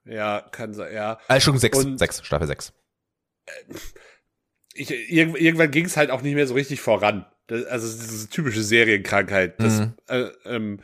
Ähm, 0.06 0.12
ja, 0.12 0.42
kann 0.52 0.74
sein, 0.74 0.94
ja. 0.94 1.18
Äh, 1.26 1.40
schon 1.40 1.58
6, 1.58 1.76
Und- 1.78 1.98
6, 1.98 2.24
Staffel 2.24 2.46
6. 2.46 2.72
ich, 4.74 4.90
irgend, 5.10 5.40
irgendwann 5.40 5.70
ging 5.72 5.86
es 5.86 5.96
halt 5.96 6.10
auch 6.10 6.22
nicht 6.22 6.34
mehr 6.34 6.46
so 6.46 6.54
richtig 6.54 6.80
voran. 6.80 7.26
Das, 7.50 7.64
also 7.66 7.86
diese 7.88 8.28
typische 8.28 8.62
Serienkrankheit. 8.62 9.60
Das, 9.60 9.80
Mhm. 9.80 9.92
äh, 10.08 10.24
ähm, 10.46 10.80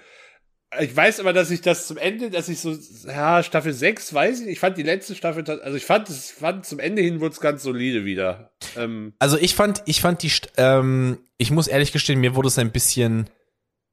ich 0.81 0.95
weiß 0.95 1.21
aber, 1.21 1.33
dass 1.33 1.51
ich 1.51 1.61
das 1.63 1.87
zum 1.87 1.97
Ende, 1.97 2.29
dass 2.29 2.49
ich 2.49 2.61
so, 2.61 2.77
ja, 3.07 3.43
Staffel 3.43 3.73
6, 3.73 4.13
weiß 4.13 4.41
ich, 4.43 4.49
ich 4.49 4.61
fand 4.61 4.77
die 4.77 4.83
letzte 4.83 5.15
Staffel, 5.15 5.49
also 5.49 5.77
ich 5.77 5.85
fand, 5.87 6.11
es 6.11 6.33
fand 6.33 6.67
zum 6.67 6.81
Ende 6.81 7.01
hin 7.03 7.21
wurde 7.21 7.33
es 7.33 7.41
ganz 7.41 7.63
solide 7.63 8.05
wieder. 8.05 8.51
Ähm, 8.77 9.15
Also 9.21 9.39
ich 9.39 9.55
fand, 9.55 9.83
ich 9.87 10.01
fand 10.01 10.23
die, 10.23 10.33
ähm, 10.57 11.19
ich 11.39 11.51
muss 11.51 11.69
ehrlich 11.69 11.93
gestehen, 11.93 12.21
mir 12.21 12.35
wurde 12.35 12.49
es 12.49 12.59
ein 12.59 12.73
bisschen, 12.73 13.31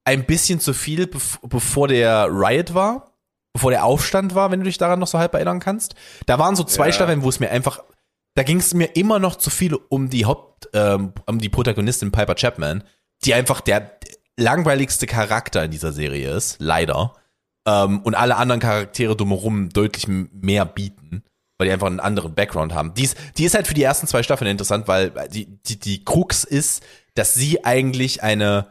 ein 0.04 0.26
bisschen 0.26 0.60
zu 0.60 0.74
viel, 0.74 1.08
bev 1.08 1.38
bevor 1.44 1.88
der 1.88 2.28
Riot 2.30 2.74
war, 2.74 3.14
bevor 3.54 3.70
der 3.72 3.86
Aufstand 3.86 4.34
war, 4.36 4.52
wenn 4.52 4.60
du 4.60 4.66
dich 4.66 4.80
daran 4.80 5.00
noch 5.00 5.08
so 5.08 5.20
halb 5.20 5.36
erinnern 5.36 5.60
kannst. 5.60 5.94
Da 6.26 6.40
waren 6.40 6.56
so 6.56 6.64
zwei 6.64 6.88
Ja. 6.88 6.92
Staffeln, 6.94 7.22
wo 7.22 7.30
es 7.30 7.40
mir 7.40 7.52
einfach, 7.52 7.84
da 8.36 8.44
ging 8.44 8.58
es 8.58 8.74
mir 8.74 8.96
immer 8.96 9.20
noch 9.20 9.36
zu 9.36 9.50
viel 9.50 9.76
um 9.90 10.10
die 10.10 10.26
Haupt, 10.26 10.70
ähm, 10.74 11.14
um 11.28 11.40
die 11.40 11.50
Protagonistin 11.50 12.12
Piper 12.12 12.36
Chapman, 12.36 12.84
die 13.24 13.34
einfach 13.34 13.62
der 13.62 14.00
langweiligste 14.38 15.06
Charakter 15.06 15.64
in 15.64 15.72
dieser 15.72 15.92
Serie 15.92 16.32
ist, 16.32 16.58
leider. 16.60 17.14
Ähm, 17.68 18.02
und 18.02 18.16
alle 18.16 18.36
anderen 18.38 18.60
Charaktere 18.60 19.16
drumherum 19.16 19.70
deutlich 19.70 20.08
mehr 20.08 20.66
bieten, 20.66 21.24
weil 21.58 21.68
die 21.68 21.74
einfach 21.74 21.88
einen 21.88 22.00
anderen 22.00 22.34
Background 22.34 22.74
haben. 22.74 22.94
Die 22.96 23.04
ist, 23.04 23.18
die 23.38 23.46
ist 23.46 23.54
halt 23.54 23.68
für 23.68 23.76
die 23.76 23.84
ersten 23.84 24.08
zwei 24.08 24.24
Staffeln 24.24 24.50
interessant, 24.50 24.88
weil 24.88 25.12
die, 25.30 25.46
die, 25.64 25.80
die 25.80 26.04
Krux 26.04 26.44
ist, 26.44 26.84
dass 27.14 27.34
sie 27.34 27.64
eigentlich 27.64 28.24
eine 28.24 28.68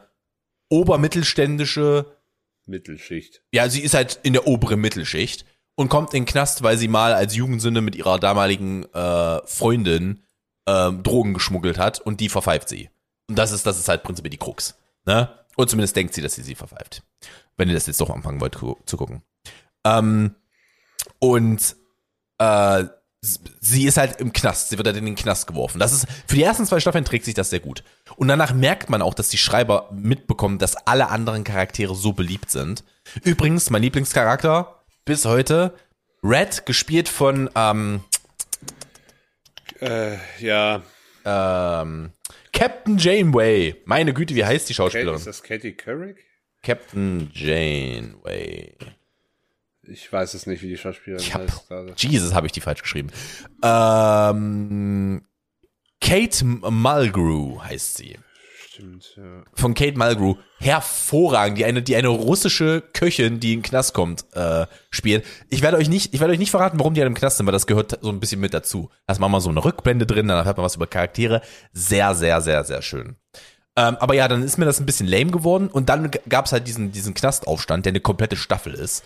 obermittelständische 0.69 2.17
Mittelschicht. 2.65 3.41
ja, 3.53 3.69
sie 3.69 3.81
ist 3.81 3.93
halt 3.93 4.19
in 4.23 4.33
der 4.33 4.47
oberen 4.47 4.79
Mittelschicht 4.79 5.45
und 5.75 5.89
kommt 5.89 6.13
in 6.13 6.23
den 6.23 6.25
Knast, 6.25 6.63
weil 6.63 6.77
sie 6.77 6.87
mal 6.87 7.13
als 7.13 7.35
Jugendsünde 7.35 7.81
mit 7.81 7.95
ihrer 7.95 8.19
damaligen 8.19 8.85
äh, 8.93 9.39
Freundin 9.45 10.23
ähm, 10.67 11.03
Drogen 11.03 11.33
geschmuggelt 11.33 11.77
hat 11.77 11.99
und 11.99 12.19
die 12.19 12.29
verpfeift 12.29 12.69
sie. 12.69 12.89
Und 13.27 13.37
das 13.37 13.51
ist, 13.51 13.65
das 13.65 13.79
ist 13.79 13.89
halt 13.89 14.03
prinzipiell 14.03 14.29
die 14.29 14.37
Krux. 14.37 14.75
Ne? 15.05 15.29
Und 15.55 15.69
zumindest 15.69 15.95
denkt 15.95 16.13
sie, 16.13 16.21
dass 16.21 16.35
sie 16.35 16.43
sie 16.43 16.55
verpfeift. 16.55 17.03
Wenn 17.57 17.69
ihr 17.69 17.75
das 17.75 17.87
jetzt 17.87 18.01
doch 18.01 18.09
anfangen 18.09 18.41
wollt 18.41 18.57
zu 18.85 18.97
gucken. 18.97 19.21
Ähm, 19.85 20.35
und 21.19 21.75
äh, 22.37 22.85
sie 23.21 23.85
ist 23.85 23.97
halt 23.97 24.19
im 24.19 24.33
Knast. 24.33 24.69
Sie 24.69 24.77
wird 24.77 24.87
halt 24.87 24.97
in 24.97 25.05
den 25.05 25.15
Knast 25.15 25.47
geworfen. 25.47 25.79
Das 25.79 25.93
ist, 25.93 26.07
für 26.27 26.35
die 26.35 26.43
ersten 26.43 26.65
zwei 26.65 26.79
Staffeln 26.79 27.05
trägt 27.05 27.25
sich 27.25 27.33
das 27.33 27.49
sehr 27.49 27.59
gut. 27.59 27.83
Und 28.15 28.27
danach 28.27 28.53
merkt 28.53 28.89
man 28.89 29.01
auch, 29.01 29.13
dass 29.13 29.29
die 29.29 29.37
Schreiber 29.37 29.89
mitbekommen, 29.91 30.57
dass 30.57 30.75
alle 30.75 31.09
anderen 31.09 31.43
Charaktere 31.43 31.95
so 31.95 32.13
beliebt 32.13 32.51
sind. 32.51 32.83
Übrigens, 33.23 33.69
mein 33.69 33.81
Lieblingscharakter 33.81 34.82
bis 35.05 35.25
heute, 35.25 35.73
Red, 36.23 36.65
gespielt 36.65 37.09
von, 37.09 37.49
ähm, 37.55 38.03
Äh, 39.81 40.17
ja. 40.39 40.81
ähm, 41.25 42.11
Captain 42.53 42.97
Janeway. 42.97 43.75
Meine 43.85 44.13
Güte, 44.13 44.35
wie 44.35 44.45
heißt 44.45 44.69
die 44.69 44.73
Schauspielerin? 44.73 45.15
ist 45.17 45.27
das 45.27 45.43
Katie 45.43 45.73
Couric? 45.73 46.17
Captain 46.61 47.29
Janeway. 47.33 48.75
Ich 49.85 50.11
weiß 50.13 50.33
es 50.35 50.45
nicht, 50.47 50.61
wie 50.61 50.69
die 50.69 50.77
Schauspielerin 50.77 51.33
hab, 51.33 51.41
heißt. 51.41 51.67
gerade. 51.67 51.93
Jesus, 51.97 52.33
habe 52.33 52.45
ich 52.47 52.53
die 52.53 52.61
falsch 52.61 52.81
geschrieben. 52.83 53.09
Ähm, 53.61 55.25
Kate 55.99 56.45
Mulgrew 56.45 57.61
heißt 57.61 57.97
sie. 57.97 58.17
Stimmt, 58.73 59.13
ja. 59.17 59.43
Von 59.53 59.75
Kate 59.75 59.99
Mulgrew. 59.99 60.33
Hervorragend, 60.57 61.59
die 61.59 61.65
eine, 61.65 61.83
die 61.83 61.95
eine 61.95 62.07
russische 62.07 62.81
Köchin, 62.81 63.39
die 63.39 63.53
in 63.53 63.59
den 63.59 63.63
Knast 63.63 63.93
kommt, 63.93 64.25
äh, 64.33 64.65
spielt. 64.89 65.23
Ich 65.49 65.61
werde 65.61 65.77
euch 65.77 65.89
nicht, 65.89 66.11
ich 66.15 66.19
werde 66.19 66.33
euch 66.33 66.39
nicht 66.39 66.49
verraten, 66.49 66.79
warum 66.79 66.95
die 66.95 67.01
alle 67.01 67.09
im 67.09 67.13
Knast 67.13 67.37
sind, 67.37 67.45
weil 67.45 67.53
das 67.53 67.67
gehört 67.67 67.99
so 68.01 68.09
ein 68.09 68.19
bisschen 68.19 68.41
mit 68.41 68.51
dazu. 68.51 68.89
Da 69.05 69.13
ist 69.13 69.19
manchmal 69.19 69.41
so 69.41 69.51
eine 69.51 69.63
Rückblende 69.63 70.07
drin, 70.07 70.27
dann 70.27 70.43
hört 70.43 70.57
man 70.57 70.65
was 70.65 70.75
über 70.75 70.87
Charaktere. 70.87 71.41
Sehr, 71.71 72.15
sehr, 72.15 72.41
sehr, 72.41 72.63
sehr 72.63 72.81
schön. 72.81 73.15
Ähm, 73.75 73.95
aber 73.99 74.15
ja, 74.15 74.27
dann 74.27 74.41
ist 74.41 74.57
mir 74.57 74.65
das 74.65 74.79
ein 74.79 74.87
bisschen 74.87 75.07
lame 75.07 75.29
geworden 75.29 75.67
und 75.67 75.89
dann 75.89 76.09
g- 76.09 76.19
gab's 76.27 76.51
halt 76.51 76.67
diesen, 76.67 76.91
diesen 76.91 77.13
Knastaufstand, 77.13 77.85
der 77.85 77.91
eine 77.91 77.99
komplette 77.99 78.37
Staffel 78.37 78.73
ist, 78.73 79.03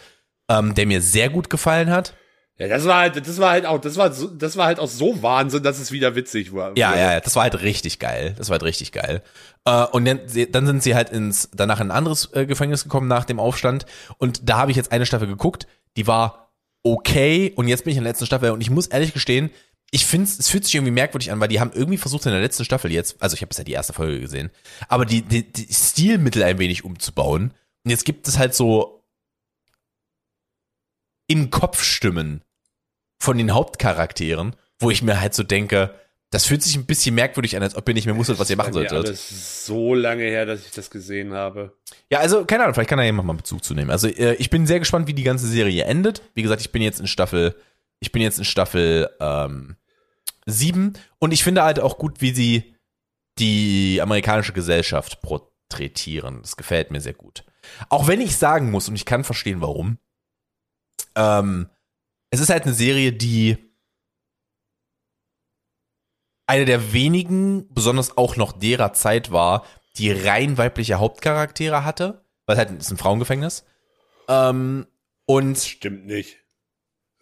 ähm, 0.50 0.76
der 0.76 0.86
mir 0.86 1.02
sehr 1.02 1.30
gut 1.30 1.50
gefallen 1.50 1.92
hat. 1.92 2.14
Ja, 2.60 2.68
das 2.68 2.86
war 2.86 3.02
halt, 3.02 3.16
das 3.28 3.38
war 3.38 3.52
halt 3.52 3.68
auch, 3.68 3.80
das 3.80 3.98
war 3.98 4.12
so, 4.12 4.28
das 4.28 4.58
war 4.58 4.66
halt 4.66 4.80
auch 4.80 4.88
so 4.88 5.22
Wahnsinn, 5.22 5.62
dass 5.62 5.78
es 5.78 5.92
wieder 5.92 6.16
witzig 6.16 6.54
war. 6.54 6.76
Ja, 6.76 6.96
ja, 6.96 7.14
ja, 7.14 7.20
das 7.20 7.36
war 7.36 7.44
halt 7.44 7.62
richtig 7.62 8.00
geil. 8.00 8.34
Das 8.38 8.50
war 8.50 8.54
halt 8.54 8.64
richtig 8.64 8.92
geil. 8.92 9.22
Äh, 9.66 9.84
und 9.86 10.06
dann 10.06 10.66
sind 10.66 10.82
sie 10.82 10.96
halt 10.96 11.12
ins, 11.12 11.50
danach 11.54 11.80
in 11.80 11.88
ein 11.88 11.98
anderes 11.98 12.34
äh, 12.34 12.48
Gefängnis 12.48 12.84
gekommen 12.84 13.08
nach 13.08 13.26
dem 13.26 13.40
Aufstand. 13.40 13.86
Und 14.18 14.50
da 14.50 14.58
habe 14.58 14.72
ich 14.72 14.78
jetzt 14.78 14.92
eine 14.92 15.06
Staffel 15.06 15.28
geguckt. 15.28 15.68
Die 15.98 16.08
war 16.08 16.52
okay 16.84 17.54
und 17.56 17.68
jetzt 17.68 17.84
bin 17.84 17.92
ich 17.92 17.98
in 17.98 18.04
der 18.04 18.12
letzten 18.12 18.26
Staffel 18.26 18.52
und 18.52 18.62
ich 18.62 18.70
muss 18.70 18.88
ehrlich 18.88 19.14
gestehen, 19.14 19.52
ich 19.92 20.06
finde 20.06 20.30
es 20.30 20.50
fühlt 20.50 20.66
sich 20.66 20.76
irgendwie 20.76 20.92
merkwürdig 20.92 21.32
an, 21.32 21.40
weil 21.40 21.48
die 21.48 21.60
haben 21.60 21.72
irgendwie 21.74 21.98
versucht 21.98 22.26
in 22.26 22.32
der 22.32 22.42
letzten 22.42 22.66
Staffel 22.66 22.92
jetzt, 22.92 23.22
also 23.22 23.36
ich 23.36 23.42
habe 23.42 23.50
bisher 23.50 23.66
die 23.66 23.74
erste 23.74 23.94
Folge 23.94 24.20
gesehen, 24.20 24.50
aber 24.90 25.06
die, 25.06 25.22
die, 25.22 25.52
die 25.52 25.74
Stilmittel 25.74 26.44
ein 26.44 26.60
wenig 26.60 26.84
umzubauen. 26.84 27.54
Und 27.84 27.92
jetzt 27.92 28.06
gibt 28.06 28.28
es 28.28 28.38
halt 28.38 28.54
so 28.54 29.06
im 31.28 31.50
Kopf 31.50 31.84
Stimmen 31.84 32.42
von 33.20 33.38
den 33.38 33.54
Hauptcharakteren, 33.54 34.56
wo 34.80 34.92
ich 34.92 35.02
mir 35.02 35.20
halt 35.20 35.34
so 35.34 35.44
denke, 35.44 35.94
das 36.30 36.46
fühlt 36.46 36.62
sich 36.62 36.76
ein 36.76 36.86
bisschen 36.86 37.16
merkwürdig 37.16 37.56
an, 37.56 37.64
als 37.64 37.76
ob 37.76 37.88
ihr 37.88 37.94
nicht 37.94 38.06
mehr 38.06 38.18
wusstet, 38.18 38.38
was 38.38 38.50
ihr 38.50 38.58
machen 38.58 38.74
solltet. 38.74 39.08
Das 39.08 39.32
ist 39.32 39.66
so 39.66 39.94
lange 39.94 40.24
her, 40.24 40.46
dass 40.46 40.66
ich 40.66 40.72
das 40.72 40.90
gesehen 40.90 41.34
habe. 41.34 41.78
Ja, 42.10 42.20
also 42.20 42.44
keine 42.46 42.64
Ahnung, 42.64 42.74
vielleicht 42.74 42.90
kann 42.90 42.98
da 42.98 43.06
jemand 43.06 43.28
mal 43.28 43.34
Bezug 43.34 43.64
zu 43.64 43.74
nehmen. 43.74 43.92
Also 43.92 44.08
äh, 44.08 44.34
ich 44.34 44.50
bin 44.50 44.68
sehr 44.68 44.80
gespannt, 44.80 45.08
wie 45.08 45.14
die 45.14 45.24
ganze 45.24 45.48
Serie 45.48 45.86
endet. 45.86 46.22
Wie 46.34 46.42
gesagt, 46.42 46.62
ich 46.62 46.72
bin 46.72 46.82
jetzt 46.82 47.00
in 47.00 47.08
Staffel, 47.08 47.56
ich 48.00 48.12
bin 48.12 48.22
jetzt 48.22 48.40
in 48.40 48.46
Staffel 48.46 49.10
ähm, 49.22 49.78
7 50.46 50.94
und 51.20 51.32
ich 51.32 51.44
finde 51.44 51.64
halt 51.64 51.80
auch 51.80 51.98
gut, 51.98 52.20
wie 52.20 52.34
sie 52.34 52.76
die 53.40 54.02
amerikanische 54.02 54.54
Gesellschaft 54.54 55.22
porträtieren. 55.22 56.42
Das 56.42 56.58
gefällt 56.58 56.92
mir 56.92 57.00
sehr 57.00 57.14
gut. 57.14 57.46
Auch 57.90 58.08
wenn 58.08 58.20
ich 58.20 58.36
sagen 58.36 58.70
muss, 58.72 58.90
und 58.90 58.96
ich 58.96 59.06
kann 59.06 59.24
verstehen, 59.24 59.62
warum, 59.62 59.98
ähm, 61.16 61.70
es 62.30 62.40
ist 62.40 62.50
halt 62.50 62.64
eine 62.64 62.74
Serie, 62.74 63.14
die 63.14 63.58
eine 66.48 66.66
der 66.66 66.94
wenigen, 66.94 67.68
besonders 67.74 68.18
auch 68.18 68.36
noch 68.38 68.54
derer 68.54 68.94
Zeit 68.94 69.32
war, 69.32 69.66
die 69.98 70.12
rein 70.12 70.58
weibliche 70.58 71.00
Hauptcharaktere 71.00 71.84
hatte, 71.84 72.24
weil 72.46 72.58
halt 72.58 72.70
es 72.72 72.86
ist 72.88 72.92
ein 72.92 72.98
Frauengefängnis. 72.98 73.66
Ähm, 74.30 74.88
und 75.26 75.58
Stimmt 75.58 76.06
nicht. 76.06 76.38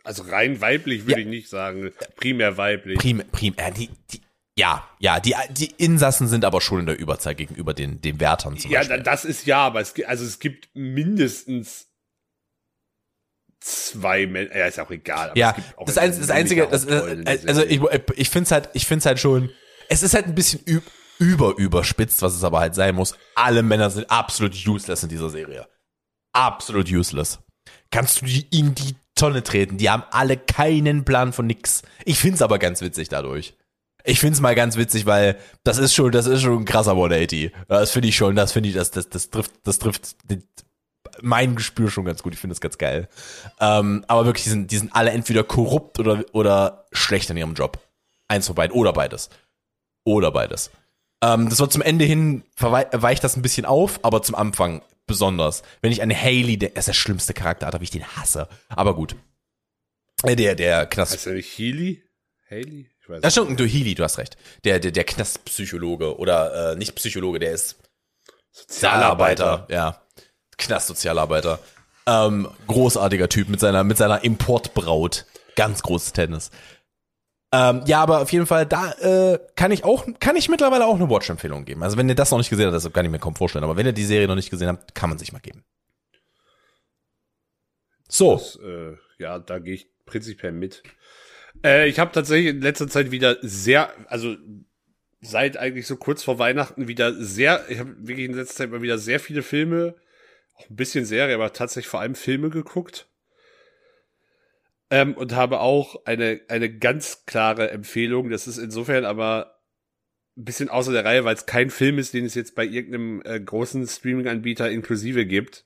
Also 0.04 0.24
rein 0.24 0.62
weiblich 0.62 1.02
würde 1.08 1.14
Ja. 1.14 1.18
ich 1.20 1.26
nicht 1.28 1.50
sagen. 1.50 1.92
Primär 2.16 2.58
weiblich. 2.58 3.00
prim, 3.00 3.24
prim, 3.32 3.56
äh, 3.58 3.72
die, 3.72 3.90
die, 4.12 4.22
ja, 4.58 4.88
ja, 5.00 5.20
die, 5.20 5.34
die 5.50 5.72
Insassen 5.78 6.28
sind 6.28 6.46
aber 6.46 6.62
schon 6.62 6.82
in 6.82 6.86
der 6.86 7.00
Überzahl 7.00 7.34
gegenüber 7.34 7.74
den, 7.74 8.02
den 8.02 8.20
Wärtern 8.20 8.58
zum 8.58 8.70
ja, 8.70 8.80
Beispiel. 8.82 8.98
da- 8.98 9.04
das 9.04 9.26
ist 9.26 9.48
ja, 9.48 9.66
aber 9.66 9.82
es 9.82 9.96
also 10.06 10.24
es 10.24 10.40
gibt 10.40 10.70
mindestens 10.76 11.88
zwei 13.60 14.28
Männer. 14.28 14.56
Ja, 14.56 14.66
ist 14.66 14.80
auch 14.80 14.92
egal. 14.92 15.30
aber 15.30 15.40
Ja, 15.40 15.56
auch 15.78 15.86
das, 15.86 15.98
ein, 15.98 16.12
das 16.12 16.30
einzige, 16.30 16.68
das, 16.68 16.86
äh, 16.86 17.24
also 17.48 17.64
ich, 17.64 17.82
Serie. 17.82 18.02
ich 18.16 18.30
finde 18.30 18.46
es 18.46 18.52
halt, 18.52 18.70
ich 18.74 18.86
finde 18.86 19.00
es 19.00 19.06
halt 19.06 19.20
schon, 19.20 19.50
es 19.90 20.04
ist 20.04 20.14
halt 20.14 20.26
ein 20.26 20.36
bisschen 20.36 20.62
üb, 20.68 20.84
über 21.18 21.56
überspitzt, 21.58 22.22
was 22.22 22.36
es 22.36 22.44
aber 22.44 22.60
halt 22.60 22.76
sein 22.76 22.96
muss. 22.96 23.16
Alle 23.36 23.64
Männer 23.64 23.90
sind 23.90 24.10
absolut 24.10 24.54
useless 24.68 25.04
in 25.04 25.10
dieser 25.10 25.30
Serie. 25.30 25.68
Absolut 26.34 26.90
useless. 26.92 27.40
Kannst 27.92 28.22
du 28.22 28.26
die 28.26 28.48
in 28.52 28.76
die 28.76 28.96
Tonne 29.16 29.44
treten? 29.44 29.78
Die 29.78 29.90
haben 29.90 30.04
alle 30.12 30.38
keinen 30.38 31.06
Plan 31.06 31.32
von 31.32 31.48
nix. 31.48 31.84
Ich 32.04 32.20
find's 32.20 32.42
aber 32.42 32.60
ganz 32.60 32.82
witzig 32.82 33.08
dadurch. 33.10 33.56
Ich 34.04 34.20
find's 34.20 34.40
mal 34.40 34.54
ganz 34.54 34.78
witzig, 34.78 35.06
weil 35.06 35.38
das 35.64 35.78
ist 35.78 35.96
schon, 35.96 36.12
das 36.12 36.28
ist 36.28 36.42
schon 36.42 36.62
ein 36.62 36.66
krasser 36.66 36.92
180. 36.92 37.52
Das 37.68 37.92
finde 37.92 38.10
ich 38.10 38.16
schon, 38.16 38.36
das 38.36 38.52
finde 38.52 38.70
ich, 38.70 38.76
das, 38.76 38.92
das, 38.92 39.10
das 39.10 39.30
trifft, 39.30 39.52
das 39.64 39.80
trifft 39.80 40.16
mein 41.22 41.56
Gespür 41.56 41.90
schon 41.90 42.06
ganz 42.06 42.24
gut. 42.24 42.34
Ich 42.34 42.40
finde 42.40 42.54
das 42.54 42.62
ganz 42.62 42.78
geil. 42.78 43.08
Ähm, 43.60 44.04
aber 44.08 44.26
wirklich, 44.26 44.44
die 44.44 44.50
sind, 44.50 44.72
die 44.72 44.78
sind 44.78 44.96
alle 44.96 45.12
entweder 45.12 45.44
korrupt 45.44 46.00
oder, 46.00 46.24
oder 46.34 46.86
schlecht 46.92 47.30
in 47.30 47.38
ihrem 47.38 47.54
Job. 47.54 47.80
Eins 48.28 48.48
von 48.48 48.56
beiden. 48.56 48.76
Oder 48.76 48.94
beides. 48.94 49.30
Oder 50.04 50.32
beides. 50.32 50.72
Ähm, 51.22 51.50
das 51.50 51.60
wird 51.60 51.72
zum 51.72 51.82
Ende 51.82 52.06
hin, 52.06 52.44
weicht 52.60 53.24
das 53.24 53.36
ein 53.36 53.42
bisschen 53.42 53.66
auf, 53.66 54.00
aber 54.04 54.22
zum 54.22 54.36
Anfang 54.36 54.82
besonders. 55.08 55.64
Wenn 55.82 55.92
ich 55.92 56.02
an 56.02 56.12
Haley, 56.12 56.58
der 56.58 56.76
ist 56.76 56.88
der 56.88 56.94
schlimmste 56.94 57.34
Charakter, 57.34 57.72
wie 57.80 57.84
ich 57.84 57.92
den 57.92 58.06
hasse. 58.06 58.48
Aber 58.70 58.96
gut. 58.96 59.16
Äh, 60.24 60.36
Der, 60.36 60.56
der 60.56 60.86
Knast. 60.86 61.14
Heißt 61.14 61.28
er 61.28 61.34
nicht 61.34 61.58
Healy? 61.58 62.04
Haley? 62.50 62.90
Ich 63.02 63.10
weiß 63.10 63.32
stimmt, 63.34 63.60
du 63.60 63.66
Healy, 63.66 63.94
du 63.94 64.04
hast 64.04 64.18
recht. 64.18 64.36
Der, 64.64 64.80
der, 64.80 64.92
der 64.92 65.04
Knastpsychologe 65.04 66.18
oder 66.18 66.72
äh, 66.72 66.76
nicht 66.76 66.96
Psychologe, 66.96 67.38
der 67.38 67.52
ist 67.52 67.78
Sozialarbeiter, 68.52 69.68
ja. 69.70 70.02
Knastsozialarbeiter. 70.58 71.60
Ähm, 72.08 72.48
großartiger 72.68 73.30
Typ 73.30 73.50
mit 73.50 73.60
seiner, 73.60 73.84
mit 73.84 73.98
seiner 73.98 74.24
Importbraut. 74.24 75.26
Ganz 75.56 75.82
großes 75.82 76.14
Tennis. 76.14 76.52
Ähm, 77.52 77.84
ja, 77.86 78.02
aber 78.02 78.22
auf 78.22 78.32
jeden 78.32 78.46
Fall, 78.46 78.66
da 78.66 78.92
äh, 78.94 79.40
kann 79.56 79.72
ich 79.72 79.86
auch, 79.86 80.06
kann 80.20 80.36
ich 80.36 80.50
mittlerweile 80.50 80.86
auch 80.86 80.96
eine 80.96 81.10
Watch-Empfehlung 81.10 81.64
geben. 81.64 81.84
Also 81.84 81.98
wenn 81.98 82.10
ihr 82.10 82.16
das 82.16 82.32
noch 82.32 82.38
nicht 82.38 82.50
gesehen 82.50 82.66
habt, 82.66 82.76
das 82.76 82.92
kann 82.92 83.06
ich 83.06 83.12
mir 83.12 83.20
kaum 83.20 83.36
vorstellen, 83.36 83.64
aber 83.64 83.78
wenn 83.78 83.86
ihr 83.86 83.94
die 83.94 84.04
Serie 84.04 84.28
noch 84.28 84.36
nicht 84.36 84.50
gesehen 84.50 84.68
habt, 84.68 84.94
kann 84.94 85.10
man 85.10 85.18
sich 85.18 85.32
mal 85.32 85.40
geben. 85.40 85.64
So, 88.10 88.34
Das, 88.36 88.60
äh, 88.62 88.98
ja, 89.20 89.40
da 89.40 89.60
gehe 89.60 89.76
ich 89.76 89.88
prinzipiell 90.06 90.52
mit. 90.52 90.84
Äh, 91.64 91.88
ich 91.88 92.00
habe 92.00 92.12
tatsächlich 92.12 92.48
in 92.48 92.62
letzter 92.62 92.88
Zeit 92.88 93.12
wieder 93.12 93.38
sehr, 93.42 93.94
also 94.08 94.36
seit 95.22 95.58
eigentlich 95.58 95.88
so 95.88 95.96
kurz 95.96 96.24
vor 96.24 96.40
Weihnachten 96.40 96.88
wieder 96.88 97.14
sehr, 97.14 97.66
ich 97.70 97.80
habe 97.80 97.96
wirklich 98.00 98.28
in 98.28 98.34
letzter 98.34 98.56
Zeit 98.56 98.72
mal 98.72 98.82
wieder 98.82 98.98
sehr 98.98 99.20
viele 99.20 99.44
Filme, 99.44 99.96
auch 100.56 100.70
ein 100.70 100.76
bisschen 100.76 101.06
Serie, 101.06 101.36
aber 101.36 101.54
tatsächlich 101.54 101.90
vor 101.90 102.02
allem 102.02 102.16
Filme 102.16 102.50
geguckt. 102.50 103.10
Ähm, 104.92 105.16
und 105.16 105.34
habe 105.34 105.60
auch 105.62 106.06
eine, 106.06 106.42
eine 106.48 106.70
ganz 106.70 107.26
klare 107.26 107.72
Empfehlung. 107.72 108.30
Das 108.30 108.48
ist 108.48 108.58
insofern 108.58 109.04
aber 109.04 109.60
ein 110.38 110.44
bisschen 110.44 110.70
außer 110.70 110.92
der 110.92 111.06
Reihe, 111.06 111.26
weil 111.26 111.36
es 111.36 111.46
kein 111.46 111.70
Film 111.70 111.98
ist, 111.98 112.14
den 112.14 112.26
es 112.26 112.36
jetzt 112.36 112.56
bei 112.56 112.66
irgendeinem 112.66 113.22
äh, 113.26 113.40
großen 113.40 113.88
Streaming-Anbieter 113.88 114.70
inklusive 114.70 115.26
gibt 115.26 115.66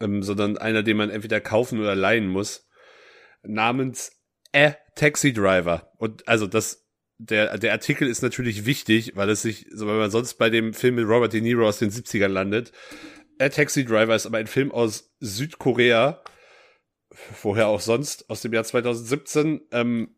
ähm, 0.00 0.22
sondern 0.22 0.58
einer, 0.58 0.82
den 0.82 0.96
man 0.96 1.10
entweder 1.10 1.40
kaufen 1.40 1.78
oder 1.78 1.94
leihen 1.94 2.28
muss, 2.28 2.68
namens 3.42 4.12
A 4.54 4.74
Taxi 4.96 5.32
Driver. 5.32 5.92
Und 5.98 6.26
also 6.26 6.46
das, 6.46 6.86
der, 7.18 7.58
der 7.58 7.72
Artikel 7.72 8.08
ist 8.08 8.22
natürlich 8.22 8.66
wichtig, 8.66 9.12
weil 9.14 9.28
es 9.28 9.42
sich, 9.42 9.66
so 9.72 9.86
weil 9.86 9.98
man 9.98 10.10
sonst 10.10 10.34
bei 10.34 10.50
dem 10.50 10.74
Film 10.74 10.96
mit 10.96 11.06
Robert 11.06 11.32
De 11.32 11.40
Niro 11.40 11.68
aus 11.68 11.78
den 11.78 11.90
70ern 11.90 12.28
landet. 12.28 12.72
A 13.40 13.48
Taxi 13.48 13.84
Driver 13.84 14.14
ist 14.14 14.26
aber 14.26 14.38
ein 14.38 14.46
Film 14.46 14.70
aus 14.70 15.10
Südkorea, 15.20 16.22
vorher 17.10 17.68
auch 17.68 17.80
sonst, 17.80 18.28
aus 18.28 18.42
dem 18.42 18.52
Jahr 18.52 18.64
2017, 18.64 19.62
ähm, 19.72 20.14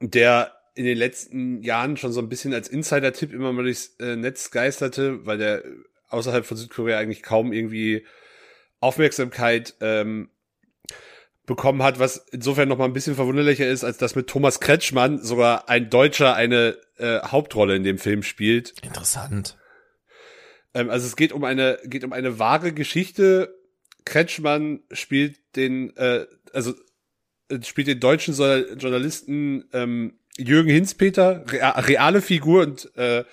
der 0.00 0.52
in 0.74 0.84
den 0.84 0.98
letzten 0.98 1.62
Jahren 1.62 1.96
schon 1.96 2.12
so 2.12 2.20
ein 2.20 2.28
bisschen 2.28 2.52
als 2.52 2.68
Insider-Tipp 2.68 3.32
immer 3.32 3.52
mal 3.52 3.62
durchs 3.62 3.96
äh, 4.00 4.16
Netz 4.16 4.50
geisterte, 4.50 5.24
weil 5.24 5.38
der 5.38 5.62
außerhalb 6.08 6.44
von 6.44 6.56
Südkorea 6.56 6.98
eigentlich 6.98 7.22
kaum 7.22 7.52
irgendwie 7.52 8.04
Aufmerksamkeit 8.80 9.74
ähm, 9.80 10.28
bekommen 11.46 11.82
hat, 11.82 11.98
was 11.98 12.26
insofern 12.32 12.68
noch 12.68 12.78
mal 12.78 12.84
ein 12.84 12.92
bisschen 12.92 13.14
verwunderlicher 13.14 13.68
ist, 13.68 13.82
als 13.82 13.96
dass 13.96 14.14
mit 14.14 14.26
Thomas 14.26 14.60
Kretschmann 14.60 15.22
sogar 15.22 15.70
ein 15.70 15.88
Deutscher 15.88 16.34
eine 16.34 16.76
äh, 16.98 17.20
Hauptrolle 17.20 17.76
in 17.76 17.84
dem 17.84 17.98
Film 17.98 18.22
spielt. 18.22 18.74
interessant. 18.82 19.56
Ähm, 20.74 20.90
also 20.90 21.06
es 21.06 21.16
geht 21.16 21.32
um 21.32 21.44
eine 21.44 21.78
geht 21.84 22.04
um 22.04 22.12
eine 22.12 22.38
wahre 22.38 22.72
Geschichte. 22.72 23.54
Kretschmann 24.04 24.80
spielt 24.92 25.38
den 25.56 25.96
äh, 25.96 26.26
also 26.52 26.74
äh, 27.48 27.62
spielt 27.62 27.86
den 27.86 28.00
deutschen 28.00 28.34
Journal- 28.34 28.76
Journalisten 28.78 29.64
ähm, 29.72 30.18
Jürgen 30.36 30.70
Hinzpeter, 30.70 31.44
rea 31.50 31.70
reale 31.80 32.20
Figur 32.20 32.62
und 32.62 32.96
äh, 32.96 33.24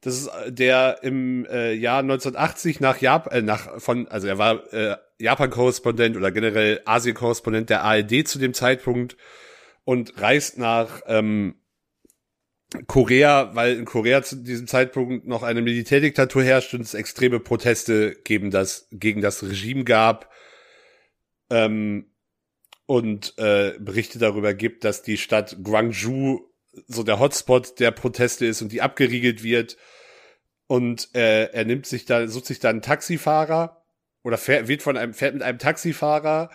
das 0.00 0.16
ist 0.18 0.26
äh, 0.28 0.52
der 0.52 0.98
im 1.02 1.46
äh, 1.46 1.72
Jahr 1.72 2.00
1980 2.00 2.80
nach 2.80 3.00
Japan, 3.00 3.32
äh, 3.32 3.42
nach 3.42 3.80
von, 3.80 4.08
also 4.08 4.26
er 4.26 4.38
war 4.38 4.72
äh, 4.72 4.96
Japan-Korrespondent 5.18 6.16
oder 6.16 6.32
generell 6.32 6.80
Asien-Korrespondent 6.84 7.70
der 7.70 7.84
ARD 7.84 8.26
zu 8.26 8.38
dem 8.38 8.54
Zeitpunkt 8.54 9.16
und 9.84 10.20
reist 10.20 10.58
nach 10.58 11.02
ähm, 11.06 11.54
Korea, 12.86 13.54
weil 13.54 13.76
in 13.76 13.84
Korea 13.84 14.22
zu 14.22 14.36
diesem 14.36 14.66
Zeitpunkt 14.66 15.26
noch 15.26 15.42
eine 15.42 15.62
Militärdiktatur 15.62 16.42
herrscht 16.42 16.74
und 16.74 16.80
es 16.80 16.94
extreme 16.94 17.40
Proteste 17.40 18.16
gegen 18.24 18.50
das, 18.50 18.88
gegen 18.90 19.20
das 19.20 19.42
Regime 19.42 19.84
gab. 19.84 20.30
Ähm, 21.50 22.06
und 22.86 23.38
äh, 23.38 23.74
Berichte 23.78 24.18
darüber 24.18 24.54
gibt, 24.54 24.84
dass 24.84 25.02
die 25.02 25.16
Stadt 25.16 25.56
Gwangju 25.62 26.40
so 26.88 27.02
der 27.02 27.18
Hotspot 27.20 27.78
der 27.80 27.90
Proteste 27.90 28.46
ist 28.46 28.62
und 28.62 28.72
die 28.72 28.82
abgeriegelt 28.82 29.42
wird. 29.42 29.76
Und 30.66 31.14
äh, 31.14 31.50
er 31.52 31.64
nimmt 31.64 31.86
sich 31.86 32.06
da, 32.06 32.26
sucht 32.26 32.46
sich 32.46 32.58
da 32.58 32.70
einen 32.70 32.82
Taxifahrer 32.82 33.84
oder 34.22 34.38
fährt, 34.38 34.68
wird 34.68 34.82
von 34.82 34.96
einem, 34.96 35.14
fährt 35.14 35.34
mit 35.34 35.42
einem 35.42 35.58
Taxifahrer, 35.58 36.50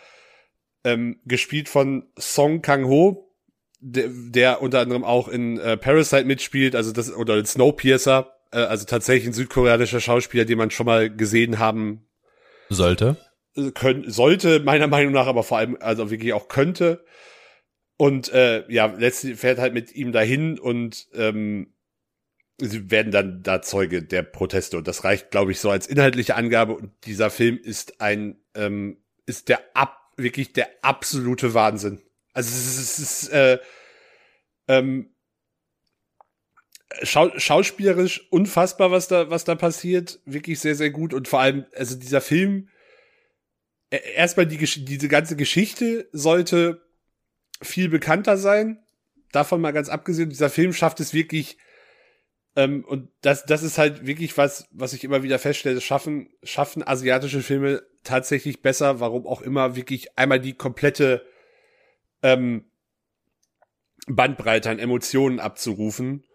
ähm, 0.84 1.20
gespielt 1.26 1.70
von 1.70 2.12
Song 2.18 2.62
Kang-ho, 2.62 3.27
der, 3.80 4.10
der 4.10 4.62
unter 4.62 4.80
anderem 4.80 5.04
auch 5.04 5.28
in 5.28 5.60
äh, 5.60 5.78
Parasite 5.78 6.26
mitspielt, 6.26 6.76
also 6.76 6.92
das, 6.92 7.14
oder 7.14 7.38
in 7.38 7.46
Snowpiercer, 7.46 8.34
äh, 8.52 8.58
also 8.58 8.86
tatsächlich 8.86 9.28
ein 9.28 9.34
südkoreanischer 9.34 10.00
Schauspieler, 10.00 10.46
den 10.46 10.58
man 10.58 10.72
schon 10.72 10.86
mal 10.86 11.10
gesehen 11.10 11.60
haben 11.60 12.08
Sollte. 12.70 13.18
können, 13.76 14.10
sollte, 14.10 14.60
meiner 14.60 14.88
Meinung 14.88 15.14
nach, 15.14 15.28
aber 15.28 15.44
vor 15.44 15.58
allem, 15.58 15.78
also 15.80 16.10
wirklich 16.10 16.34
auch 16.34 16.48
könnte. 16.48 17.04
Und 17.98 18.32
äh, 18.32 18.64
ja, 18.72 18.86
letztlich 18.86 19.40
fährt 19.40 19.60
halt 19.60 19.74
mit 19.74 19.94
ihm 19.96 20.12
dahin 20.12 20.60
und 20.60 21.08
ähm, 21.16 21.74
sie 22.60 22.92
werden 22.92 23.12
dann 23.12 23.42
da 23.42 23.62
Zeuge 23.62 24.04
der 24.04 24.22
Proteste. 24.22 24.78
Und 24.78 24.88
das 24.88 25.04
reicht, 25.04 25.32
glaube 25.32 25.52
ich, 25.52 25.60
so 25.60 25.70
als 25.70 25.88
inhaltliche 25.88 26.36
Angabe. 26.36 26.76
Und 26.76 26.92
dieser 27.06 27.30
Film 27.32 27.58
ist 27.58 28.00
ein 28.02 28.38
ähm, 28.54 28.98
ist 29.26 29.50
der 29.50 29.60
ab, 29.74 30.12
wirklich 30.16 30.54
der 30.54 30.70
absolute 30.82 31.54
Wahnsinn. 31.54 32.02
Also 32.38 32.52
es 32.52 33.00
ist, 33.00 33.30
äh, 33.30 33.58
ähm, 34.68 35.10
schau 37.02 37.32
schauspielerisch 37.36 38.32
unfassbar, 38.32 38.92
was 38.92 39.08
da, 39.08 39.32
was 39.32 39.44
da 39.44 39.56
passiert. 39.56 40.20
Wirklich 40.24 40.60
sehr, 40.60 40.76
sehr 40.76 40.92
gut. 40.92 41.16
Und 41.16 41.28
vor 41.28 41.40
allem, 41.40 41.66
also 41.76 41.96
dieser 41.96 42.22
Film, 42.22 42.70
äh, 43.90 43.98
erstmal 44.14 44.46
die, 44.46 44.60
diese 44.60 45.08
ganze 45.08 45.36
Geschichte 45.36 46.10
sollte 46.12 46.86
viel 47.60 47.90
bekannter 47.90 48.38
sein. 48.38 48.86
Davon 49.32 49.60
mal 49.60 49.72
ganz 49.72 49.90
abgesehen, 49.90 50.30
dieser 50.30 50.52
Film 50.52 50.74
schafft 50.74 51.00
es 51.00 51.16
wirklich, 51.16 51.58
ähm, 52.56 52.86
und 52.86 53.10
das, 53.22 53.48
das 53.48 53.64
ist 53.64 53.80
halt 53.80 54.06
wirklich 54.06 54.38
was, 54.38 54.68
was 54.70 54.94
ich 54.94 55.04
immer 55.04 55.24
wieder 55.24 55.40
feststelle, 55.40 55.82
schaffen, 55.82 56.30
schaffen 56.44 56.84
asiatische 56.84 57.42
Filme 57.42 57.82
tatsächlich 58.04 58.62
besser, 58.62 59.00
warum 59.00 59.26
auch 59.26 59.42
immer, 59.42 59.76
wirklich 59.76 60.16
einmal 60.20 60.40
die 60.40 60.54
komplette 60.54 61.26
ähm, 62.22 62.66
Bandbreite 64.08 64.70
an 64.70 64.80
Emotionen 64.80 65.40
abzurufen. 65.40 66.26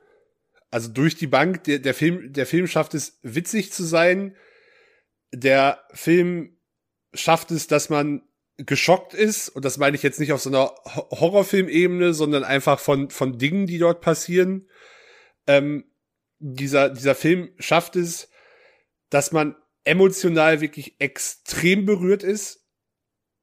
Also 0.70 0.88
durch 0.88 1.16
die 1.16 1.26
Bank, 1.26 1.64
der, 1.64 1.78
der 1.78 1.94
Film, 1.94 2.32
der 2.32 2.46
Film 2.46 2.66
schafft 2.66 2.94
es, 2.94 3.18
witzig 3.22 3.72
zu 3.72 3.84
sein. 3.84 4.36
Der 5.32 5.82
Film 5.92 6.56
schafft 7.14 7.50
es, 7.50 7.66
dass 7.66 7.90
man 7.90 8.22
geschockt 8.56 9.14
ist, 9.14 9.48
und 9.48 9.64
das 9.64 9.78
meine 9.78 9.96
ich 9.96 10.02
jetzt 10.02 10.20
nicht 10.20 10.32
auf 10.32 10.40
so 10.40 10.50
einer 10.50 10.74
Horrorfilmebene, 10.84 12.14
sondern 12.14 12.44
einfach 12.44 12.78
von, 12.78 13.10
von 13.10 13.38
Dingen, 13.38 13.66
die 13.66 13.78
dort 13.78 14.00
passieren. 14.00 14.68
Ähm, 15.46 15.84
dieser, 16.38 16.90
dieser 16.90 17.14
Film 17.14 17.50
schafft 17.58 17.96
es, 17.96 18.28
dass 19.10 19.32
man 19.32 19.56
emotional 19.84 20.60
wirklich 20.60 21.00
extrem 21.00 21.86
berührt 21.86 22.22
ist. 22.22 22.66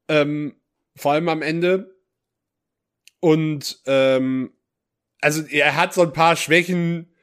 Ähm, 0.08 0.56
vor 0.96 1.14
allem 1.14 1.30
am 1.30 1.42
Ende. 1.42 1.96
Und 3.20 3.82
ähm, 3.86 4.53
also 5.22 5.43
er 5.43 5.76
hat 5.76 5.93
so 5.93 6.01
ein 6.01 6.13
paar 6.13 6.36
Schwächen. 6.36 7.13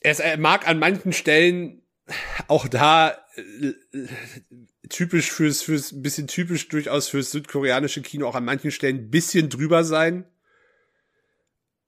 Er, 0.00 0.18
er 0.18 0.38
mag 0.38 0.66
an 0.66 0.78
manchen 0.78 1.12
Stellen 1.12 1.82
auch 2.48 2.68
da 2.68 3.16
äh, 3.36 3.72
typisch 4.88 5.30
fürs, 5.30 5.62
fürs, 5.62 5.92
ein 5.92 6.02
bisschen 6.02 6.26
typisch 6.26 6.68
durchaus 6.68 7.08
fürs 7.08 7.30
südkoreanische 7.30 8.02
Kino 8.02 8.28
auch 8.28 8.34
an 8.34 8.44
manchen 8.44 8.70
Stellen 8.70 8.96
ein 8.96 9.10
bisschen 9.10 9.48
drüber 9.48 9.84
sein. 9.84 10.26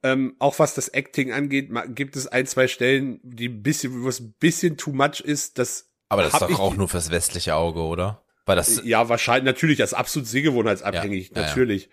Ähm, 0.03 0.37
auch 0.39 0.59
was 0.59 0.75
das 0.75 0.89
Acting 0.89 1.33
angeht, 1.33 1.71
gibt 1.89 2.17
es 2.17 2.27
ein, 2.27 2.47
zwei 2.47 2.69
Stellen, 2.69 3.21
die 3.23 3.49
ein 3.49 3.63
bisschen, 3.63 4.03
wo 4.03 4.09
es 4.09 4.21
ein 4.21 4.35
bisschen 4.39 4.77
too 4.77 4.93
much 4.93 5.21
ist. 5.21 5.59
Das 5.59 5.91
Aber 6.09 6.23
das 6.23 6.35
ist 6.35 6.43
doch 6.43 6.61
auch 6.61 6.77
nur 6.77 6.89
fürs 6.89 7.11
westliche 7.11 7.55
Auge, 7.55 7.81
oder? 7.81 8.26
Weil 8.47 8.57
das 8.57 8.83
ja, 8.85 9.09
wahrscheinlich, 9.09 9.45
natürlich, 9.45 9.79
das 9.79 9.91
ist 9.91 9.99
absolut 9.99 10.29
sehgewohnheitsabhängig, 10.29 11.33
ja, 11.35 11.43
natürlich. 11.43 11.91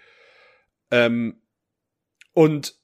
Ja. 0.91 1.06
Ähm, 1.06 1.41
und 2.34 2.76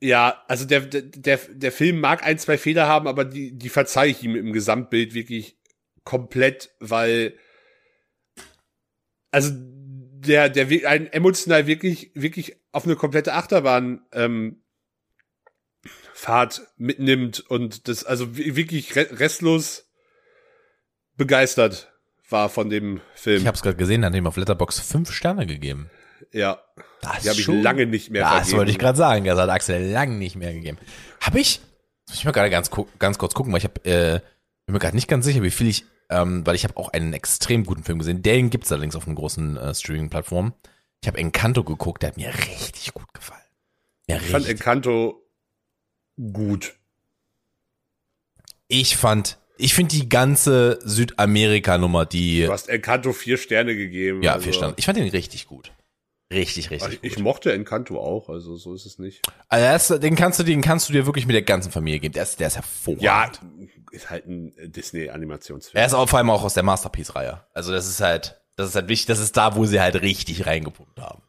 ja, 0.00 0.44
also 0.46 0.64
der, 0.64 0.82
der, 0.82 1.38
der 1.50 1.72
Film 1.72 2.00
mag 2.00 2.24
ein, 2.24 2.38
zwei 2.38 2.56
Fehler 2.56 2.86
haben, 2.86 3.08
aber 3.08 3.24
die, 3.24 3.58
die 3.58 3.68
verzeihe 3.68 4.12
ich 4.12 4.22
ihm 4.22 4.36
im 4.36 4.52
Gesamtbild 4.52 5.14
wirklich 5.14 5.58
komplett, 6.04 6.70
weil 6.78 7.36
also 9.32 9.50
der, 9.52 10.48
der 10.48 10.88
ein 10.88 11.12
emotional 11.12 11.66
wirklich, 11.66 12.12
wirklich 12.14 12.56
auf 12.70 12.84
eine 12.84 12.96
komplette 12.96 13.34
Achterbahn 13.34 14.06
ähm, 14.12 14.62
Fahrt 16.14 16.62
mitnimmt 16.76 17.40
und 17.40 17.88
das 17.88 18.04
also 18.04 18.36
wirklich 18.36 18.96
restlos 18.96 19.88
begeistert 21.16 21.87
war 22.28 22.48
von 22.48 22.70
dem 22.70 23.00
Film. 23.14 23.40
Ich 23.40 23.46
habe 23.46 23.56
es 23.56 23.62
gerade 23.62 23.76
gesehen, 23.76 24.04
hat 24.04 24.14
ihm 24.14 24.26
auf 24.26 24.36
Letterbox 24.36 24.80
fünf 24.80 25.10
Sterne 25.12 25.46
gegeben. 25.46 25.90
Ja. 26.32 26.58
Das 27.00 27.22
die 27.22 27.30
habe 27.30 27.40
ich 27.40 27.46
lange 27.46 27.86
nicht 27.86 28.10
mehr 28.10 28.22
das 28.22 28.30
vergeben. 28.30 28.50
Das 28.50 28.58
wollte 28.58 28.70
ich 28.72 28.78
gerade 28.78 28.98
sagen. 28.98 29.24
Das 29.24 29.38
hat 29.38 29.48
Axel 29.48 29.90
lange 29.90 30.16
nicht 30.16 30.36
mehr 30.36 30.52
gegeben. 30.52 30.78
Habe 31.20 31.40
ich? 31.40 31.60
Muss 32.08 32.18
ich 32.18 32.24
mal 32.24 32.32
gerade 32.32 32.50
ganz, 32.50 32.70
ganz 32.98 33.18
kurz 33.18 33.34
gucken, 33.34 33.52
weil 33.52 33.58
ich 33.58 33.64
habe 33.64 33.84
äh, 33.84 34.20
bin 34.68 34.74
mir 34.74 34.80
gerade 34.80 34.96
nicht 34.96 35.08
ganz 35.08 35.24
sicher, 35.24 35.42
wie 35.42 35.50
viel 35.50 35.66
ich, 35.68 35.86
ähm, 36.10 36.46
weil 36.46 36.54
ich 36.54 36.64
habe 36.64 36.76
auch 36.76 36.90
einen 36.90 37.14
extrem 37.14 37.64
guten 37.64 37.84
Film 37.84 37.98
gesehen. 37.98 38.22
Den 38.22 38.50
gibt's 38.50 38.70
allerdings 38.70 38.96
auf 38.96 39.06
einer 39.06 39.16
großen 39.16 39.56
äh, 39.56 39.74
Streaming-Plattform. 39.74 40.52
Ich 41.00 41.08
habe 41.08 41.16
Encanto 41.16 41.64
geguckt, 41.64 42.02
der 42.02 42.10
hat 42.10 42.18
mir 42.18 42.28
richtig 42.28 42.92
gut 42.92 43.14
gefallen. 43.14 43.40
Mir 44.06 44.16
ich 44.16 44.30
fand 44.30 44.46
Encanto 44.46 45.26
gut. 46.32 46.74
Ich 48.66 48.98
fand 48.98 49.38
ich 49.58 49.74
finde 49.74 49.94
die 49.94 50.08
ganze 50.08 50.78
Südamerika-Nummer, 50.82 52.06
die. 52.06 52.44
Du 52.44 52.52
hast 52.52 52.68
Encanto 52.68 53.12
vier 53.12 53.36
Sterne 53.36 53.76
gegeben. 53.76 54.22
Ja, 54.22 54.34
also. 54.34 54.44
vier 54.44 54.52
Sterne. 54.52 54.74
Ich 54.76 54.86
fand 54.86 54.98
den 54.98 55.08
richtig 55.08 55.46
gut. 55.46 55.72
Richtig, 56.32 56.70
richtig. 56.70 56.98
Ich, 57.02 57.12
ich, 57.12 57.18
mochte 57.18 57.52
Encanto 57.52 57.98
auch, 57.98 58.28
also 58.28 58.56
so 58.56 58.74
ist 58.74 58.84
es 58.84 58.98
nicht. 58.98 59.22
Also 59.48 59.94
das, 59.94 60.00
den 60.00 60.14
kannst 60.14 60.38
du, 60.38 60.44
den 60.44 60.60
kannst 60.60 60.88
du 60.88 60.92
dir 60.92 61.06
wirklich 61.06 61.26
mit 61.26 61.34
der 61.34 61.42
ganzen 61.42 61.72
Familie 61.72 62.00
geben. 62.00 62.12
Der 62.12 62.24
ist, 62.24 62.38
der 62.38 62.48
ist 62.48 62.56
hervorragend. 62.56 63.02
Ja, 63.02 63.30
ist 63.92 64.10
halt 64.10 64.26
ein 64.26 64.52
Disney-Animationsfilm. 64.70 65.80
Er 65.80 65.86
ist 65.86 65.94
auch 65.94 66.06
vor 66.06 66.18
allem 66.18 66.28
auch 66.28 66.44
aus 66.44 66.52
der 66.52 66.64
Masterpiece-Reihe. 66.64 67.46
Also 67.54 67.72
das 67.72 67.88
ist 67.88 68.02
halt, 68.02 68.42
das 68.56 68.68
ist 68.68 68.74
halt 68.74 68.88
wichtig, 68.88 69.06
das 69.06 69.20
ist 69.20 69.38
da, 69.38 69.56
wo 69.56 69.64
sie 69.64 69.80
halt 69.80 70.02
richtig 70.02 70.46
reingepumpt 70.46 71.00
haben. 71.00 71.22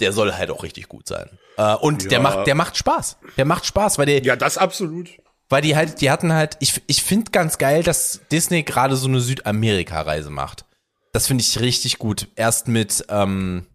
Der 0.00 0.12
soll 0.12 0.32
halt 0.32 0.50
auch 0.50 0.64
richtig 0.64 0.88
gut 0.88 1.06
sein. 1.06 1.38
Äh, 1.56 1.76
und 1.76 2.02
ja. 2.02 2.08
der 2.08 2.20
macht, 2.20 2.46
der 2.48 2.56
macht 2.56 2.76
Spaß. 2.76 3.18
Der 3.36 3.44
macht 3.44 3.64
Spaß, 3.64 3.96
weil 3.96 4.06
der. 4.06 4.22
Ja, 4.24 4.34
das 4.34 4.58
absolut 4.58 5.10
weil 5.48 5.62
die 5.62 5.76
halt, 5.76 6.00
die 6.00 6.10
hatten 6.10 6.32
halt, 6.32 6.56
ich, 6.60 6.82
ich 6.86 7.02
finde 7.02 7.30
ganz 7.30 7.58
geil, 7.58 7.82
dass 7.82 8.20
Disney 8.30 8.62
gerade 8.62 8.96
so 8.96 9.08
eine 9.08 9.20
Südamerika-Reise 9.20 10.30
macht. 10.30 10.64
Das 11.12 11.26
finde 11.26 11.42
ich 11.42 11.60
richtig 11.60 11.98
gut. 11.98 12.28
Erst 12.36 12.68
mit, 12.68 13.04
ähm, 13.08 13.66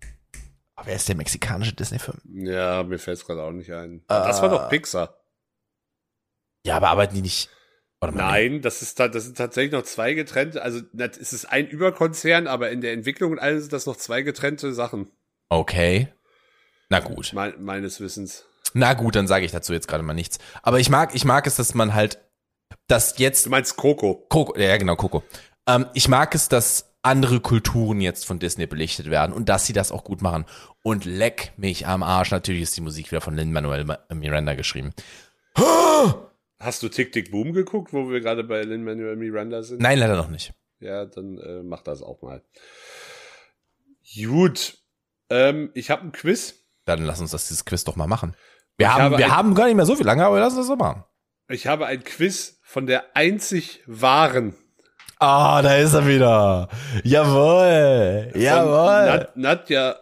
wer 0.84 0.96
ist 0.96 1.08
der 1.08 1.16
mexikanische 1.16 1.74
Disney-Film? 1.74 2.20
Ja, 2.26 2.84
mir 2.84 3.00
fällt 3.00 3.18
es 3.18 3.26
gerade 3.26 3.44
auch 3.44 3.52
nicht 3.52 3.72
ein. 3.72 4.00
Äh, 4.02 4.04
das 4.08 4.42
war 4.42 4.50
doch 4.50 4.70
Pixar. 4.70 5.18
Ja, 6.66 6.78
aber 6.78 6.90
arbeiten 6.90 7.16
die 7.16 7.22
nicht. 7.22 7.50
Nein, 8.04 8.64
das 8.64 8.82
ist, 8.82 9.00
das 9.00 9.26
sind 9.26 9.38
tatsächlich 9.38 9.74
noch 9.74 9.84
zwei 9.84 10.16
getrennte, 10.16 10.64
also 10.64 10.82
es 10.98 11.34
ist 11.34 11.46
ein 11.46 11.68
Überkonzern, 11.68 12.48
aber 12.48 12.72
in 12.72 12.82
der 12.82 12.94
Entwicklung 12.94 13.34
und 13.34 13.40
alles 13.40 13.64
sind 13.64 13.74
das 13.74 13.86
noch 13.86 13.96
zwei 13.96 14.24
getrennte 14.24 14.74
Sachen. 14.74 15.12
Okay. 15.50 16.08
Na 16.90 17.00
gut. 17.00 17.32
Me 17.34 17.54
meines 17.60 18.00
Wissens. 18.00 18.46
Na 18.74 18.94
gut, 18.94 19.16
dann 19.16 19.28
sage 19.28 19.46
ich 19.46 19.52
dazu 19.52 19.74
jetzt 19.74 19.88
gerade 19.88 20.04
mal 20.04 20.14
nichts. 20.14 20.40
Aber 20.64 20.80
ich 20.80 20.90
mag, 20.90 21.16
ich 21.16 21.26
mag 21.26 21.48
es, 21.48 21.56
dass 21.56 21.74
man 21.74 21.94
halt, 21.94 22.20
dass 22.88 23.18
jetzt. 23.18 23.46
Du 23.46 23.50
meinst 23.50 23.76
Coco? 23.78 24.26
Coco, 24.30 24.58
ja 24.58 24.78
genau, 24.78 24.96
Coco. 24.96 25.24
Ähm, 25.68 25.88
ich 25.94 26.08
mag 26.08 26.34
es, 26.36 26.50
dass 26.50 26.92
andere 27.04 27.40
Kulturen 27.40 28.00
jetzt 28.00 28.26
von 28.26 28.40
Disney 28.40 28.68
belichtet 28.68 29.10
werden 29.10 29.34
und 29.34 29.50
dass 29.50 29.66
sie 29.66 29.74
das 29.74 29.92
auch 29.92 30.04
gut 30.04 30.22
machen. 30.22 30.46
Und 30.84 31.06
leck 31.06 31.54
mich 31.58 31.88
am 31.88 32.04
Arsch, 32.04 32.32
natürlich 32.32 32.62
ist 32.64 32.78
die 32.78 32.82
Musik 32.82 33.12
wieder 33.12 33.22
von 33.22 33.36
Lin-Manuel 33.36 33.86
Miranda 34.14 34.54
geschrieben. 34.56 34.94
Hast 36.60 36.84
du 36.84 36.90
Tick 36.90 37.12
Tick 37.12 37.32
Boom 37.32 37.54
geguckt, 37.54 37.92
wo 37.92 38.10
wir 38.10 38.20
gerade 38.22 38.44
bei 38.44 38.62
Lin-Manuel 38.62 39.16
Miranda 39.16 39.64
sind? 39.64 39.82
Nein, 39.82 39.98
leider 39.98 40.16
noch 40.16 40.30
nicht. 40.30 40.54
Ja, 40.80 41.06
dann 41.06 41.38
äh, 41.40 41.64
mach 41.64 41.82
das 41.82 42.04
auch 42.04 42.22
mal. 42.22 42.44
Gut. 44.16 44.78
Ähm, 45.30 45.72
ich 45.74 45.90
habe 45.90 46.04
ein 46.04 46.12
Quiz. 46.12 46.56
Dann 46.86 47.04
lass 47.04 47.20
uns 47.20 47.32
das 47.32 47.48
dieses 47.48 47.66
Quiz 47.66 47.84
doch 47.84 47.96
mal 47.96 48.08
machen. 48.08 48.36
Wir, 48.82 48.94
haben, 48.94 49.18
wir 49.18 49.26
ein, 49.26 49.36
haben 49.36 49.56
gar 49.56 49.66
nicht 49.66 49.76
mehr 49.76 49.86
so 49.86 49.96
viel 49.96 50.06
lange, 50.06 50.26
aber 50.26 50.40
lass 50.40 50.54
uns 50.54 50.62
das 50.62 50.68
so 50.68 50.76
machen. 50.76 51.04
Ich 51.50 51.68
habe 51.68 51.86
ein 51.86 52.04
Quiz 52.04 52.60
von 52.64 52.86
der 52.88 53.16
einzig 53.16 53.82
wahren. 53.86 54.56
Ah, 55.20 55.62
da 55.62 55.76
ist 55.76 55.94
er 55.94 56.08
wieder. 56.08 56.70
Jawohl. 57.04 58.32
Jawohl. 58.34 59.06
Nad 59.06 59.38
Nadja 59.38 59.96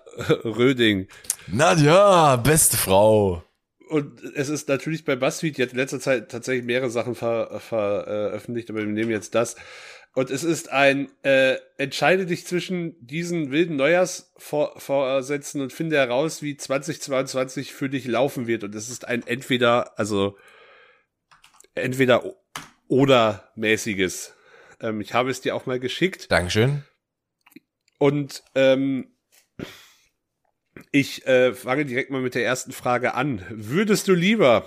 Röding. 0.45 1.07
Nadja, 1.47 2.35
beste 2.37 2.77
Frau. 2.77 3.43
Und 3.89 4.21
es 4.35 4.49
ist 4.49 4.69
natürlich 4.69 5.03
bei 5.03 5.15
BuzzFeed 5.15 5.57
jetzt 5.57 5.73
in 5.73 5.79
letzter 5.79 5.99
Zeit 5.99 6.29
tatsächlich 6.29 6.63
mehrere 6.63 6.91
Sachen 6.91 7.15
veröffentlicht, 7.15 8.67
ver, 8.67 8.75
äh, 8.75 8.79
aber 8.79 8.87
wir 8.87 8.93
nehmen 8.93 9.09
jetzt 9.09 9.33
das. 9.33 9.55
Und 10.15 10.31
es 10.31 10.43
ist 10.43 10.69
ein, 10.69 11.09
äh, 11.23 11.57
entscheide 11.77 12.25
dich 12.25 12.45
zwischen 12.45 12.95
diesen 13.05 13.51
wilden 13.51 13.75
Neujahrsvorsätzen 13.75 15.61
und 15.61 15.71
finde 15.71 15.97
heraus, 15.97 16.41
wie 16.41 16.57
2022 16.57 17.73
für 17.73 17.89
dich 17.89 18.05
laufen 18.05 18.47
wird. 18.47 18.63
Und 18.63 18.73
es 18.75 18.89
ist 18.89 19.07
ein 19.07 19.25
entweder, 19.25 19.97
also 19.99 20.37
entweder 21.75 22.23
oder 22.87 23.51
mäßiges. 23.55 24.33
Ähm, 24.81 24.99
ich 24.99 25.13
habe 25.13 25.29
es 25.29 25.41
dir 25.41 25.55
auch 25.55 25.65
mal 25.65 25.79
geschickt. 25.79 26.31
Dankeschön. 26.31 26.83
Und 27.99 28.43
ähm, 28.55 29.13
ich 30.91 31.25
äh, 31.27 31.53
fange 31.53 31.85
direkt 31.85 32.09
mal 32.09 32.21
mit 32.21 32.35
der 32.35 32.45
ersten 32.45 32.71
Frage 32.71 33.13
an. 33.13 33.45
Würdest 33.49 34.07
du 34.07 34.13
lieber 34.13 34.65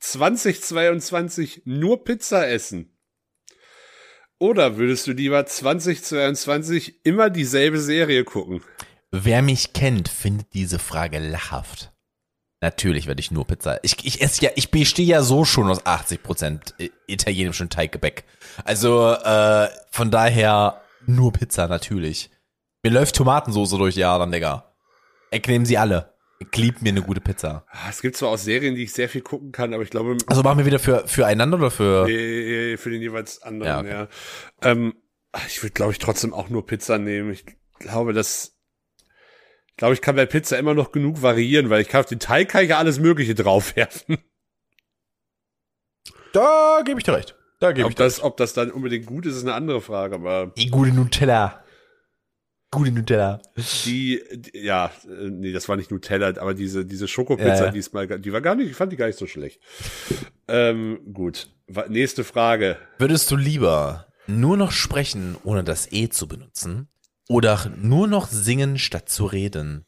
2022 0.00 1.62
nur 1.64 2.04
Pizza 2.04 2.48
essen? 2.48 2.89
Oder 4.40 4.78
würdest 4.78 5.06
du 5.06 5.12
lieber 5.12 5.44
2022 5.44 7.04
immer 7.04 7.28
dieselbe 7.28 7.78
Serie 7.78 8.24
gucken? 8.24 8.62
Wer 9.10 9.42
mich 9.42 9.74
kennt, 9.74 10.08
findet 10.08 10.54
diese 10.54 10.78
Frage 10.78 11.18
lachhaft. 11.18 11.92
Natürlich 12.62 13.06
werde 13.06 13.20
ich 13.20 13.30
nur 13.30 13.46
Pizza. 13.46 13.78
Ich, 13.82 14.02
ich 14.02 14.22
esse 14.22 14.42
ja, 14.42 14.50
ich 14.54 14.70
bestehe 14.70 15.04
ja 15.04 15.22
so 15.22 15.44
schon 15.44 15.68
aus 15.68 15.84
80 15.84 16.22
Prozent 16.22 16.74
italienischem 17.06 17.68
Teiggebäck. 17.68 18.24
Also 18.64 19.12
äh, 19.12 19.68
von 19.90 20.10
daher 20.10 20.80
nur 21.04 21.32
Pizza, 21.32 21.68
natürlich. 21.68 22.30
Mir 22.82 22.92
läuft 22.92 23.16
Tomatensoße 23.16 23.76
durch 23.76 23.94
die 23.94 24.04
Adern, 24.04 24.32
Digga. 24.32 24.72
Ich 25.30 25.46
nehme 25.46 25.66
sie 25.66 25.76
alle. 25.76 26.09
Ich 26.42 26.56
lieb 26.56 26.80
mir 26.80 26.88
eine 26.88 27.02
gute 27.02 27.20
Pizza. 27.20 27.66
Ah, 27.70 27.88
Es 27.90 28.00
gibt 28.00 28.16
zwar 28.16 28.30
auch 28.30 28.38
Serien, 28.38 28.74
die 28.74 28.84
ich 28.84 28.92
sehr 28.94 29.08
viel 29.10 29.20
gucken 29.20 29.52
kann, 29.52 29.74
aber 29.74 29.82
ich 29.82 29.90
glaube, 29.90 30.16
Also 30.26 30.42
machen 30.42 30.58
wir 30.58 30.64
wieder 30.66 30.78
für, 30.78 31.06
füreinander 31.06 31.58
oder 31.58 31.70
für. 31.70 32.08
äh, 32.08 32.76
für 32.78 32.88
den 32.90 33.02
jeweils 33.02 33.42
anderen, 33.42 33.86
Ja, 33.86 33.92
ja. 34.02 34.08
Ähm, 34.62 34.94
ich 35.46 35.62
würde, 35.62 35.74
glaube 35.74 35.92
ich, 35.92 35.98
trotzdem 35.98 36.32
auch 36.32 36.48
nur 36.48 36.64
Pizza 36.66 36.98
nehmen. 36.98 37.30
Ich 37.30 37.44
glaube, 37.78 38.12
dass 38.14 38.56
ich 39.68 39.76
glaube, 39.76 39.94
ich 39.94 40.00
kann 40.02 40.16
bei 40.16 40.26
Pizza 40.26 40.58
immer 40.58 40.74
noch 40.74 40.92
genug 40.92 41.22
variieren, 41.22 41.70
weil 41.70 41.80
ich 41.82 41.88
kann 41.88 42.00
auf 42.00 42.06
den 42.06 42.18
Teig 42.18 42.48
kann 42.48 42.64
ich 42.64 42.70
ja 42.70 42.78
alles 42.78 42.98
Mögliche 42.98 43.34
draufwerfen. 43.34 44.18
Da 46.32 46.82
gebe 46.84 46.98
ich 47.00 47.04
dir 47.04 47.14
recht. 47.14 47.36
Da 47.60 47.72
gebe 47.72 47.86
Ob 47.86 47.94
das, 47.96 48.22
ob 48.22 48.36
das 48.36 48.52
dann 48.54 48.70
unbedingt 48.70 49.06
gut 49.06 49.26
ist, 49.26 49.36
ist 49.36 49.42
eine 49.42 49.54
andere 49.54 49.80
Frage, 49.80 50.14
aber 50.16 50.52
Die 50.56 50.70
gute 50.70 50.92
Nutella. 50.92 51.59
Gute 52.72 52.92
Nutella. 52.92 53.40
die, 53.84 54.22
die 54.32 54.58
ja, 54.58 54.92
äh, 55.04 55.28
nee, 55.28 55.52
das 55.52 55.68
war 55.68 55.76
nicht 55.76 55.90
Nutella, 55.90 56.28
aber 56.40 56.54
diese, 56.54 56.84
diese 56.84 57.08
Schokopizza 57.08 57.66
Ja, 57.66 57.70
diesmal, 57.72 58.06
die 58.20 58.32
war 58.32 58.40
gar 58.40 58.54
nicht, 58.54 58.70
ich 58.70 58.76
fand 58.76 58.92
die 58.92 58.96
gar 58.96 59.06
nicht 59.06 59.18
so 59.18 59.26
schlecht. 59.26 59.60
ähm, 60.46 61.00
gut. 61.12 61.50
Nächste 61.88 62.22
Frage. 62.24 62.76
Würdest 62.98 63.30
du 63.30 63.36
lieber 63.36 64.06
nur 64.26 64.56
noch 64.56 64.70
sprechen, 64.72 65.36
ohne 65.42 65.64
das 65.64 65.90
E 65.92 66.08
zu 66.08 66.28
benutzen? 66.28 66.88
Oder 67.28 67.72
nur 67.80 68.06
noch 68.08 68.28
singen, 68.28 68.78
statt 68.78 69.08
zu 69.08 69.24
reden? 69.26 69.84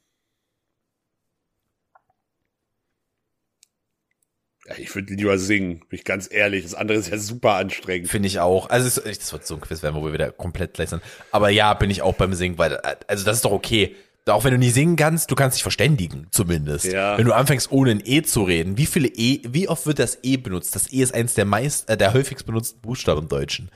Ja, 4.73 4.83
ich 4.83 4.95
würde 4.95 5.15
lieber 5.15 5.39
singen, 5.39 5.81
bin 5.89 5.99
ich 5.99 6.05
ganz 6.05 6.29
ehrlich. 6.31 6.63
Das 6.65 6.75
andere 6.75 6.99
ist 6.99 7.11
ja 7.11 7.19
super 7.19 7.55
anstrengend. 7.55 8.09
Finde 8.09 8.27
ich 8.29 8.41
auch. 8.41 8.69
Also 8.71 8.87
es, 8.87 9.19
das 9.19 9.33
wird 9.33 9.47
so 9.47 9.55
ein 9.55 9.61
Quiz 9.61 9.83
werden, 9.83 9.95
wo 9.95 10.05
wir 10.05 10.13
wieder 10.13 10.31
komplett 10.31 10.75
gleich 10.75 10.91
sind. 10.91 11.03
Aber 11.31 11.49
ja, 11.51 11.75
bin 11.75 11.91
ich 11.91 12.03
auch 12.03 12.15
beim 12.15 12.35
Singen, 12.35 12.59
weil, 12.59 12.77
also 13.07 13.25
das 13.25 13.37
ist 13.37 13.45
doch 13.45 13.53
okay. 13.53 13.95
Auch 14.27 14.45
wenn 14.45 14.53
du 14.53 14.59
nicht 14.59 14.75
singen 14.75 14.95
kannst, 14.95 15.31
du 15.33 15.35
kannst 15.35 15.57
dich 15.57 15.65
verständigen, 15.65 16.29
zumindest. 16.31 16.85
Ja. 16.85 17.19
Wenn 17.19 17.25
du 17.27 17.33
anfängst, 17.33 17.73
ohne 17.73 17.91
ein 17.91 18.03
E 18.05 18.23
zu 18.23 18.45
reden, 18.45 18.79
wie 18.79 18.87
viele 18.87 19.09
E, 19.09 19.41
wie 19.49 19.69
oft 19.69 19.85
wird 19.87 19.99
das 19.99 20.19
E 20.23 20.37
benutzt? 20.37 20.77
Das 20.77 20.93
E 20.93 21.03
ist 21.03 21.13
eins 21.13 21.35
der 21.35 21.45
meist, 21.45 21.91
äh, 21.91 21.97
der 21.97 22.15
häufigst 22.15 22.47
benutzten 22.47 22.81
Buchstaben 22.83 23.23
im 23.23 23.29
Deutschen. 23.29 23.71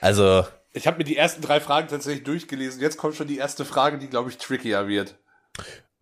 Also, 0.00 0.44
Ich 0.72 0.88
habe 0.88 0.98
mir 0.98 1.04
die 1.04 1.16
ersten 1.16 1.42
drei 1.42 1.60
Fragen 1.60 1.86
tatsächlich 1.86 2.24
durchgelesen. 2.24 2.80
Jetzt 2.80 2.96
kommt 2.96 3.14
schon 3.14 3.28
die 3.28 3.38
erste 3.38 3.64
Frage, 3.64 3.98
die, 3.98 4.08
glaube 4.08 4.30
ich, 4.30 4.36
trickier 4.38 4.88
wird. 4.88 5.16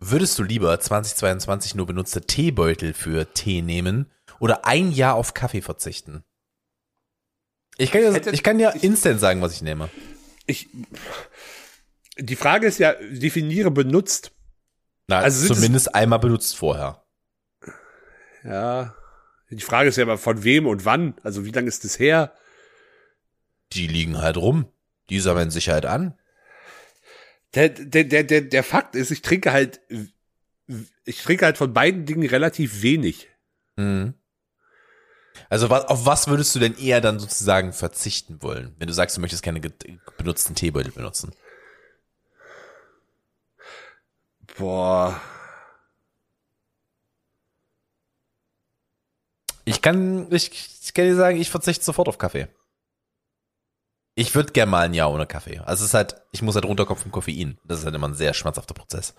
würdest 0.00 0.38
du 0.38 0.42
lieber 0.42 0.80
2022 0.80 1.74
nur 1.74 1.86
benutzte 1.86 2.22
Teebeutel 2.22 2.94
für 2.94 3.32
Tee 3.34 3.60
nehmen 3.60 4.06
oder 4.38 4.66
ein 4.66 4.92
Jahr 4.92 5.14
auf 5.14 5.34
Kaffee 5.34 5.62
verzichten? 5.62 6.24
Ich 7.78 7.90
kann 7.90 8.02
ja, 8.02 8.32
ich 8.32 8.42
kann 8.42 8.58
ja 8.60 8.70
instant 8.70 9.20
sagen, 9.20 9.40
was 9.40 9.54
ich 9.54 9.62
nehme. 9.62 9.88
Ich, 10.46 10.68
die 12.18 12.36
Frage 12.36 12.66
ist 12.66 12.78
ja, 12.78 12.92
definiere 12.92 13.70
benutzt. 13.70 14.32
Na, 15.08 15.18
Also 15.18 15.54
zumindest 15.54 15.94
einmal 15.94 16.18
benutzt 16.18 16.56
vorher. 16.56 17.04
Ja. 18.44 18.94
Die 19.50 19.60
Frage 19.60 19.88
ist 19.88 19.96
ja 19.96 20.04
aber 20.04 20.18
von 20.18 20.44
wem 20.44 20.66
und 20.66 20.84
wann. 20.84 21.14
Also 21.22 21.44
wie 21.44 21.50
lange 21.50 21.68
ist 21.68 21.84
das 21.84 21.98
her? 21.98 22.34
Die 23.72 23.86
liegen 23.86 24.18
halt 24.18 24.36
rum. 24.36 24.66
Die 25.10 25.20
sammeln 25.20 25.50
sich 25.50 25.68
halt 25.68 25.86
an. 25.86 26.18
Der, 27.54 27.68
der, 27.68 28.04
der, 28.04 28.24
der, 28.24 28.40
der 28.42 28.62
Fakt 28.62 28.94
ist, 28.96 29.10
ich 29.10 29.20
trinke 29.20 29.52
halt, 29.52 29.80
ich 31.04 31.22
trinke 31.22 31.44
halt 31.44 31.58
von 31.58 31.72
beiden 31.74 32.06
Dingen 32.06 32.26
relativ 32.26 32.82
wenig. 32.82 33.28
Mhm. 33.76 34.14
Also 35.48 35.68
auf 35.68 36.06
was 36.06 36.28
würdest 36.28 36.54
du 36.54 36.58
denn 36.58 36.76
eher 36.76 37.00
dann 37.00 37.18
sozusagen 37.18 37.72
verzichten 37.72 38.42
wollen, 38.42 38.74
wenn 38.78 38.88
du 38.88 38.94
sagst, 38.94 39.16
du 39.16 39.20
möchtest 39.20 39.42
keine 39.42 39.60
benutzten 40.16 40.54
Teebeutel 40.54 40.92
benutzen? 40.92 41.32
Boah. 44.56 45.20
Ich 49.64 49.80
kann, 49.80 50.30
ich, 50.32 50.50
ich 50.82 50.94
kann 50.94 51.04
dir 51.04 51.16
sagen, 51.16 51.40
ich 51.40 51.50
verzichte 51.50 51.84
sofort 51.84 52.08
auf 52.08 52.18
Kaffee. 52.18 52.48
Ich 54.14 54.34
würde 54.34 54.52
gern 54.52 54.68
mal 54.68 54.84
ein 54.84 54.94
Jahr 54.94 55.10
ohne 55.10 55.26
Kaffee. 55.26 55.58
Also 55.58 55.84
es 55.84 55.90
ist 55.90 55.94
halt, 55.94 56.16
ich 56.32 56.42
muss 56.42 56.54
halt 56.54 56.66
runterkommen 56.66 57.02
vom 57.02 57.12
Koffein. 57.12 57.58
Das 57.64 57.78
ist 57.78 57.84
halt 57.84 57.94
immer 57.94 58.08
ein 58.08 58.14
sehr 58.14 58.34
schmerzhafter 58.34 58.74
Prozess. 58.74 59.14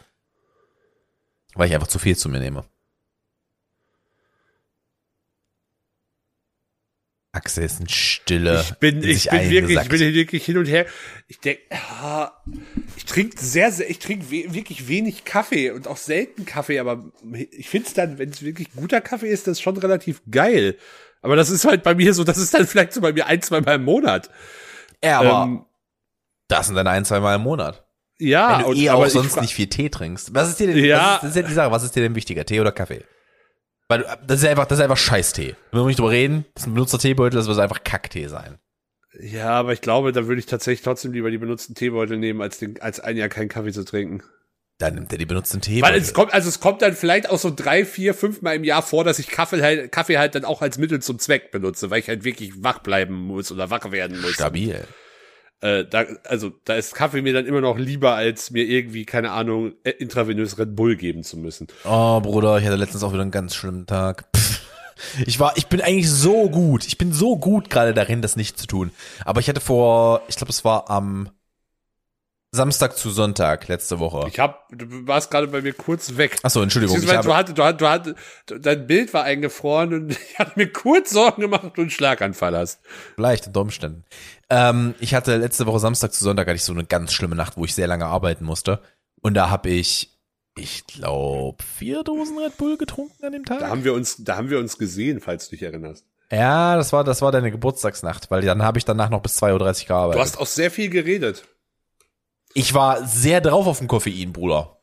Weil 1.56 1.68
ich 1.68 1.74
einfach 1.74 1.88
zu 1.88 2.00
viel 2.00 2.18
zu 2.18 2.30
mir 2.30 2.40
nehme. 2.40 2.66
Axel 7.34 7.64
ist 7.64 7.80
ein 7.82 7.90
Stille. 7.90 8.62
Ich 8.62 8.74
bin, 8.76 9.02
in 9.02 9.10
ich 9.10 9.28
bin 9.28 9.50
wirklich, 9.50 9.80
ich 9.82 9.90
bin 9.90 10.00
wirklich 10.14 10.46
hin 10.46 10.58
und 10.60 10.68
her. 10.68 10.86
Ich 11.28 11.40
denke, 11.40 11.62
ich 12.96 13.06
trinke 13.06 13.36
sehr, 13.44 13.72
sehr, 13.72 13.90
ich 13.90 13.98
trinke 13.98 14.30
we 14.30 14.54
wirklich 14.54 14.88
wenig 14.88 15.26
Kaffee 15.26 15.72
und 15.72 15.88
auch 15.88 15.98
selten 15.98 16.46
Kaffee, 16.46 16.78
aber 16.80 17.12
ich 17.52 17.70
finde 17.70 17.88
es 17.88 17.96
dann, 17.96 18.20
wenn 18.20 18.30
es 18.30 18.44
wirklich 18.44 18.72
guter 18.76 19.02
Kaffee 19.02 19.30
ist, 19.30 19.48
das 19.48 19.60
schon 19.60 19.76
relativ 19.78 20.22
geil. 20.30 20.78
Aber 21.24 21.36
das 21.36 21.50
ist 21.50 21.66
halt 21.66 21.82
bei 21.82 21.96
mir 21.96 22.14
so, 22.14 22.24
das 22.24 22.38
ist 22.38 22.54
dann 22.54 22.68
vielleicht 22.68 22.94
so 22.94 23.02
bei 23.02 23.14
mir 23.14 23.26
ein, 23.26 23.42
zwei 23.42 23.62
Mal 23.62 23.76
im 23.76 23.84
Monat. 23.84 24.30
Ja, 25.04 25.20
aber 25.20 25.44
Ähm, 25.46 25.66
das 26.50 26.68
sind 26.68 26.76
dann 26.76 26.88
ein, 26.88 27.04
zwei 27.04 27.20
Mal 27.20 27.36
im 27.38 27.42
Monat. 27.42 27.84
ja, 28.20 28.58
Wenn 28.60 28.66
du 28.66 28.70
und, 28.72 28.78
eh 28.78 28.92
auch 28.92 29.08
sonst 29.10 29.42
nicht 29.42 29.56
viel 29.56 29.68
Tee 29.68 29.90
trinkst. 29.90 30.36
Was 30.36 30.50
ist 30.50 30.60
dir 30.60 30.68
denn, 30.68 30.78
Ja. 30.86 30.98
was 30.98 31.16
ist, 31.16 31.24
das 31.24 31.30
ist 31.32 31.36
ja 31.38 31.42
die 31.48 31.54
Sache, 31.56 31.72
was 31.72 31.84
ist 31.84 31.96
dir 31.96 32.04
denn 32.04 32.14
wichtiger, 32.14 32.46
Tee 32.46 32.60
oder 32.60 32.72
Kaffee? 32.72 33.04
Weil 33.94 34.18
du- 34.18 34.28
das 34.28 34.42
ist 34.44 34.48
einfach, 34.50 34.66
das 34.66 34.80
ist 34.80 34.84
einfach 34.84 34.98
Scheißtee. 34.98 35.56
Wenn 35.72 35.82
wir 35.82 35.86
nicht 35.88 36.00
drüber 36.00 36.12
reden, 36.12 36.46
das 36.56 36.64
ist 36.64 36.68
ein 36.68 36.74
benutzter 36.74 37.00
Teebeutel, 37.00 37.38
das 37.38 37.48
wird 37.48 37.60
einfach 37.60 37.84
Kacktee 37.84 38.28
sein. 38.28 38.58
Ja, 39.20 39.50
aber 39.52 39.74
ich 39.74 39.82
glaube, 39.82 40.12
da 40.12 40.26
würde 40.28 40.40
ich 40.40 40.48
tatsächlich 40.48 40.84
trotzdem 40.84 41.14
lieber 41.14 41.30
die 41.30 41.38
benutzten 41.38 41.76
Teebeutel 41.76 42.18
nehmen, 42.18 42.42
als, 42.42 42.58
den, 42.60 42.82
als 42.82 43.00
ein 43.00 43.16
Jahr 43.16 43.30
keinen 43.30 43.50
Kaffee 43.50 43.72
zu 43.72 43.86
trinken. 43.86 44.24
Dann 44.80 44.96
nimmt 44.96 45.12
er 45.12 45.20
die 45.20 45.28
benutzten 45.28 45.62
Teebeutel. 45.62 45.94
Weil 45.94 46.02
es 46.02 46.14
kommt, 46.16 46.34
also 46.34 46.50
es 46.50 46.60
kommt 46.60 46.82
dann 46.82 46.94
vielleicht 46.96 47.30
auch 47.30 47.38
so 47.38 47.54
drei, 47.56 47.86
vier, 47.86 48.16
fünf 48.16 48.42
Mal 48.42 48.56
im 48.56 48.64
Jahr 48.64 48.82
vor, 48.82 49.04
dass 49.04 49.20
ich 49.20 49.28
Kaffee 49.28 49.62
halt, 49.62 49.92
Kaffee 49.92 50.18
halt 50.18 50.34
dann 50.34 50.46
auch 50.46 50.64
als 50.64 50.80
Mittel 50.80 51.00
zum 51.00 51.20
Zweck 51.20 51.52
benutze, 51.52 51.92
weil 51.92 52.00
ich 52.00 52.08
halt 52.08 52.24
wirklich 52.24 52.64
wach 52.64 52.80
bleiben 52.80 53.14
muss 53.14 53.52
oder 53.52 53.70
wach 53.70 53.92
werden 53.92 54.20
muss. 54.20 54.32
Stabil. 54.32 54.84
Äh, 55.64 55.86
da, 55.86 56.04
also 56.26 56.52
da 56.66 56.76
ist 56.76 56.94
Kaffee 56.94 57.22
mir 57.22 57.32
dann 57.32 57.46
immer 57.46 57.62
noch 57.62 57.78
lieber, 57.78 58.16
als 58.16 58.52
mir 58.52 58.66
irgendwie, 58.66 59.06
keine 59.06 59.32
Ahnung, 59.32 59.72
äh, 59.86 59.92
intravenös 59.92 60.60
Red 60.60 60.76
Bull 60.76 60.98
geben 60.98 61.24
zu 61.24 61.38
müssen. 61.38 61.68
Oh, 61.86 62.20
Bruder, 62.20 62.58
ich 62.58 62.66
hatte 62.66 62.76
letztens 62.76 63.02
auch 63.02 63.14
wieder 63.14 63.22
einen 63.22 63.32
ganz 63.32 63.56
schlimmen 63.56 63.86
Tag. 63.86 64.26
Pff. 64.36 64.62
Ich 65.26 65.40
war, 65.40 65.54
ich 65.56 65.68
bin 65.68 65.82
eigentlich 65.82 66.10
so 66.10 66.50
gut. 66.50 66.86
Ich 66.86 66.98
bin 66.98 67.14
so 67.14 67.38
gut 67.38 67.70
gerade 67.70 67.94
darin, 67.94 68.22
das 68.22 68.36
nicht 68.36 68.60
zu 68.60 68.68
tun. 68.68 68.92
Aber 69.26 69.40
ich 69.40 69.48
hatte 69.48 69.62
vor, 69.62 70.22
ich 70.28 70.36
glaube, 70.36 70.52
es 70.52 70.66
war 70.66 70.90
am 70.90 71.30
Samstag 72.56 72.96
zu 72.96 73.10
Sonntag 73.10 73.68
letzte 73.68 74.00
Woche. 74.00 74.28
Ich 74.30 74.40
hab, 74.40 74.70
du 74.70 74.86
warst 75.08 75.32
gerade 75.32 75.48
bei 75.48 75.62
mir 75.62 75.74
kurz 75.74 76.18
weg. 76.18 76.38
Achso, 76.44 76.62
Entschuldigung. 76.62 76.96
Ich 76.98 77.04
du 77.06 77.12
hattest, 77.36 77.58
du 77.58 77.64
hattest, 77.64 77.82
du 77.82 77.88
hattest, 77.88 78.16
du- 78.46 78.60
dein 78.60 78.86
Bild 78.86 79.12
war 79.14 79.24
eingefroren 79.24 79.94
und 79.94 80.12
ich 80.32 80.38
hatte 80.40 80.52
mir 80.56 80.72
kurz 80.72 81.10
Sorgen 81.10 81.42
gemacht, 81.42 81.64
ob 81.64 81.74
du 81.76 81.82
einen 81.82 81.90
Schlaganfall 81.90 82.56
hast. 82.56 82.80
Vielleicht 83.16 83.48
unter 83.48 83.62
Umständen. 83.62 84.06
Ähm, 84.52 84.94
ich 85.00 85.16
hatte 85.16 85.36
letzte 85.38 85.66
Woche 85.66 85.80
Samstag 85.80 86.14
zu 86.14 86.24
Sonntag 86.24 86.46
hatte 86.48 86.56
ich 86.58 86.64
so 86.64 86.74
eine 86.74 86.86
ganz 86.86 87.12
schlimme 87.12 87.36
Nacht, 87.36 87.58
wo 87.58 87.66
ich 87.66 87.74
sehr 87.74 87.88
lange 87.88 88.06
arbeiten 88.06 88.46
musste. 88.46 88.82
Und 89.22 89.34
da 89.34 89.50
habe 89.50 89.70
ich, 89.70 90.12
ich 90.56 90.86
glaube, 90.86 91.64
vier 91.64 92.04
Dosen 92.04 92.38
Red 92.38 92.58
Bull 92.58 92.78
getrunken 92.78 93.26
an 93.26 93.32
dem 93.32 93.46
Tag. 93.46 93.60
Da 93.62 93.70
haben 93.70 93.84
wir 93.84 93.94
uns, 93.96 94.18
da 94.24 94.36
haben 94.38 94.52
wir 94.52 94.60
uns 94.60 94.78
gesehen, 94.78 95.20
falls 95.22 95.46
du 95.50 95.56
dich 95.56 95.64
erinnerst. 95.64 96.06
ja, 96.32 96.76
das 96.76 96.94
war, 96.94 97.04
das 97.04 97.24
war 97.24 97.32
deine 97.32 97.50
Geburtstagsnacht, 97.50 98.30
weil 98.30 98.42
dann 98.44 98.62
habe 98.62 98.78
ich 98.78 98.86
danach 98.86 99.10
noch 99.10 99.22
bis 99.24 99.42
2.30 99.42 99.54
Uhr 99.54 99.60
Du 99.60 99.86
gearbeitet. 99.88 100.22
hast 100.22 100.38
auch 100.40 100.46
sehr 100.46 100.70
viel 100.70 100.90
geredet. 100.90 101.46
Ich 102.54 102.74
war 102.74 103.06
sehr 103.06 103.42
drauf 103.42 103.68
auf 103.68 103.80
dem 103.80 103.88
Koffein, 103.88 104.32
Bruder. 104.34 104.78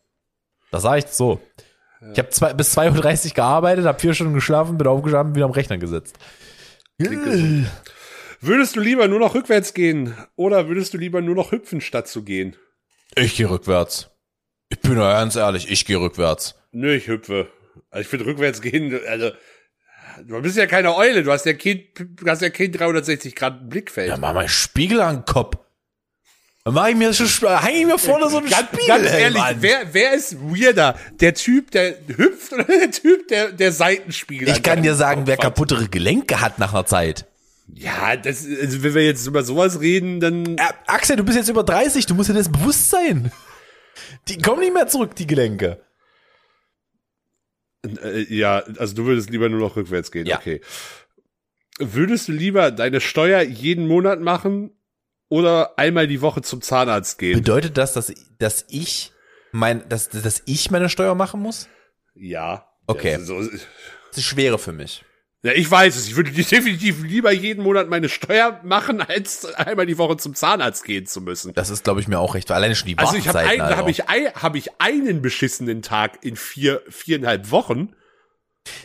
Das 0.70 0.82
sage 0.82 1.00
ich 1.00 1.06
so. 1.06 1.40
Ich 2.12 2.18
habe 2.18 2.30
zwei, 2.30 2.54
bis 2.54 2.76
2.30 2.76 3.28
Uhr 3.28 3.34
gearbeitet, 3.34 3.84
habe 3.84 4.00
vier 4.00 4.14
Stunden 4.14 4.34
geschlafen, 4.34 4.78
bin 4.78 4.86
aufgestanden, 4.86 5.34
wieder 5.34 5.44
am 5.44 5.50
Rechner 5.50 5.76
gesetzt. 5.76 6.18
Würdest 8.40 8.76
du 8.76 8.80
lieber 8.80 9.06
nur 9.06 9.18
noch 9.18 9.34
rückwärts 9.34 9.74
gehen 9.74 10.16
oder 10.34 10.68
würdest 10.68 10.94
du 10.94 10.98
lieber 10.98 11.20
nur 11.20 11.34
noch 11.34 11.52
hüpfen, 11.52 11.80
statt 11.80 12.08
zu 12.08 12.24
gehen? 12.24 12.56
Ich 13.16 13.36
gehe 13.36 13.50
rückwärts. 13.50 14.10
Ich 14.70 14.80
bin 14.80 14.96
ja 14.96 15.12
ganz 15.12 15.36
ehrlich, 15.36 15.70
ich 15.70 15.84
gehe 15.84 16.00
rückwärts. 16.00 16.54
Nö, 16.72 16.94
ich 16.94 17.08
hüpfe. 17.08 17.48
Also 17.90 18.02
ich 18.02 18.08
finde 18.08 18.26
rückwärts 18.26 18.62
gehen, 18.62 18.98
also 19.08 19.30
du 20.24 20.40
bist 20.40 20.56
ja 20.56 20.66
keine 20.66 20.96
Eule, 20.96 21.22
du 21.22 21.32
hast 21.32 21.44
ja 21.44 21.52
kein, 21.52 21.82
du 21.94 22.26
hast 22.26 22.40
ja 22.40 22.50
kein 22.50 22.72
360 22.72 23.34
Grad 23.34 23.68
Blickfeld. 23.68 24.08
Ja, 24.08 24.16
mach 24.16 24.32
mal 24.32 24.48
Spiegel 24.48 25.00
an 25.00 25.16
den 25.16 25.24
Kopf. 25.26 25.58
Dann 26.70 26.74
mach 26.76 26.88
ich 26.88 26.94
mir, 26.94 27.12
schon, 27.12 27.58
häng 27.58 27.74
ich 27.74 27.86
mir 27.86 27.98
vorne 27.98 28.30
so 28.30 28.38
einen 28.38 28.48
Ganz, 28.48 28.68
Spiegel 28.68 28.86
ganz 28.86 29.10
ehrlich, 29.10 29.42
wer, 29.56 29.92
wer 29.92 30.14
ist 30.14 30.36
weirder? 30.40 30.96
Der 31.18 31.34
Typ, 31.34 31.72
der 31.72 31.96
hüpft 32.16 32.52
oder 32.52 32.62
der 32.68 32.92
Typ, 32.92 33.26
der, 33.26 33.50
der 33.50 33.72
Seitenspiegel 33.72 34.48
Ich 34.48 34.54
an 34.54 34.62
kann 34.62 34.82
dir 34.84 34.94
sagen, 34.94 35.22
Kopf 35.22 35.28
wer 35.28 35.36
kaputtere 35.36 35.88
Gelenke 35.88 36.40
hat 36.40 36.60
nach 36.60 36.72
einer 36.72 36.86
Zeit. 36.86 37.26
Ja, 37.74 38.14
das, 38.14 38.46
also 38.46 38.84
wenn 38.84 38.94
wir 38.94 39.04
jetzt 39.04 39.26
über 39.26 39.42
sowas 39.42 39.80
reden, 39.80 40.20
dann. 40.20 40.58
Äh, 40.58 40.62
Axel, 40.86 41.16
du 41.16 41.24
bist 41.24 41.36
jetzt 41.36 41.48
über 41.48 41.64
30, 41.64 42.06
du 42.06 42.14
musst 42.14 42.30
dir 42.30 42.34
das 42.34 42.50
bewusst 42.50 42.88
sein. 42.88 43.32
Die 44.28 44.38
kommen 44.38 44.60
nicht 44.60 44.72
mehr 44.72 44.86
zurück, 44.86 45.16
die 45.16 45.26
Gelenke. 45.26 45.80
Äh, 47.84 48.32
ja, 48.32 48.62
also 48.78 48.94
du 48.94 49.06
würdest 49.06 49.30
lieber 49.30 49.48
nur 49.48 49.58
noch 49.58 49.74
rückwärts 49.74 50.12
gehen. 50.12 50.26
Ja. 50.26 50.38
Okay. 50.38 50.60
Würdest 51.80 52.28
du 52.28 52.32
lieber 52.32 52.70
deine 52.70 53.00
Steuer 53.00 53.40
jeden 53.42 53.88
Monat 53.88 54.20
machen 54.20 54.70
oder 55.31 55.78
einmal 55.78 56.07
die 56.07 56.20
Woche 56.20 56.43
zum 56.43 56.61
Zahnarzt 56.61 57.18
gehen. 57.18 57.39
Bedeutet 57.39 57.78
das, 57.78 57.95
dass, 57.95 58.12
dass 58.39 58.66
ich 58.68 59.12
mein, 59.53 59.89
dass, 59.89 60.11
dass 60.11 60.43
ich 60.45 60.70
meine 60.70 60.91
Steuer 60.91 61.14
machen 61.14 61.41
muss? 61.41 61.68
Ja. 62.14 62.66
Okay. 62.87 63.12
Ja, 63.12 63.20
so, 63.20 63.41
Das 63.41 64.18
ist 64.18 64.24
schwere 64.24 64.59
für 64.59 64.72
mich. 64.72 65.05
ja, 65.43 65.53
ich 65.53 65.70
weiß 65.70 65.97
es. 65.97 66.09
Ich 66.09 66.16
würde 66.16 66.31
definitiv 66.33 67.03
lieber 67.03 67.33
jeden 67.33 67.62
Monat 67.62 67.89
meine 67.89 68.09
Steuer 68.09 68.61
machen, 68.64 69.01
als 69.01 69.45
einmal 69.55 69.87
die 69.87 69.97
Woche 69.99 70.16
zum 70.16 70.35
Zahnarzt 70.35 70.85
gehen 70.85 71.07
zu 71.07 71.20
müssen. 71.20 71.55
Das 71.55 71.70
ist, 71.70 71.85
glaube 71.85 72.01
ich, 72.01 72.09
mir 72.09 72.18
auch 72.18 72.35
recht. 72.35 72.51
Alleine 72.51 72.74
schon 72.74 72.89
die 72.89 72.99
Also 72.99 73.14
ich 73.16 73.28
habe 73.28 73.39
ein, 73.39 73.59
da 73.59 73.64
Alter. 73.66 73.76
habe 73.76 73.91
ich, 73.91 74.09
ein, 74.09 74.33
hab 74.35 74.57
ich 74.57 74.81
einen 74.81 75.22
beschissenen 75.22 75.83
Tag 75.83 76.18
in 76.24 76.35
vier, 76.37 76.83
viereinhalb 76.89 77.51
Wochen. 77.53 77.95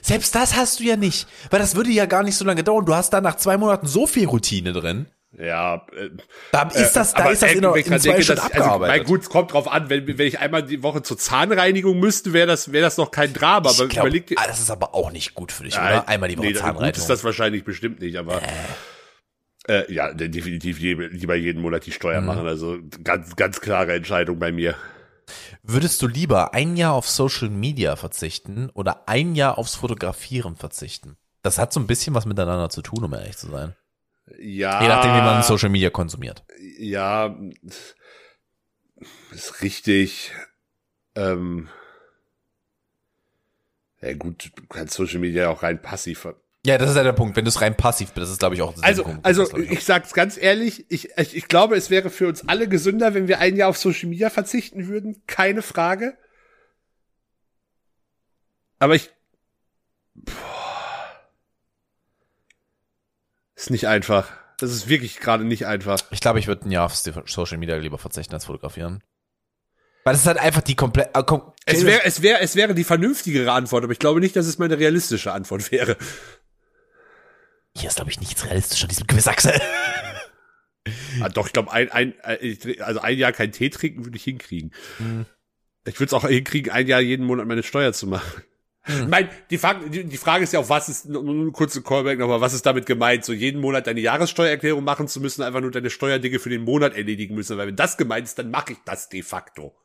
Selbst 0.01 0.35
das 0.35 0.55
hast 0.55 0.79
du 0.79 0.83
ja 0.83 0.95
nicht. 0.95 1.27
Weil 1.49 1.59
das 1.59 1.75
würde 1.75 1.89
ja 1.89 2.05
gar 2.05 2.21
nicht 2.23 2.37
so 2.37 2.45
lange 2.45 2.63
dauern. 2.63 2.85
Du 2.85 2.93
hast 2.95 3.09
da 3.11 3.19
nach 3.19 3.35
zwei 3.35 3.57
Monaten 3.57 3.87
so 3.87 4.05
viel 4.07 4.27
Routine 4.27 4.71
drin. 4.73 5.07
Ja, 5.37 5.85
äh, 5.95 6.09
Da 6.51 6.63
ist 6.69 6.93
das, 6.93 7.13
da 7.13 7.23
aber 7.23 7.31
ist 7.33 7.41
das 7.41 7.51
in, 7.51 7.63
in 7.63 7.63
zwei 7.83 7.97
denke, 7.99 8.23
Stunden 8.23 8.41
dass- 8.41 8.51
Also, 8.51 8.63
abgearbeitet. 8.63 8.97
mein 8.97 9.05
gut, 9.05 9.21
es 9.23 9.29
kommt 9.29 9.51
drauf 9.53 9.67
an, 9.67 9.89
wenn, 9.89 10.07
wenn 10.07 10.27
ich 10.27 10.39
einmal 10.39 10.63
die 10.63 10.81
Woche 10.81 11.01
zur 11.03 11.17
Zahnreinigung 11.17 11.99
müsste, 11.99 12.31
wäre 12.31 12.47
das, 12.47 12.71
wäre 12.71 12.83
das 12.85 12.97
noch 12.97 13.11
kein 13.11 13.33
Drama. 13.33 13.69
ich 13.71 13.79
Aber 13.79 13.89
glaub, 13.89 14.05
überleg 14.05 14.27
dir, 14.27 14.35
ah, 14.39 14.47
das 14.47 14.59
ist 14.61 14.71
aber 14.71 14.95
auch 14.95 15.11
nicht 15.11 15.33
gut 15.33 15.51
für 15.51 15.63
dich, 15.63 15.75
Nein, 15.75 15.91
oder? 15.99 16.07
Einmal 16.07 16.29
die 16.29 16.37
Woche 16.37 16.45
nee, 16.47 16.53
Gut 16.53 16.61
Zahnreinigung. 16.61 17.01
ist 17.01 17.09
das 17.09 17.23
wahrscheinlich 17.23 17.63
bestimmt 17.65 17.99
nicht, 17.99 18.15
aber 18.17 18.41
äh, 19.67 19.91
ja, 19.91 20.13
de- 20.13 20.29
definitiv 20.29 20.79
lieber 20.79 21.35
jeden 21.35 21.61
Monat 21.61 21.85
die 21.85 21.91
Steuer 21.91 22.21
Mhm. 22.21 22.27
machen. 22.27 22.47
Also 22.47 22.77
ganz, 23.03 23.35
ganz 23.35 23.59
klare 23.61 23.93
Entscheidung 23.93 24.39
bei 24.39 24.51
mir. 24.51 24.75
Würdest 25.63 26.01
du 26.01 26.07
lieber 26.07 26.53
ein 26.53 26.77
Jahr 26.77 26.93
auf 26.93 27.09
Social 27.09 27.49
Media 27.49 27.95
verzichten 27.95 28.69
oder 28.73 29.09
ein 29.09 29.33
Jahr 29.35 29.57
aufs 29.57 29.75
Fotografieren 29.75 30.55
verzichten? 30.55 31.17
Das 31.41 31.57
hat 31.57 31.73
so 31.73 31.79
ein 31.79 31.87
bisschen 31.87 32.13
was 32.15 32.25
miteinander 32.25 32.69
zu 32.69 32.81
tun, 32.83 33.03
um 33.03 33.13
ehrlich 33.13 33.37
zu 33.37 33.49
sein. 33.49 33.75
Ja. 34.39 34.81
Je 34.81 34.87
nachdem, 34.87 35.11
wie 35.11 35.21
man 35.21 35.43
Social 35.43 35.69
Media 35.69 35.89
konsumiert. 35.89 36.43
Ja, 36.79 37.35
ist 39.31 39.61
richtig. 39.61 40.31
Ähm, 41.15 41.69
ja 44.01 44.13
gut, 44.13 44.51
du 44.55 44.65
kannst 44.67 44.95
Social 44.95 45.19
Media 45.19 45.49
auch 45.49 45.63
rein 45.63 45.81
passiv. 45.81 46.27
Ja, 46.65 46.79
das 46.79 46.89
ist 46.89 46.95
ja 46.95 47.03
der 47.03 47.13
Punkt. 47.13 47.35
Wenn 47.35 47.45
du 47.45 47.49
es 47.49 47.61
rein 47.61 47.77
passiv 47.77 48.09
bist, 48.09 48.23
das 48.23 48.31
ist, 48.31 48.39
glaube 48.39 48.55
ich, 48.55 48.61
auch 48.61 48.73
Also, 48.81 49.03
Punkt. 49.03 49.23
also 49.23 49.43
Das 49.43 49.53
ich, 49.59 49.71
ich 49.71 49.85
sag's 49.85 50.13
ganz 50.13 50.35
ehrlich, 50.37 50.85
ich, 50.89 51.09
ich, 51.17 51.35
ich 51.35 51.47
glaube, 51.47 51.75
es 51.75 51.91
wäre 51.91 52.09
für 52.09 52.27
uns 52.27 52.47
alle 52.47 52.67
gesünder, 52.67 53.13
wenn 53.13 53.27
wir 53.27 53.39
ein 53.39 53.55
Jahr 53.55 53.69
auf 53.69 53.77
Social 53.77 54.09
Media 54.09 54.31
verzichten 54.31 54.87
würden, 54.87 55.21
keine 55.27 55.61
Frage. 55.61 56.17
Aber 58.79 58.95
ich. 58.95 59.11
Boah, 60.15 60.54
ist 63.55 63.69
nicht 63.69 63.87
einfach. 63.87 64.31
Das 64.57 64.71
ist 64.71 64.87
wirklich 64.87 65.19
gerade 65.19 65.43
nicht 65.43 65.65
einfach. 65.65 65.99
ich 66.11 66.21
glaube, 66.21 66.39
ich 66.39 66.47
würde 66.47 66.67
ein 66.67 66.71
Jahr 66.71 66.85
auf 66.85 66.95
Social 66.95 67.57
Media 67.57 67.75
lieber 67.75 67.97
verzichten 67.97 68.33
als 68.33 68.45
fotografieren. 68.45 69.03
Weil 70.05 70.13
das 70.13 70.21
ist 70.21 70.27
halt 70.27 70.37
einfach 70.37 70.61
die 70.61 70.75
komplett. 70.75 71.15
Äh, 71.15 71.23
kom 71.23 71.51
Es 71.65 71.83
wäre, 71.83 72.05
es 72.05 72.21
wäre, 72.21 72.39
es 72.39 72.55
wäre 72.55 72.75
die 72.75 72.83
vernünftigere 72.83 73.51
Antwort, 73.51 73.83
aber 73.83 73.91
ich 73.91 73.99
glaube 73.99 74.19
nicht, 74.19 74.35
dass 74.35 74.45
es 74.45 74.59
meine 74.59 74.77
realistische 74.77 75.33
Antwort 75.33 75.71
wäre. 75.71 75.97
Hier 77.75 77.89
ist, 77.89 77.95
glaube 77.95 78.11
ich, 78.11 78.19
nichts 78.19 78.45
realistisch 78.45 78.83
an 78.83 78.89
diesem 78.89 79.07
Gewissachse. 79.07 79.53
Ah, 81.19 81.29
doch, 81.29 81.47
ich 81.47 81.53
glaube, 81.53 81.71
ein, 81.71 81.91
ein, 81.91 82.13
äh, 82.21 82.79
also 82.81 82.99
ein 82.99 83.17
Jahr 83.17 83.31
kein 83.31 83.51
Tee 83.51 83.71
trinken 83.71 84.05
würde 84.05 84.17
ich 84.17 84.23
hinkriegen. 84.23 84.71
Hm. 84.97 85.25
Ich 85.87 85.99
würde 85.99 86.05
es 86.05 86.13
auch 86.13 86.27
hinkriegen, 86.27 86.71
ein 86.71 86.85
Jahr 86.85 87.01
jeden 87.01 87.25
Monat 87.25 87.47
meine 87.47 87.63
Steuer 87.63 87.91
zu 87.91 88.05
machen. 88.05 88.43
Hm. 88.85 89.01
Ich 89.03 89.07
meine, 89.07 89.29
die 89.49 89.57
Frage, 89.57 89.89
die, 89.89 90.03
die 90.05 90.17
Frage 90.17 90.43
ist 90.43 90.53
ja 90.53 90.59
auch, 90.59 90.69
was 90.69 90.89
ist, 90.89 91.07
nur 91.09 91.21
eine 91.27 91.51
kurze 91.51 91.81
Callback 91.81 92.19
nochmal, 92.19 92.41
was 92.41 92.53
ist 92.53 92.65
damit 92.65 92.85
gemeint? 92.85 93.25
So 93.25 93.33
jeden 93.33 93.59
Monat 93.61 93.87
deine 93.87 93.99
Jahressteuererklärung 93.99 94.83
machen 94.83 95.07
zu 95.07 95.19
müssen, 95.21 95.41
einfach 95.41 95.61
nur 95.61 95.71
deine 95.71 95.89
Steuerdinge 95.89 96.39
für 96.39 96.49
den 96.49 96.63
Monat 96.63 96.95
erledigen 96.95 97.35
müssen, 97.35 97.57
weil 97.57 97.67
wenn 97.67 97.75
das 97.75 97.97
gemeint 97.97 98.25
ist, 98.27 98.37
dann 98.39 98.51
mache 98.51 98.73
ich 98.73 98.77
das 98.85 99.09
de 99.09 99.21
facto. 99.23 99.75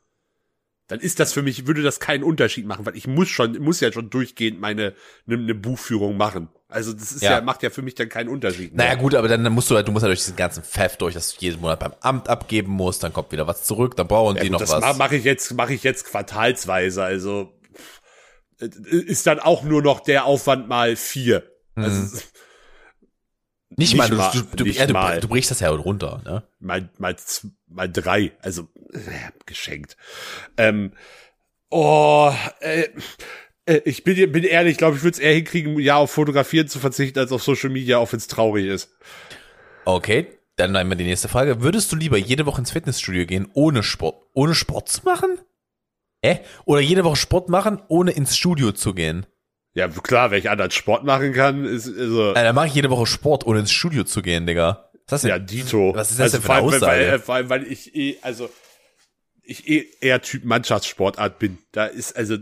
Dann 0.89 0.99
ist 0.99 1.21
das 1.21 1.33
für 1.33 1.43
mich, 1.43 1.69
würde 1.69 1.83
das 1.83 2.01
keinen 2.01 2.25
Unterschied 2.25 2.67
machen, 2.67 2.85
weil 2.85 2.97
ich 2.97 3.07
muss 3.07 3.29
schon, 3.29 3.57
muss 3.61 3.79
ja 3.79 3.93
schon 3.93 4.11
durchgehend 4.11 4.61
meine, 4.61 4.95
eine 5.29 5.39
ne 5.39 5.55
Buchführung 5.55 6.17
machen. 6.17 6.49
Also 6.69 6.93
das 6.93 7.13
ist 7.13 7.23
Ja. 7.23 7.33
ja. 7.35 7.41
macht 7.43 7.63
ja 7.63 7.71
für 7.71 7.83
mich 7.83 7.95
dann 7.95 8.09
keinen 8.09 8.29
Unterschied. 8.29 8.75
Naja, 8.75 8.95
mehr. 8.95 8.99
gut, 8.99 9.15
aber 9.15 9.29
dann 9.29 9.41
musst 9.53 9.71
du 9.71 9.77
halt, 9.77 9.87
du 9.87 9.93
musst 9.93 10.03
halt 10.03 10.11
durch 10.11 10.19
diesen 10.19 10.35
ganzen 10.35 10.65
Pfeff 10.65 10.97
durch, 10.97 11.15
dass 11.15 11.35
du 11.37 11.41
jeden 11.41 11.61
Monat 11.61 11.79
beim 11.79 11.93
Amt 12.01 12.29
abgeben 12.29 12.73
musst, 12.73 13.05
dann 13.05 13.13
kommt 13.13 13.31
wieder 13.31 13.47
was 13.47 13.63
zurück, 13.63 13.95
dann 13.97 14.09
brauchen 14.09 14.35
Ja, 14.37 14.43
die 14.43 14.49
gut, 14.49 14.55
noch 14.55 14.61
das 14.61 14.71
was. 14.73 14.81
ma- 14.81 14.93
mache 14.95 15.15
ich 15.15 15.23
jetzt, 15.23 15.55
mache 15.55 15.75
ich 15.75 15.85
jetzt 15.85 16.07
quartalsweise. 16.07 17.05
Also 17.05 17.53
ist 18.61 19.27
dann 19.27 19.41
auch 19.41 19.63
nur 19.63 19.83
noch 19.83 20.01
der 20.01 20.25
Aufwand 20.25 20.69
mal 20.69 20.97
vier. 20.97 21.51
Also, 21.75 22.19
nicht, 23.71 23.79
nicht 23.79 23.97
mal, 23.97 24.09
du, 24.09 24.17
mal, 24.17 24.31
du, 24.33 24.43
du, 24.57 24.65
nicht 24.65 24.79
ja, 24.79 24.87
du, 24.87 24.93
mal. 24.93 25.21
du 25.21 25.29
brichst 25.29 25.51
das 25.51 25.61
ja 25.61 25.71
runter, 25.71 26.21
ne? 26.25 26.43
mal, 26.59 26.91
mal, 26.99 27.17
mal 27.69 27.89
drei. 27.89 28.33
Also 28.41 28.69
äh, 28.93 29.31
geschenkt. 29.47 29.97
Ähm, 30.57 30.93
oh, 31.71 32.33
äh, 32.61 32.89
äh, 33.67 33.81
ich 33.85 34.05
bin, 34.05 34.33
bin 34.33 34.45
ehrlich, 34.45 34.73
ich 34.73 34.79
glaube, 34.79 34.97
ich 34.97 35.03
würde 35.03 35.15
es 35.15 35.21
eher 35.21 35.35
hinkriegen, 35.35 35.79
ja 35.79 35.97
auf 35.97 36.11
Fotografieren 36.11 36.69
zu 36.69 36.79
verzichten, 36.79 37.19
als 37.19 37.33
auf 37.33 37.43
Social 37.43 37.71
Media, 37.71 37.99
auch 37.99 38.13
wenn 38.13 38.19
es 38.19 38.27
traurig 38.27 38.67
ist. 38.67 38.93
Okay, 39.85 40.27
dann 40.57 40.77
einmal 40.77 40.99
die 40.99 41.05
nächste 41.05 41.29
Frage. 41.29 41.63
Würdest 41.63 41.93
du 41.93 41.97
lieber 41.97 42.19
jede 42.19 42.47
Woche 42.47 42.61
ins 42.61 42.73
Fitnessstudio 42.73 43.25
gehen, 43.25 43.49
ohne 43.55 43.83
Sport, 43.83 44.27
ohne 44.35 44.55
Sport 44.55 44.89
zu 44.89 45.03
machen? 45.05 45.39
Hä? 46.23 46.41
Oder 46.65 46.81
jede 46.81 47.05
Woche 47.05 47.17
Sport 47.17 47.49
machen, 47.49 47.81
ohne 47.89 48.11
ins 48.13 48.37
Studio 48.37 48.73
zu 48.73 48.95
gehen? 48.95 49.27
Ja, 49.73 49.89
klar, 49.89 50.31
wenn 50.31 50.39
ich 50.41 50.51
anderen 50.51 50.71
Sport 50.71 51.05
machen 51.05 51.33
kann, 51.33 51.65
ist 51.65 51.87
also 51.87 52.31
Äh, 52.33 52.43
dann 52.43 52.55
mache 52.55 52.67
ich 52.67 52.75
jede 52.75 52.91
Woche 52.91 53.07
Sport, 53.07 53.47
ohne 53.47 53.61
ins 53.61 53.71
Studio 53.73 54.05
zu 54.05 54.21
gehen, 54.21 54.47
Digga. 54.47 54.91
Was 55.09 55.25
ist 55.25 55.25
das 55.25 55.29
Ja, 55.31 55.39
denn? 55.39 55.47
Dito. 55.47 55.95
Was 55.95 56.11
ist 56.11 56.21
das 56.21 56.33
denn 56.33 56.41
für 56.41 56.47
vor 56.47 56.55
eine 56.57 56.65
allem, 56.65 56.73
weil, 56.73 56.77
Aussage? 56.83 57.07
weil, 57.13 57.19
vor 57.21 57.35
allem, 57.37 57.49
weil 57.51 57.73
ich 57.73 57.95
eh, 57.95 58.19
also 58.23 58.51
ich 59.43 59.69
eh 59.69 59.87
eher 60.01 60.21
Typ 60.23 60.45
Mannschaftssportart 60.45 61.39
bin. 61.39 61.59
Da 61.73 61.87
ist 61.87 62.17
also 62.17 62.37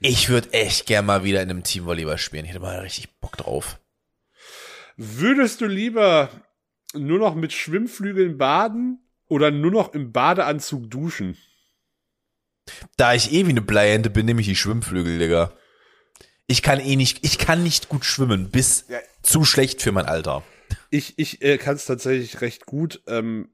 Ich 0.00 0.28
würde 0.28 0.52
echt 0.52 0.86
gern 0.86 1.06
mal 1.06 1.24
wieder 1.24 1.42
in 1.42 1.50
einem 1.50 1.62
Teamvolleyball 1.64 2.18
spielen. 2.18 2.44
Ich 2.44 2.50
hätte 2.50 2.60
mal 2.60 2.78
richtig 2.80 3.08
Bock 3.20 3.36
drauf. 3.36 3.78
würdest 4.96 5.60
du 5.60 5.66
lieber 5.66 6.28
nur 6.94 7.18
noch 7.18 7.34
mit 7.34 7.52
Schwimmflügeln 7.52 8.36
baden 8.38 9.00
oder 9.28 9.50
nur 9.50 9.70
noch 9.70 9.94
im 9.94 10.12
Badeanzug 10.12 10.90
duschen? 10.90 11.36
Da 12.96 13.14
ich 13.14 13.32
eh 13.32 13.46
wie 13.46 13.50
eine 13.50 13.62
Bleiente 13.62 14.10
bin, 14.10 14.26
nehme 14.26 14.40
ich 14.40 14.46
die 14.46 14.56
Schwimmflügel, 14.56 15.18
Digga. 15.18 15.52
Ich 16.46 16.62
kann 16.62 16.80
eh 16.80 16.96
nicht, 16.96 17.24
ich 17.24 17.38
kann 17.38 17.62
nicht 17.62 17.88
gut 17.88 18.04
schwimmen, 18.04 18.50
bis 18.50 18.86
Ja. 18.88 18.98
zu 19.22 19.44
schlecht 19.44 19.82
für 19.82 19.92
mein 19.92 20.06
Alter. 20.06 20.42
Ich 20.90 21.18
ich 21.18 21.42
äh, 21.42 21.58
kann 21.58 21.76
es 21.76 21.84
tatsächlich 21.84 22.40
recht 22.40 22.64
gut. 22.66 23.02
Ähm, 23.06 23.48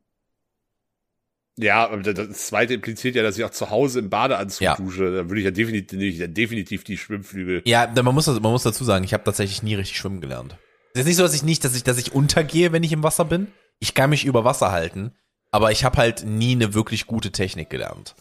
ja, 1.56 1.94
das- 1.96 2.46
zweite 2.48 2.74
impliziert 2.74 3.14
ja, 3.14 3.22
dass 3.22 3.38
ich 3.38 3.44
auch 3.44 3.50
zu 3.50 3.70
Hause 3.70 4.00
im 4.00 4.10
Badeanzug 4.10 4.60
Ja. 4.62 4.76
dusche. 4.76 5.04
Da 5.14 5.28
würde 5.28 5.38
ich 5.38 5.44
ja 5.44 5.50
definitiv, 5.52 6.16
ja 6.18 6.26
definitiv 6.26 6.84
die 6.84 6.98
Schwimmflügel. 6.98 7.62
Ja, 7.64 7.86
man 8.02 8.14
muss, 8.14 8.26
man 8.26 8.42
muss 8.42 8.64
dazu 8.64 8.84
sagen, 8.84 9.04
ich 9.04 9.12
habe 9.14 9.24
tatsächlich 9.24 9.62
nie 9.62 9.74
richtig 9.74 9.96
schwimmen 9.98 10.20
gelernt. 10.20 10.56
Es 10.94 11.00
ist 11.00 11.06
nicht 11.06 11.16
so, 11.16 11.22
dass 11.22 11.34
ich 11.34 11.42
nicht, 11.42 11.64
dass 11.64 11.74
ich, 11.76 11.82
dass 11.84 11.98
ich 11.98 12.12
untergehe, 12.12 12.72
wenn 12.72 12.82
ich 12.82 12.92
im 12.92 13.02
Wasser 13.02 13.24
bin. 13.24 13.48
Ich 13.80 13.94
kann 13.94 14.10
mich 14.10 14.24
über 14.24 14.44
Wasser 14.44 14.70
halten, 14.72 15.12
aber 15.50 15.72
ich 15.72 15.84
habe 15.84 15.96
halt 15.98 16.24
nie 16.24 16.52
eine 16.52 16.74
wirklich 16.74 17.06
gute 17.06 17.32
Technik 17.32 17.70
gelernt 17.70 18.14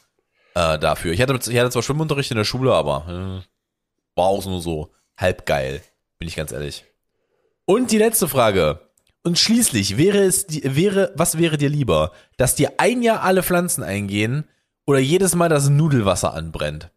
äh, 0.55 0.79
dafür. 0.79 1.13
Ich 1.13 1.21
hatte, 1.21 1.33
ich 1.51 1.57
hatte 1.57 1.69
zwar 1.69 1.83
Schwimmunterricht 1.83 2.31
in 2.31 2.37
der 2.37 2.43
Schule, 2.43 2.73
aber 2.73 3.05
äh, 3.07 4.15
war 4.15 4.25
auch 4.25 4.45
nur 4.45 4.61
so 4.61 4.91
halb 5.17 5.45
geil, 5.45 5.81
bin 6.19 6.27
ich 6.27 6.35
ganz 6.35 6.51
ehrlich. 6.51 6.85
Und 7.65 7.91
die 7.91 7.97
letzte 7.97 8.27
Frage. 8.27 8.79
Und 9.25 9.39
schließlich 9.39 9.97
wäre 9.97 10.19
es, 10.19 10.45
wäre, 10.49 11.13
was 11.15 11.37
wäre 11.37 11.57
dir 11.57 11.69
lieber, 11.69 12.11
dass 12.35 12.55
dir 12.55 12.73
ein 12.77 13.01
Jahr 13.01 13.21
alle 13.21 13.41
Pflanzen 13.41 13.81
eingehen 13.81 14.49
oder 14.85 14.99
jedes 14.99 15.33
Mal 15.33 15.47
das 15.47 15.69
Nudelwasser 15.69 16.33
anbrennt? 16.33 16.91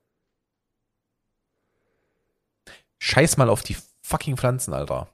Scheiß 2.98 3.36
mal 3.36 3.48
auf 3.48 3.62
die 3.62 3.76
fucking 4.02 4.36
Pflanzen, 4.36 4.74
Alter. 4.74 5.09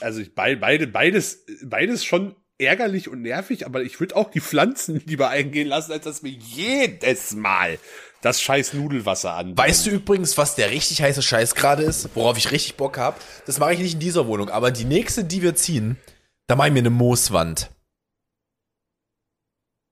Also 0.00 0.20
ich 0.20 0.32
beide, 0.36 0.86
beides, 0.86 1.44
beides 1.64 2.04
schon 2.04 2.36
ärgerlich 2.60 3.08
und 3.08 3.22
nervig, 3.22 3.66
aber 3.66 3.82
ich 3.82 3.98
würde 4.00 4.14
auch 4.16 4.30
die 4.30 4.40
Pflanzen 4.40 5.00
lieber 5.06 5.28
eingehen 5.30 5.68
lassen, 5.68 5.92
als 5.92 6.04
dass 6.04 6.22
mir 6.22 6.30
jedes 6.30 7.32
Mal 7.34 7.78
das 8.22 8.40
scheiß 8.42 8.74
Nudelwasser 8.74 9.32
an. 9.34 9.56
Weißt 9.56 9.86
du 9.86 9.90
übrigens, 9.90 10.36
was 10.36 10.54
der 10.54 10.70
richtig 10.70 11.00
heiße 11.02 11.22
Scheiß 11.22 11.54
gerade 11.54 11.82
ist, 11.82 12.10
worauf 12.14 12.36
ich 12.36 12.50
richtig 12.52 12.76
Bock 12.76 12.98
hab? 12.98 13.18
Das 13.46 13.58
mache 13.58 13.72
ich 13.72 13.78
nicht 13.80 13.94
in 13.94 14.00
dieser 14.00 14.26
Wohnung, 14.26 14.50
aber 14.50 14.70
die 14.70 14.84
nächste, 14.84 15.24
die 15.24 15.40
wir 15.42 15.54
ziehen, 15.54 15.96
da 16.46 16.54
mache 16.56 16.68
ich 16.68 16.74
mir 16.74 16.80
eine 16.80 16.90
Mooswand. 16.90 17.70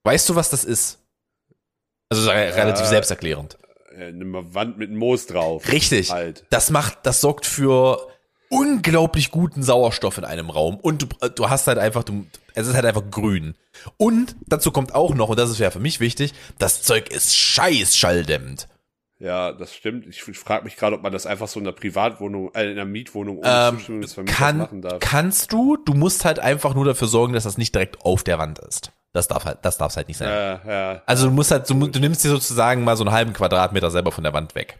Weißt 0.05 0.29
du, 0.29 0.35
was 0.37 0.51
das 0.51 0.65
ist? 0.65 0.99
Also 2.11 2.29
re- 2.31 2.55
relativ 2.55 2.87
Äh, 2.87 2.89
selbsterklärend. 2.89 3.59
Äh, 3.97 4.07
Eine 4.09 4.55
Wand 4.55 4.79
mit 4.79 4.91
Moos 4.91 5.27
drauf. 5.27 5.71
Richtig. 5.71 6.11
Halt. 6.11 6.45
Das 6.51 6.71
macht, 6.71 6.99
das 7.05 7.21
sorgt 7.21 7.47
für 7.47 8.09
unglaublich 8.51 9.31
guten 9.31 9.63
Sauerstoff 9.63 10.17
in 10.17 10.25
einem 10.25 10.49
Raum 10.49 10.77
und 10.77 11.03
du, 11.03 11.29
du 11.29 11.51
hast 11.51 11.67
halt 11.67 11.77
einfach, 11.79 12.03
du, 12.05 12.27
es 12.59 12.67
ist 12.69 12.75
halt 12.75 12.85
einfach 12.85 13.11
grün. 13.11 13.55
Und 13.97 14.37
dazu 14.47 14.71
kommt 14.73 14.95
auch 14.95 15.15
noch, 15.15 15.29
und 15.29 15.39
das 15.39 15.51
ist 15.51 15.59
ja 15.59 15.71
für 15.71 15.81
mich 15.81 16.01
wichtig, 16.01 16.35
das 16.59 16.83
Zeug 16.83 17.11
ist 17.11 17.37
scheiß 17.37 17.97
schalldämmend. 17.97 18.69
Ja, 19.21 19.53
das 19.53 19.75
stimmt. 19.75 20.07
Ich, 20.07 20.23
frage 20.23 20.65
mich 20.65 20.77
gerade, 20.77 20.95
ob 20.97 21.03
man 21.03 21.13
das 21.13 21.27
einfach 21.27 21.49
so 21.49 21.59
in 21.59 21.67
einer 21.67 21.75
Privatwohnung, 21.75 22.55
äh, 22.55 22.65
in 22.65 22.71
einer 22.73 22.85
Mietwohnung 22.85 23.39
ohne 23.39 23.49
Ähm, 23.49 23.77
Zustimmung 23.77 24.01
des 24.03 24.15
Vermieters 24.15 24.39
Kann, 24.39 24.59
machen 24.59 24.83
darf. 24.83 24.99
kannst 25.01 25.53
du, 25.53 25.77
du 25.77 25.95
musst 25.95 26.25
halt 26.25 26.39
einfach 26.39 26.75
nur 26.75 26.85
dafür 26.85 27.09
sorgen, 27.09 27.33
dass 27.33 27.45
das 27.45 27.59
nicht 27.59 27.75
direkt 27.75 28.01
auf 28.03 28.23
der 28.23 28.39
Wand 28.39 28.61
ist. 28.61 28.93
Das 29.13 29.27
darf 29.27 29.45
halt, 29.45 29.59
das 29.63 29.79
darf's 29.79 29.97
halt 29.97 30.07
nicht 30.07 30.19
sein. 30.19 30.29
Ja, 30.29 30.61
ja. 30.67 31.03
Also 31.07 31.27
du 31.27 31.33
musst 31.33 31.51
halt, 31.51 31.69
du, 31.69 31.75
du 31.87 31.99
nimmst 31.99 32.23
dir 32.23 32.29
sozusagen 32.29 32.85
mal 32.85 32.97
so 32.97 33.05
einen 33.05 33.13
halben 33.13 33.33
Quadratmeter 33.33 33.91
selber 33.91 34.13
von 34.13 34.23
der 34.23 34.33
Wand 34.35 34.55
weg. 34.55 34.79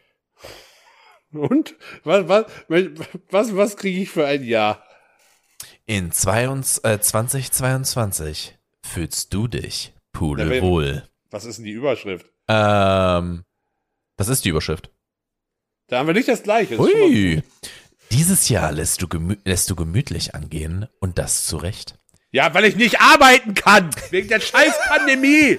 Und? 1.33 1.75
Was, 2.05 2.29
was, 2.29 2.45
was, 3.31 3.57
was 3.57 3.77
kriege 3.77 4.03
ich 4.03 4.11
für 4.11 4.27
ein 4.27 4.45
Jahr? 4.45 4.83
In 5.89 6.13
22, 6.13 6.85
äh, 6.85 7.01
2022 7.01 8.59
fühlst 8.87 9.33
du 9.33 9.49
dich 9.49 9.95
pudelwohl. 10.13 11.09
Was 11.31 11.47
ist 11.47 11.57
denn 11.57 11.65
die 11.65 11.71
Überschrift? 11.73 12.27
Ähm, 12.47 13.45
das 14.19 14.29
ist 14.29 14.45
die 14.45 14.51
Überschrift. 14.51 14.91
Da 15.87 15.99
haben 15.99 16.07
wir 16.07 16.13
nicht 16.13 16.29
das 16.29 16.43
gleiche. 16.43 16.77
Das 16.77 16.85
ist 16.87 16.93
schon 16.93 17.01
mal- 17.01 17.07
Ui. 17.09 17.43
Dieses 18.13 18.51
Jahr 18.51 18.71
lässt 18.71 19.01
du, 19.01 19.09
lässt 19.45 19.71
du 19.71 19.77
gemütlich 19.77 20.35
angehen 20.35 20.89
und 21.01 21.17
das 21.17 21.47
zu 21.47 21.57
Recht. 21.57 21.99
Ja, 22.33 22.53
weil 22.53 22.67
ich 22.67 22.77
nicht 22.77 23.01
arbeiten 23.01 23.55
kann. 23.55 23.89
Wegen 24.11 24.29
der 24.29 24.41
scheiß 24.41 24.75
Pandemie. 24.89 25.59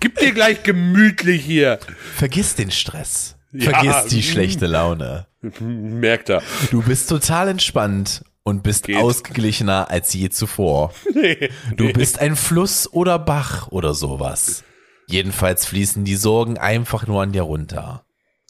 Gib 0.00 0.18
dir 0.18 0.32
gleich 0.32 0.62
gemütlich 0.62 1.42
hier. 1.42 1.78
Vergiss 2.16 2.54
den 2.54 2.70
Stress. 2.70 3.36
Ja, 3.52 3.70
Vergiss 3.70 4.06
die 4.10 4.18
mm. 4.18 4.22
schlechte 4.32 4.66
Laune. 4.66 5.26
Merkt 5.60 6.28
er. 6.28 6.42
Du 6.70 6.82
bist 6.82 7.08
total 7.08 7.48
entspannt 7.48 8.22
und 8.42 8.62
bist 8.62 8.84
Geht. 8.84 8.96
ausgeglichener 8.96 9.90
als 9.90 10.12
je 10.12 10.30
zuvor. 10.30 10.92
Du 11.76 11.92
bist 11.92 12.18
ein 12.18 12.36
Fluss 12.36 12.92
oder 12.92 13.18
Bach 13.18 13.68
oder 13.68 13.94
sowas. 13.94 14.64
Jedenfalls 15.06 15.66
fließen 15.66 16.04
die 16.04 16.16
Sorgen 16.16 16.58
einfach 16.58 17.06
nur 17.06 17.22
an 17.22 17.32
dir 17.32 17.42
runter. 17.42 18.04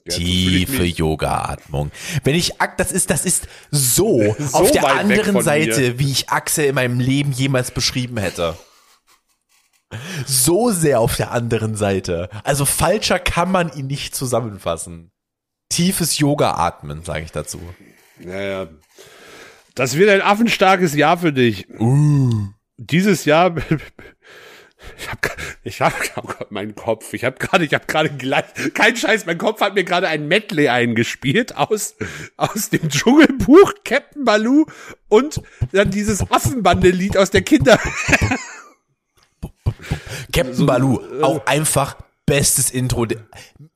Ja, 0.05 0.16
Tiefe. 0.16 0.84
Yoga-Atmung. 0.84 1.90
Wenn 2.24 2.34
ich 2.34 2.55
das 2.76 2.92
ist, 2.92 3.11
das 3.11 3.24
ist 3.24 3.48
so, 3.70 4.34
So 4.38 4.59
auf 4.59 4.70
der 4.70 4.86
anderen 4.86 5.42
Seite, 5.42 5.80
mir. 5.80 5.98
wie 5.98 6.11
ich 6.11 6.28
Axel 6.30 6.66
in 6.66 6.74
meinem 6.74 7.01
Leben 7.01 7.32
jemals 7.32 7.70
beschrieben 7.70 8.18
hätte. 8.18 8.57
So 10.26 10.70
sehr 10.70 11.01
auf 11.01 11.16
der 11.16 11.32
anderen 11.32 11.74
Seite. 11.74 12.28
Also 12.45 12.64
falscher 12.64 13.18
kann 13.18 13.51
man 13.51 13.72
ihn 13.72 13.86
nicht 13.86 14.14
zusammenfassen. 14.14 15.11
Tiefes 15.68 16.18
Yoga-Atmen, 16.18 17.05
sage 17.05 17.24
ich 17.24 17.32
dazu. 17.32 17.61
Naja. 18.18 18.68
Das 19.74 19.97
wird 19.97 20.11
ein 20.11 20.22
affenstarkes 20.22 20.95
Jahr 20.95 21.18
für 21.18 21.32
dich. 21.32 21.66
Dieses 22.76 23.24
Jahr. 23.24 23.55
Ich 24.95 25.11
habe 25.11 25.93
ich 25.93 26.16
hab, 26.16 26.24
oh 26.24 26.26
Gott, 26.38 26.51
meinen 26.51 26.74
Kopf. 26.74 27.12
Ich 27.12 27.24
habe 27.24 27.36
gerade, 27.38 27.66
ich 27.66 27.74
habe 27.74 27.84
gerade 27.86 28.09
kein 28.70 28.97
Scheiß, 28.97 29.26
mein 29.26 29.36
Kopf 29.36 29.61
hat 29.61 29.74
mir 29.74 29.84
gerade 29.84 30.09
ein 30.09 30.26
Medley 30.26 30.70
eingespielt 30.70 31.55
aus 31.55 31.97
aus 32.38 32.70
dem 32.70 32.88
Dschungelbuch 32.88 33.74
Captain 33.84 34.24
Baloo 34.24 34.64
und 35.09 35.43
dann 35.72 35.91
dieses 35.91 36.30
Affenbande-Lied 36.30 37.18
aus 37.18 37.30
der 37.30 37.43
Kinder. 37.43 37.78
Captain 40.33 40.66
Baloo, 40.66 41.01
auch 41.22 41.47
einfach 41.47 41.97
bestes 42.26 42.70
Intro. 42.70 43.07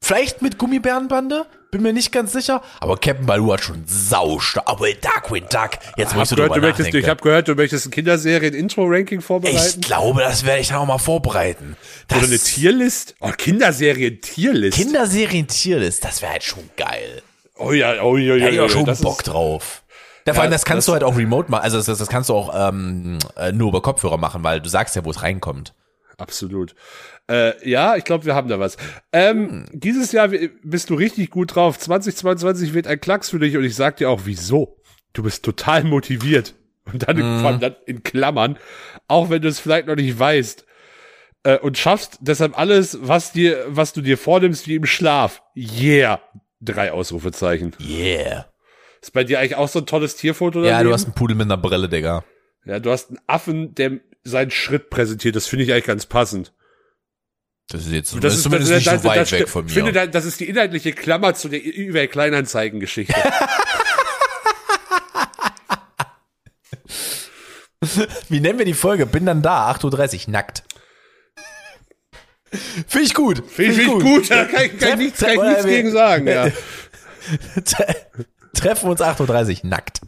Vielleicht 0.00 0.42
mit 0.42 0.58
Gummibärenbande? 0.58 1.46
Bin 1.72 1.82
mir 1.82 1.92
nicht 1.92 2.12
ganz 2.12 2.30
sicher. 2.32 2.62
Aber 2.78 2.96
Captain 2.96 3.26
Baloo 3.26 3.52
hat 3.52 3.62
schon 3.64 3.82
saustark. 3.84 4.68
Aber 4.68 4.86
Darkwing 4.92 5.46
Duck, 5.50 5.70
jetzt 5.96 6.12
Ich 6.12 6.16
musst 6.16 6.30
du 6.30 6.36
habe 6.36 6.36
gehört, 6.36 6.36
drüber 6.36 6.54
du 6.54 6.60
möchtest, 6.60 6.88
ich 6.88 6.94
nachdenken. 6.94 7.10
hab 7.10 7.22
gehört, 7.22 7.48
du 7.48 7.54
möchtest 7.56 7.86
ein 7.86 7.90
Kinderserien-Intro-Ranking 7.90 9.18
Ich 9.18 9.24
vorbereiten. 9.24 9.80
glaube, 9.80 10.20
das 10.20 10.44
werde 10.44 10.60
ich 10.60 10.68
dann 10.68 10.76
auch 10.78 10.86
mal 10.86 10.98
vorbereiten. 10.98 11.76
Das 12.06 12.18
Oder 12.18 12.26
eine 12.28 12.38
Tierlist? 12.38 13.16
Oh, 13.18 13.30
Kinderserien-Tierlist. 13.36 14.76
Kinderserien-Tierlist, 14.78 16.04
das 16.04 16.22
wäre 16.22 16.32
halt 16.32 16.44
schon 16.44 16.70
geil. 16.76 17.22
oh 17.58 17.72
ja, 17.72 18.02
oh 18.02 18.16
ja, 18.16 18.34
Da 18.34 18.40
ja, 18.44 18.48
ich 18.50 18.54
ja. 18.56 18.64
auch 18.64 18.70
schon 18.70 18.84
Bock 18.84 19.18
ist, 19.20 19.24
drauf. 19.28 19.82
Ja, 20.26 20.32
vor 20.34 20.42
allem, 20.44 20.52
das 20.52 20.64
kannst 20.64 20.86
das- 20.86 20.86
du 20.86 20.92
halt 20.92 21.02
auch 21.04 21.16
remote 21.16 21.50
machen. 21.50 21.64
Also 21.64 21.78
das, 21.82 21.98
das 21.98 22.08
kannst 22.08 22.30
du 22.30 22.34
auch 22.34 22.68
ähm, 22.68 23.18
äh, 23.36 23.52
nur 23.52 23.68
über 23.70 23.82
Kopfhörer 23.82 24.16
machen, 24.16 24.42
weil 24.44 24.60
du 24.60 24.68
sagst 24.68 24.94
ja, 24.96 25.04
wo 25.04 25.10
es 25.10 25.22
reinkommt. 25.22 25.74
Absolut. 26.18 26.74
Äh, 27.30 27.68
ja, 27.68 27.96
ich 27.96 28.04
glaube, 28.04 28.24
wir 28.24 28.34
haben 28.34 28.48
da 28.48 28.58
was. 28.60 28.76
Ähm, 29.12 29.66
Dieses 29.72 30.12
Jahr 30.12 30.28
bist 30.62 30.90
du 30.90 30.94
richtig 30.94 31.30
gut 31.30 31.54
drauf. 31.54 31.78
2022 31.78 32.74
wird 32.74 32.86
ein 32.86 33.00
Klacks 33.00 33.30
für 33.30 33.38
dich 33.38 33.56
und 33.56 33.64
ich 33.64 33.74
sag 33.74 33.96
dir 33.96 34.10
auch, 34.10 34.22
wieso. 34.24 34.76
Du 35.12 35.22
bist 35.22 35.44
total 35.44 35.84
motiviert. 35.84 36.54
Und 36.92 37.08
dann, 37.08 37.22
allem 37.22 37.60
dann 37.60 37.76
in 37.86 38.02
Klammern, 38.02 38.58
auch 39.08 39.30
wenn 39.30 39.40
du 39.40 39.48
es 39.48 39.58
vielleicht 39.58 39.86
noch 39.86 39.96
nicht 39.96 40.18
weißt. 40.18 40.66
Äh, 41.44 41.58
und 41.58 41.78
schaffst 41.78 42.18
deshalb 42.20 42.58
alles, 42.58 42.98
was 43.00 43.32
dir, 43.32 43.64
was 43.68 43.92
du 43.94 44.02
dir 44.02 44.18
vornimmst, 44.18 44.68
wie 44.68 44.74
im 44.74 44.84
Schlaf. 44.84 45.42
Yeah. 45.56 46.20
Drei 46.60 46.92
Ausrufezeichen. 46.92 47.74
Yeah. 47.80 48.46
Ist 49.00 49.12
bei 49.12 49.24
dir 49.24 49.38
eigentlich 49.40 49.56
auch 49.56 49.68
so 49.68 49.78
ein 49.80 49.86
tolles 49.86 50.16
Tierfoto 50.16 50.60
Ja, 50.62 50.72
daneben? 50.72 50.88
du 50.88 50.94
hast 50.94 51.04
einen 51.04 51.14
Pudel 51.14 51.36
mit 51.36 51.46
einer 51.46 51.56
Brille, 51.58 51.88
Digga. 51.88 52.24
ja, 52.66 52.78
du 52.80 52.90
hast 52.90 53.10
einen 53.10 53.18
Affen, 53.26 53.74
der 53.74 54.00
seinen 54.24 54.50
Schritt 54.50 54.90
präsentiert. 54.90 55.36
Das 55.36 55.46
finde 55.46 55.64
ich 55.64 55.72
eigentlich 55.72 55.84
ganz 55.84 56.06
passend. 56.06 56.52
Das 57.68 57.86
ist 57.86 57.92
jetzt 57.92 58.14
Das 58.22 58.34
ist 58.34 58.42
zumindest 58.42 58.70
das, 58.72 58.78
nicht 58.78 58.86
das, 58.92 59.02
so 59.02 59.08
weit 59.08 59.20
das, 59.20 59.32
weg 59.32 59.40
das, 59.42 59.50
von 59.50 59.66
Ich 59.66 59.72
finde, 59.72 59.92
mir. 59.92 59.94
da- 59.94 60.06
das 60.06 60.24
ist 60.26 60.40
die 60.40 60.48
inhaltliche 60.48 60.92
Klammer 60.92 61.34
zu 61.34 61.48
der 61.48 61.64
eBay 61.64 62.08
Kleinanzeigen-Geschichte. 62.08 63.14
Wie 68.28 68.40
nennen 68.40 68.58
wir 68.58 68.64
die 68.66 68.74
Folge? 68.74 69.06
Bin 69.06 69.26
dann 69.26 69.42
da, 69.42 69.70
8.30 69.70 70.26
Uhr, 70.26 70.32
nackt. 70.32 70.62
Finde 72.86 73.06
ich 73.06 73.14
gut. 73.14 73.42
Finde 73.50 73.72
ich, 73.72 73.78
find 73.78 73.96
ich 73.98 74.02
gut, 74.04 74.30
da 74.30 74.44
kann 74.44 74.64
ich, 74.64 74.78
kann 74.78 74.90
ich 74.90 74.96
nichts, 75.06 75.20
kann 75.20 75.30
ich 75.32 75.40
nichts 75.40 75.64
wir- 75.64 75.70
gegen 75.76 75.90
sagen. 75.92 76.26
Ja. 76.28 76.50
Treffen 78.54 78.90
uns 78.90 79.00
8.30 79.00 79.64
Uhr, 79.64 79.70
nackt. 79.70 80.00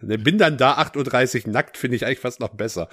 Bin 0.00 0.38
dann 0.38 0.56
da 0.58 0.78
8.30 0.78 1.46
Uhr 1.46 1.52
nackt, 1.52 1.76
finde 1.76 1.96
ich 1.96 2.06
eigentlich 2.06 2.20
fast 2.20 2.40
noch 2.40 2.50
besser. 2.50 2.88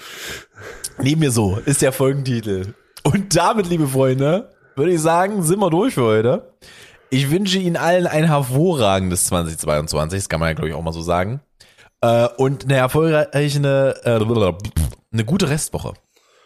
Neben 1.00 1.20
mir 1.20 1.32
so 1.32 1.60
ist 1.66 1.82
der 1.82 1.92
Folgentitel. 1.92 2.74
Und 3.04 3.36
damit, 3.36 3.68
liebe 3.68 3.88
Freunde, 3.88 4.52
würde 4.76 4.92
ich 4.92 5.02
sagen, 5.02 5.44
sind 5.44 5.60
wir 5.60 5.70
durch 5.70 5.94
für 5.94 6.04
heute. 6.04 6.54
Ich 7.10 7.30
wünsche 7.30 7.60
Ihnen 7.60 7.78
allen 7.78 8.08
ein 8.08 8.26
hervorragendes 8.26 9.26
2022, 9.28 10.20
das 10.20 10.30
kann 10.30 10.40
man 10.40 10.50
ja, 10.50 10.54
glaube 10.54 10.70
ich, 10.70 10.76
auch 10.76 10.82
mal 10.82 10.92
so 10.92 11.02
sagen. 11.02 11.42
Äh, 12.02 12.28
und 12.38 12.66
eine 12.66 12.76
erfolgreiche, 12.76 13.58
eine, 13.60 13.96
äh, 14.04 14.20
eine 15.14 15.26
gute 15.26 15.50
Restwoche. 15.50 15.94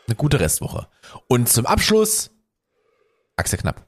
Eine 0.08 0.16
gute 0.16 0.40
Restwoche. 0.40 0.88
Und 1.28 1.50
zum 1.50 1.66
Abschluss, 1.66 2.32
Axel 3.36 3.60
Knapp. 3.60 3.86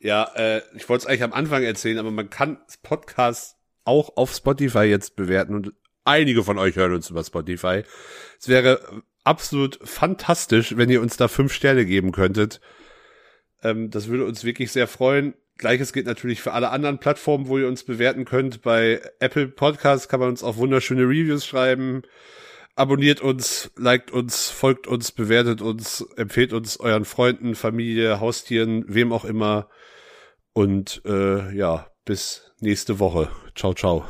Ja, 0.00 0.30
äh, 0.34 0.62
ich 0.74 0.88
wollte 0.88 1.02
es 1.02 1.06
eigentlich 1.06 1.22
am 1.22 1.32
Anfang 1.32 1.62
erzählen, 1.62 1.98
aber 1.98 2.10
man 2.10 2.28
kann 2.28 2.58
Podcasts 2.82 3.56
auch 3.84 4.16
auf 4.16 4.34
Spotify 4.34 4.82
jetzt 4.82 5.16
bewerten 5.16 5.54
und 5.54 5.72
einige 6.04 6.44
von 6.44 6.58
euch 6.58 6.76
hören 6.76 6.94
uns 6.94 7.10
über 7.10 7.24
Spotify. 7.24 7.82
Es 8.38 8.48
wäre 8.48 9.02
absolut 9.24 9.78
fantastisch, 9.82 10.76
wenn 10.76 10.90
ihr 10.90 11.00
uns 11.00 11.16
da 11.16 11.28
fünf 11.28 11.52
Sterne 11.52 11.84
geben 11.84 12.12
könntet. 12.12 12.60
Ähm, 13.62 13.90
das 13.90 14.08
würde 14.08 14.24
uns 14.24 14.44
wirklich 14.44 14.72
sehr 14.72 14.88
freuen. 14.88 15.34
Gleiches 15.58 15.92
gilt 15.92 16.06
natürlich 16.06 16.40
für 16.40 16.52
alle 16.52 16.70
anderen 16.70 16.98
Plattformen, 16.98 17.46
wo 17.46 17.58
ihr 17.58 17.68
uns 17.68 17.84
bewerten 17.84 18.24
könnt. 18.24 18.62
Bei 18.62 19.00
Apple 19.20 19.48
Podcasts 19.48 20.08
kann 20.08 20.20
man 20.20 20.30
uns 20.30 20.42
auch 20.42 20.56
wunderschöne 20.56 21.02
Reviews 21.02 21.46
schreiben. 21.46 22.02
Abonniert 22.74 23.20
uns, 23.20 23.70
liked 23.76 24.10
uns, 24.10 24.48
folgt 24.48 24.86
uns, 24.86 25.12
bewertet 25.12 25.60
uns, 25.60 26.06
empfehlt 26.16 26.52
uns 26.52 26.80
euren 26.80 27.04
Freunden, 27.04 27.54
Familie, 27.54 28.18
Haustieren, 28.18 28.84
wem 28.88 29.12
auch 29.12 29.26
immer. 29.26 29.68
Und 30.54 31.02
äh, 31.04 31.54
ja, 31.54 31.86
bis 32.04 32.52
nächste 32.60 32.98
Woche. 32.98 33.28
Ciao, 33.54 33.74
ciao. 33.74 34.04